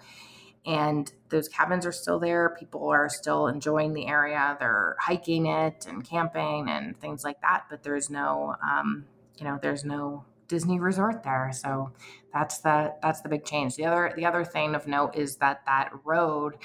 and 0.64 1.12
those 1.28 1.48
cabins 1.48 1.86
are 1.86 1.92
still 1.92 2.20
there. 2.20 2.54
People 2.58 2.88
are 2.88 3.08
still 3.08 3.48
enjoying 3.48 3.94
the 3.94 4.06
area. 4.06 4.56
They're 4.60 4.96
hiking 5.00 5.46
it 5.46 5.86
and 5.88 6.04
camping 6.04 6.68
and 6.68 6.98
things 7.00 7.24
like 7.24 7.40
that 7.40 7.64
but 7.70 7.82
there's 7.82 8.10
no 8.10 8.56
um, 8.62 9.06
you 9.38 9.44
know 9.44 9.58
there's 9.62 9.84
no 9.84 10.24
disney 10.52 10.78
resort 10.78 11.22
there. 11.22 11.50
So 11.54 11.92
that's 12.30 12.58
the 12.58 12.94
that's 13.00 13.22
the 13.22 13.30
big 13.30 13.46
change. 13.46 13.74
The 13.74 13.86
other 13.86 14.12
the 14.14 14.26
other 14.26 14.44
thing 14.44 14.74
of 14.74 14.86
note 14.86 15.16
is 15.16 15.36
that 15.36 15.64
that 15.64 15.90
road 16.04 16.56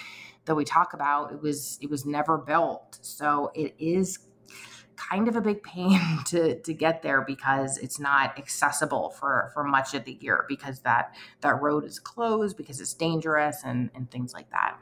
that 0.43 0.55
we 0.55 0.65
talk 0.65 0.93
about 0.93 1.31
it 1.31 1.41
was 1.41 1.79
it 1.81 1.89
was 1.89 2.05
never 2.05 2.37
built. 2.37 2.99
So 3.01 3.49
it 3.55 3.75
is 3.79 4.19
kind 4.97 5.29
of 5.29 5.37
a 5.37 5.41
big 5.41 5.63
pain 5.63 6.01
to 6.25 6.59
to 6.59 6.73
get 6.73 7.01
there 7.01 7.21
because 7.21 7.77
it's 7.77 7.97
not 7.97 8.37
accessible 8.37 9.11
for 9.11 9.51
for 9.53 9.63
much 9.63 9.93
of 9.93 10.03
the 10.03 10.17
year 10.19 10.43
because 10.49 10.81
that 10.81 11.15
that 11.39 11.61
road 11.61 11.85
is 11.85 11.97
closed 11.97 12.57
because 12.57 12.81
it's 12.81 12.93
dangerous 12.93 13.61
and 13.63 13.89
and 13.95 14.11
things 14.11 14.33
like 14.33 14.49
that. 14.51 14.77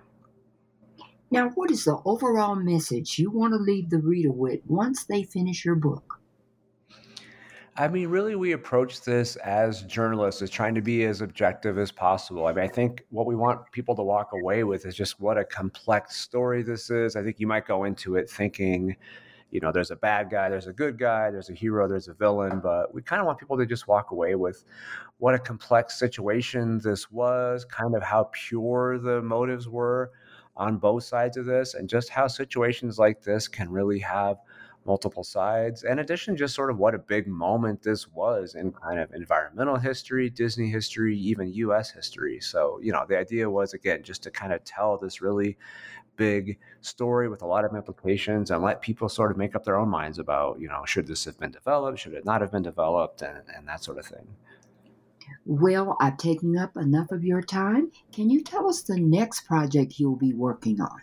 Now 1.29 1.49
what 1.49 1.69
is 1.69 1.83
the 1.83 1.99
overall 2.05 2.55
message 2.55 3.19
you 3.19 3.29
want 3.29 3.53
to 3.53 3.57
leave 3.57 3.91
the 3.91 3.99
reader 3.99 4.31
with 4.31 4.61
once 4.65 5.05
they 5.05 5.21
finish 5.21 5.63
your 5.63 5.75
book 5.75 6.19
I 7.77 7.89
mean, 7.89 8.07
really, 8.07 8.35
we 8.35 8.53
approach 8.53 9.01
this 9.01 9.35
as 9.37 9.81
journalists, 9.81 10.41
as 10.41 10.49
trying 10.49 10.75
to 10.75 10.81
be 10.81 11.03
as 11.03 11.19
objective 11.19 11.77
as 11.77 11.91
possible. 11.91 12.47
I 12.47 12.53
mean, 12.53 12.63
I 12.63 12.69
think 12.69 13.03
what 13.09 13.25
we 13.25 13.35
want 13.35 13.69
people 13.73 13.97
to 13.97 14.01
walk 14.01 14.31
away 14.31 14.63
with 14.63 14.85
is 14.85 14.95
just 14.95 15.19
what 15.19 15.37
a 15.37 15.43
complex 15.43 16.15
story 16.15 16.63
this 16.63 16.89
is. 16.89 17.17
I 17.17 17.23
think 17.23 17.37
you 17.37 17.47
might 17.47 17.67
go 17.67 17.83
into 17.83 18.15
it 18.15 18.29
thinking, 18.29 18.95
you 19.51 19.59
know, 19.59 19.73
there's 19.73 19.91
a 19.91 19.97
bad 19.97 20.29
guy, 20.29 20.47
there's 20.47 20.67
a 20.67 20.73
good 20.73 20.97
guy, 20.97 21.29
there's 21.31 21.49
a 21.49 21.53
hero, 21.53 21.85
there's 21.85 22.07
a 22.07 22.13
villain, 22.13 22.61
but 22.61 22.93
we 22.93 23.01
kind 23.01 23.19
of 23.19 23.25
want 23.25 23.39
people 23.39 23.57
to 23.57 23.65
just 23.65 23.89
walk 23.89 24.11
away 24.11 24.35
with 24.35 24.63
what 25.17 25.35
a 25.35 25.39
complex 25.39 25.99
situation 25.99 26.79
this 26.81 27.11
was, 27.11 27.65
kind 27.65 27.93
of 27.93 28.01
how 28.01 28.29
pure 28.31 28.99
the 28.99 29.21
motives 29.21 29.67
were 29.67 30.11
on 30.55 30.77
both 30.77 31.03
sides 31.03 31.35
of 31.35 31.45
this, 31.45 31.73
and 31.73 31.89
just 31.89 32.07
how 32.07 32.25
situations 32.25 32.97
like 32.97 33.21
this 33.21 33.49
can 33.49 33.69
really 33.69 33.99
have 33.99 34.37
multiple 34.85 35.23
sides. 35.23 35.83
In 35.83 35.99
addition, 35.99 36.37
just 36.37 36.55
sort 36.55 36.69
of 36.69 36.77
what 36.77 36.93
a 36.93 36.99
big 36.99 37.27
moment 37.27 37.81
this 37.81 38.07
was 38.07 38.55
in 38.55 38.71
kind 38.71 38.99
of 38.99 39.11
environmental 39.13 39.77
history, 39.77 40.29
Disney 40.29 40.69
history, 40.69 41.17
even 41.17 41.53
US 41.53 41.91
history. 41.91 42.39
So, 42.39 42.79
you 42.81 42.91
know, 42.91 43.05
the 43.07 43.17
idea 43.17 43.49
was 43.49 43.73
again 43.73 44.03
just 44.03 44.23
to 44.23 44.31
kind 44.31 44.53
of 44.53 44.63
tell 44.63 44.97
this 44.97 45.21
really 45.21 45.57
big 46.15 46.57
story 46.81 47.27
with 47.27 47.41
a 47.41 47.45
lot 47.45 47.65
of 47.65 47.75
implications 47.75 48.51
and 48.51 48.63
let 48.63 48.81
people 48.81 49.09
sort 49.09 49.31
of 49.31 49.37
make 49.37 49.55
up 49.55 49.63
their 49.65 49.77
own 49.77 49.89
minds 49.89 50.19
about, 50.19 50.59
you 50.59 50.67
know, 50.67 50.83
should 50.85 51.07
this 51.07 51.25
have 51.25 51.39
been 51.39 51.51
developed, 51.51 51.99
should 51.99 52.13
it 52.13 52.25
not 52.25 52.41
have 52.41 52.51
been 52.51 52.63
developed, 52.63 53.21
and, 53.21 53.41
and 53.55 53.67
that 53.67 53.83
sort 53.83 53.97
of 53.97 54.05
thing. 54.05 54.27
Well, 55.45 55.97
I've 55.99 56.17
taken 56.17 56.57
up 56.57 56.77
enough 56.77 57.11
of 57.11 57.23
your 57.23 57.41
time. 57.41 57.91
Can 58.13 58.29
you 58.29 58.43
tell 58.43 58.69
us 58.69 58.81
the 58.83 58.99
next 58.99 59.41
project 59.41 59.99
you'll 59.99 60.15
be 60.15 60.33
working 60.33 60.79
on? 60.79 61.01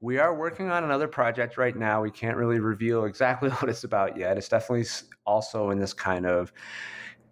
We 0.00 0.18
are 0.18 0.34
working 0.34 0.70
on 0.70 0.84
another 0.84 1.08
project 1.08 1.56
right 1.56 1.76
now. 1.76 2.02
We 2.02 2.10
can't 2.10 2.36
really 2.36 2.60
reveal 2.60 3.04
exactly 3.04 3.50
what 3.50 3.68
it's 3.68 3.84
about 3.84 4.16
yet. 4.16 4.38
It's 4.38 4.48
definitely 4.48 4.86
also 5.26 5.70
in 5.70 5.78
this 5.78 5.92
kind 5.92 6.26
of 6.26 6.52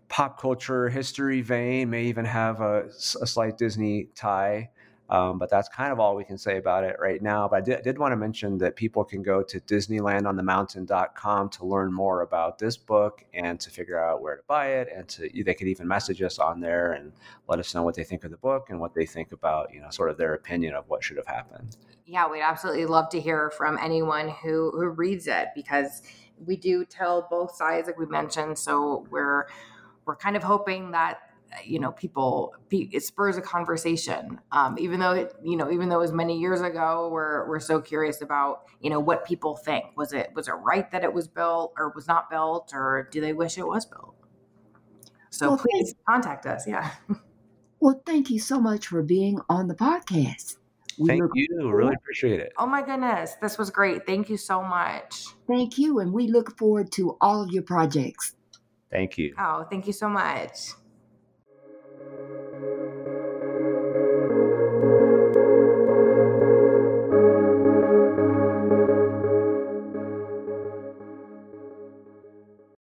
pop 0.08 0.40
culture 0.40 0.88
history 0.88 1.42
vein, 1.42 1.90
may 1.90 2.04
even 2.04 2.24
have 2.24 2.60
a, 2.60 2.84
a 2.86 3.26
slight 3.26 3.58
Disney 3.58 4.08
tie. 4.14 4.70
Um, 5.10 5.38
but 5.38 5.48
that's 5.48 5.70
kind 5.70 5.90
of 5.90 5.98
all 5.98 6.14
we 6.14 6.24
can 6.24 6.36
say 6.36 6.58
about 6.58 6.84
it 6.84 6.96
right 7.00 7.22
now. 7.22 7.48
But 7.48 7.56
I 7.56 7.60
did, 7.62 7.82
did 7.82 7.98
want 7.98 8.12
to 8.12 8.16
mention 8.16 8.58
that 8.58 8.76
people 8.76 9.04
can 9.04 9.22
go 9.22 9.42
to 9.42 9.60
DisneylandOnTheMountain.com 9.60 11.48
to 11.48 11.64
learn 11.64 11.92
more 11.92 12.20
about 12.20 12.58
this 12.58 12.76
book 12.76 13.24
and 13.32 13.58
to 13.58 13.70
figure 13.70 13.98
out 13.98 14.20
where 14.20 14.36
to 14.36 14.42
buy 14.46 14.66
it. 14.72 14.88
And 14.94 15.08
to 15.08 15.30
they 15.42 15.54
could 15.54 15.68
even 15.68 15.88
message 15.88 16.20
us 16.20 16.38
on 16.38 16.60
there 16.60 16.92
and 16.92 17.12
let 17.48 17.58
us 17.58 17.74
know 17.74 17.82
what 17.82 17.94
they 17.94 18.04
think 18.04 18.24
of 18.24 18.30
the 18.30 18.36
book 18.36 18.68
and 18.68 18.78
what 18.80 18.94
they 18.94 19.06
think 19.06 19.32
about 19.32 19.72
you 19.72 19.80
know 19.80 19.88
sort 19.88 20.10
of 20.10 20.18
their 20.18 20.34
opinion 20.34 20.74
of 20.74 20.86
what 20.88 21.02
should 21.02 21.16
have 21.16 21.26
happened. 21.26 21.78
Yeah, 22.10 22.26
we'd 22.26 22.40
absolutely 22.40 22.86
love 22.86 23.10
to 23.10 23.20
hear 23.20 23.50
from 23.50 23.76
anyone 23.76 24.30
who 24.42 24.70
who 24.70 24.88
reads 24.88 25.26
it 25.26 25.48
because 25.54 26.00
we 26.42 26.56
do 26.56 26.86
tell 26.86 27.26
both 27.30 27.54
sides, 27.54 27.86
like 27.86 27.98
we 27.98 28.06
mentioned. 28.06 28.58
So 28.58 29.06
we're 29.10 29.46
we're 30.06 30.16
kind 30.16 30.34
of 30.34 30.42
hoping 30.42 30.92
that 30.92 31.18
you 31.64 31.78
know 31.78 31.92
people 31.92 32.54
it 32.70 33.02
spurs 33.02 33.36
a 33.36 33.42
conversation. 33.42 34.40
Um, 34.52 34.78
even 34.78 35.00
though 35.00 35.12
it 35.12 35.34
you 35.44 35.54
know 35.54 35.70
even 35.70 35.90
though 35.90 35.96
it 35.96 36.02
was 36.02 36.12
many 36.12 36.38
years 36.40 36.62
ago 36.62 37.10
we're 37.12 37.46
we're 37.46 37.60
so 37.60 37.78
curious 37.78 38.22
about 38.22 38.62
you 38.80 38.88
know 38.88 39.00
what 39.00 39.26
people 39.26 39.56
think. 39.56 39.84
Was 39.94 40.14
it 40.14 40.30
was 40.34 40.48
it 40.48 40.52
right 40.52 40.90
that 40.92 41.04
it 41.04 41.12
was 41.12 41.28
built 41.28 41.74
or 41.76 41.92
was 41.94 42.08
not 42.08 42.30
built 42.30 42.70
or 42.72 43.08
do 43.12 43.20
they 43.20 43.34
wish 43.34 43.58
it 43.58 43.66
was 43.66 43.84
built? 43.84 44.14
So 45.28 45.48
well, 45.50 45.58
please 45.58 45.94
contact 46.08 46.46
us 46.46 46.66
yeah. 46.66 46.90
Well 47.80 48.00
thank 48.06 48.30
you 48.30 48.40
so 48.40 48.58
much 48.58 48.86
for 48.88 49.02
being 49.02 49.40
on 49.48 49.68
the 49.68 49.74
podcast 49.74 50.57
we 50.98 51.08
thank 51.08 51.22
you 51.34 51.70
really 51.72 51.94
appreciate 51.94 52.40
it. 52.40 52.52
Oh 52.58 52.66
my 52.66 52.82
goodness 52.82 53.34
this 53.40 53.58
was 53.58 53.70
great 53.70 54.06
thank 54.06 54.28
you 54.28 54.36
so 54.36 54.62
much. 54.62 55.26
Thank 55.46 55.78
you 55.78 56.00
and 56.00 56.12
we 56.12 56.28
look 56.28 56.56
forward 56.58 56.92
to 56.92 57.16
all 57.20 57.42
of 57.42 57.50
your 57.50 57.62
projects. 57.62 58.34
Thank 58.90 59.18
you. 59.18 59.34
Oh 59.38 59.66
thank 59.70 59.86
you 59.86 59.92
so 59.92 60.08
much 60.08 60.72